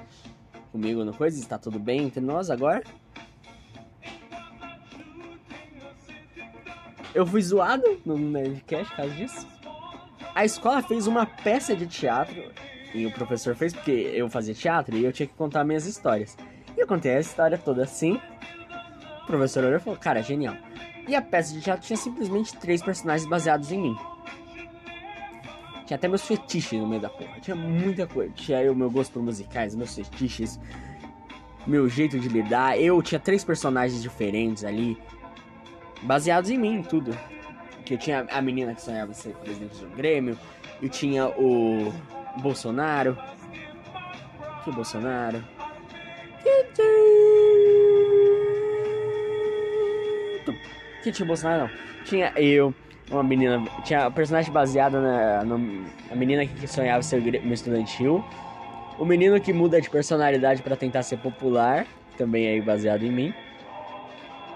comigo 0.72 1.03
no 1.03 1.14
coisa, 1.14 1.39
está 1.39 1.57
tudo 1.57 1.77
bem 1.77 2.03
entre 2.03 2.22
nós 2.22 2.49
agora. 2.49 2.84
Eu 7.14 7.26
fui 7.26 7.41
zoado 7.41 7.84
no 8.06 8.18
Nerdcast 8.18 8.89
por 8.89 8.95
causa 8.95 9.14
disso. 9.14 9.48
A 10.34 10.45
escola 10.45 10.81
fez 10.81 11.07
uma 11.07 11.26
peça 11.26 11.76
de 11.76 11.85
teatro 11.85 12.52
e 12.93 13.06
o 13.06 13.11
professor 13.11 13.53
fez 13.53 13.73
porque 13.73 13.91
eu 13.91 14.30
fazia 14.30 14.53
teatro 14.53 14.95
e 14.95 15.03
eu 15.03 15.11
tinha 15.11 15.27
que 15.27 15.34
contar 15.34 15.64
minhas 15.65 15.85
histórias. 15.85 16.38
E 16.76 16.80
eu 16.80 16.88
contei 16.88 17.18
a 17.18 17.19
história 17.19 17.57
toda 17.57 17.84
assim. 17.84 18.19
O 19.23 19.26
professor 19.27 19.64
olhou 19.64 19.77
e 19.77 19.81
falou: 19.81 19.99
Cara, 19.99 20.22
genial. 20.23 20.56
E 21.07 21.15
a 21.15 21.22
peça 21.22 21.53
de 21.53 21.61
teatro 21.61 21.85
tinha 21.85 21.98
simplesmente 21.98 22.56
três 22.57 22.81
personagens 22.81 23.27
baseados 23.30 23.72
em 23.72 23.81
mim. 23.81 23.98
Tinha 25.92 25.98
até 25.98 26.08
meus 26.08 26.26
fetiches 26.26 26.80
no 26.80 26.88
meio 26.88 27.02
da 27.02 27.10
porra. 27.10 27.38
Tinha 27.42 27.54
muita 27.54 28.08
coisa. 28.08 28.32
Tinha 28.34 28.72
o 28.72 28.76
meu 28.76 28.90
gosto 28.90 29.12
por 29.12 29.22
musicais, 29.22 29.76
meus 29.76 29.94
fetiches, 29.94 30.58
meu 31.68 31.90
jeito 31.90 32.18
de 32.18 32.30
lidar. 32.30 32.80
Eu 32.80 33.02
tinha 33.02 33.20
três 33.20 33.44
personagens 33.44 34.02
diferentes 34.02 34.64
ali, 34.64 34.98
baseados 36.04 36.50
em 36.50 36.58
mim, 36.58 36.82
tudo. 36.82 37.12
Que 37.84 37.96
eu 37.96 37.98
tinha 37.98 38.26
a 38.32 38.42
menina 38.42 38.74
que 38.74 38.82
sonhava 38.82 39.14
ser 39.14 39.34
presidente 39.34 39.84
do 39.84 39.94
Grêmio, 39.94 40.40
eu 40.82 40.88
tinha 40.88 41.28
o 41.28 41.92
Bolsonaro. 42.42 43.18
Que 44.64 44.72
Bolsonaro? 44.72 45.44
Que 51.04 51.12
tinha 51.12 51.28
Bolsonaro 51.28 51.64
não. 51.64 51.70
Tinha 52.06 52.32
eu, 52.38 52.74
uma 53.10 53.24
menina. 53.24 53.62
Tinha 53.84 54.06
a 54.06 54.12
personagem 54.12 54.52
baseada 54.52 54.99
na, 54.99 55.44
na, 55.44 55.58
na 55.58 56.16
menina 56.16 56.45
que 56.45 56.68
sonhava 56.68 57.02
ser 57.02 57.22
meu 57.22 57.53
estudantil. 57.53 58.24
O 58.99 59.06
menino 59.06 59.40
que 59.41 59.52
muda 59.52 59.82
de 59.82 59.90
personalidade 59.90 60.62
para 60.62 60.76
tentar 60.76 61.02
ser 61.03 61.18
popular, 61.18 61.88
também 62.18 62.48
aí 62.48 62.62
baseado 62.62 63.03
em 63.03 63.12
mim. 63.12 63.34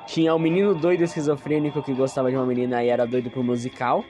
Tinha 0.06 0.36
o 0.36 0.40
menino 0.40 0.76
doido 0.76 1.04
esquizofrênico 1.04 1.82
que 1.82 1.94
gostava 1.94 2.30
de 2.30 2.38
uma 2.38 2.46
menina 2.46 2.84
e 2.84 2.90
era 2.90 3.08
doido 3.08 3.32
pro 3.32 3.44
musical. 3.44 4.06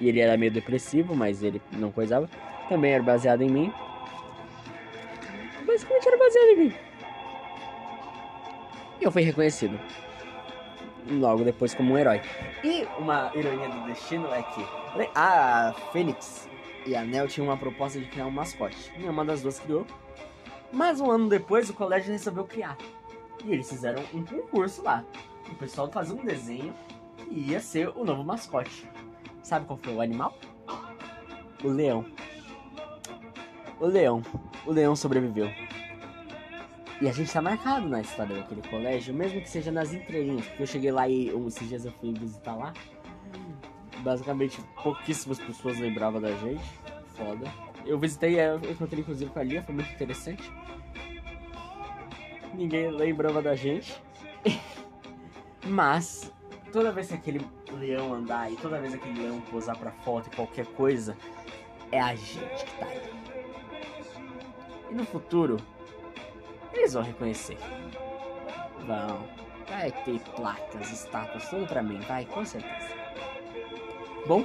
E 0.00 0.08
ele 0.08 0.20
era 0.20 0.36
meio 0.36 0.50
depressivo, 0.50 1.14
mas 1.14 1.42
ele 1.42 1.60
não 1.72 1.92
coisava. 1.92 2.28
Também 2.68 2.92
era 2.92 3.02
baseado 3.02 3.42
em 3.42 3.50
mim. 3.50 3.72
Basicamente 5.66 6.08
era 6.08 6.16
baseado 6.16 6.48
em 6.48 6.56
mim. 6.56 6.74
E 9.00 9.04
eu 9.04 9.12
fui 9.12 9.22
reconhecido 9.22 9.78
logo 11.08 11.44
depois 11.44 11.74
como 11.74 11.94
um 11.94 11.98
herói. 11.98 12.20
E 12.62 12.86
uma 12.98 13.30
ironia 13.34 13.68
do 13.68 13.86
destino 13.86 14.26
é 14.32 14.42
que 14.42 14.64
a 15.14 15.74
Fênix 15.92 16.48
e 16.86 16.94
a 16.94 17.04
Nel 17.04 17.28
tinham 17.28 17.48
uma 17.48 17.56
proposta 17.56 17.98
de 17.98 18.06
criar 18.06 18.26
um 18.26 18.30
mascote. 18.30 18.92
Nenhuma 18.96 19.24
das 19.24 19.42
duas 19.42 19.58
criou. 19.58 19.86
Mas 20.72 21.00
um 21.00 21.10
ano 21.10 21.28
depois 21.28 21.68
o 21.68 21.74
colégio 21.74 22.12
resolveu 22.12 22.44
criar. 22.44 22.76
E 23.44 23.52
eles 23.52 23.68
fizeram 23.68 24.02
um 24.14 24.24
concurso 24.24 24.82
lá. 24.82 25.04
O 25.50 25.54
pessoal 25.54 25.90
fazia 25.90 26.14
um 26.14 26.24
desenho 26.24 26.72
e 27.30 27.50
ia 27.50 27.60
ser 27.60 27.88
o 27.88 28.04
novo 28.04 28.24
mascote. 28.24 28.88
Sabe 29.42 29.66
qual 29.66 29.78
foi 29.82 29.94
o 29.94 30.00
animal? 30.00 30.36
O 31.62 31.68
leão. 31.68 32.04
O 33.80 33.86
leão. 33.86 34.22
O 34.64 34.72
leão 34.72 34.96
sobreviveu. 34.96 35.50
E 37.02 37.08
a 37.08 37.12
gente 37.12 37.32
tá 37.32 37.42
marcado 37.42 37.88
na 37.88 38.00
história 38.00 38.36
daquele 38.36 38.62
colégio, 38.68 39.12
mesmo 39.12 39.40
que 39.40 39.50
seja 39.50 39.72
nas 39.72 39.92
entrelinhas. 39.92 40.46
Porque 40.46 40.62
eu 40.62 40.66
cheguei 40.68 40.92
lá 40.92 41.08
e 41.08 41.30
esses 41.48 41.68
dias 41.68 41.84
eu 41.84 41.90
fui 41.90 42.14
visitar 42.14 42.54
lá. 42.54 42.72
Basicamente, 44.04 44.60
pouquíssimas 44.80 45.40
pessoas 45.40 45.80
lembravam 45.80 46.20
da 46.20 46.30
gente. 46.36 46.62
Foda. 47.16 47.52
Eu 47.84 47.98
visitei, 47.98 48.38
eu 48.38 48.58
encontrei 48.70 49.00
inclusive 49.00 49.28
com 49.32 49.40
a 49.40 49.42
Lia, 49.42 49.64
foi 49.64 49.74
muito 49.74 49.90
interessante. 49.92 50.48
Ninguém 52.54 52.88
lembrava 52.92 53.42
da 53.42 53.56
gente. 53.56 54.00
Mas, 55.66 56.32
toda 56.72 56.92
vez 56.92 57.08
que 57.08 57.14
aquele 57.14 57.44
leão 57.80 58.14
andar 58.14 58.48
e 58.48 58.54
toda 58.54 58.78
vez 58.78 58.94
que 58.94 59.00
aquele 59.00 59.22
leão 59.22 59.40
posar 59.50 59.76
pra 59.76 59.90
foto 59.90 60.28
e 60.32 60.36
qualquer 60.36 60.66
coisa, 60.66 61.16
é 61.90 62.00
a 62.00 62.14
gente 62.14 62.64
que 62.64 62.78
tá 62.78 62.86
aí. 62.86 63.02
E 64.88 64.94
no 64.94 65.04
futuro, 65.04 65.56
eles 66.72 66.94
vão 66.94 67.02
reconhecer. 67.02 67.58
Vão. 68.86 69.26
Vai 69.68 69.90
ter 70.04 70.18
placas, 70.36 70.90
estátuas, 70.92 71.48
tudo 71.48 71.66
pra 71.66 71.82
mim, 71.82 72.00
vai, 72.00 72.24
com 72.26 72.44
certeza. 72.44 72.88
Bom, 74.26 74.44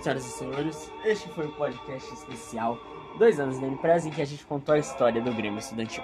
senhoras 0.00 0.24
e 0.24 0.30
senhores, 0.30 0.92
este 1.04 1.28
foi 1.30 1.46
o 1.46 1.52
podcast 1.52 2.12
especial 2.14 2.78
Dois 3.18 3.38
anos 3.38 3.58
da 3.58 3.66
empresa 3.66 4.08
em 4.08 4.10
que 4.10 4.22
a 4.22 4.24
gente 4.24 4.44
contou 4.46 4.74
a 4.74 4.78
história 4.78 5.20
do 5.20 5.32
Grêmio 5.32 5.58
Estudantil. 5.58 6.02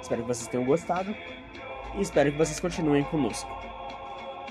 Espero 0.00 0.22
que 0.22 0.28
vocês 0.28 0.48
tenham 0.48 0.64
gostado 0.64 1.14
e 1.94 2.00
espero 2.00 2.32
que 2.32 2.38
vocês 2.38 2.58
continuem 2.58 3.04
conosco. 3.04 3.50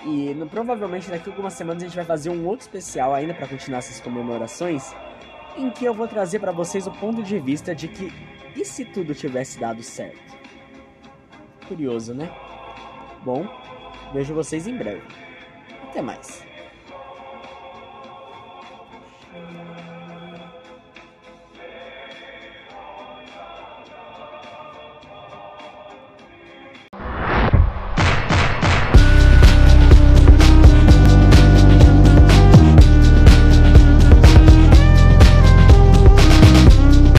E 0.05 0.33
no, 0.35 0.47
provavelmente 0.47 1.09
daqui 1.09 1.29
a 1.29 1.33
algumas 1.33 1.53
semanas 1.53 1.81
a 1.81 1.87
gente 1.87 1.95
vai 1.95 2.05
fazer 2.05 2.29
um 2.29 2.45
outro 2.45 2.65
especial 2.65 3.15
ainda 3.15 3.33
para 3.33 3.47
continuar 3.47 3.79
essas 3.79 3.99
comemorações, 3.99 4.95
em 5.57 5.71
que 5.71 5.85
eu 5.85 5.93
vou 5.93 6.07
trazer 6.07 6.39
para 6.39 6.51
vocês 6.51 6.85
o 6.85 6.91
ponto 6.91 7.23
de 7.23 7.39
vista 7.39 7.73
de 7.73 7.87
que 7.87 8.13
e 8.55 8.63
se 8.63 8.85
tudo 8.85 9.15
tivesse 9.15 9.59
dado 9.59 9.81
certo? 9.81 10.26
Curioso, 11.67 12.13
né? 12.13 12.31
Bom, 13.23 13.45
vejo 14.13 14.33
vocês 14.33 14.67
em 14.67 14.77
breve. 14.77 15.01
Até 15.89 16.01
mais. 16.01 16.46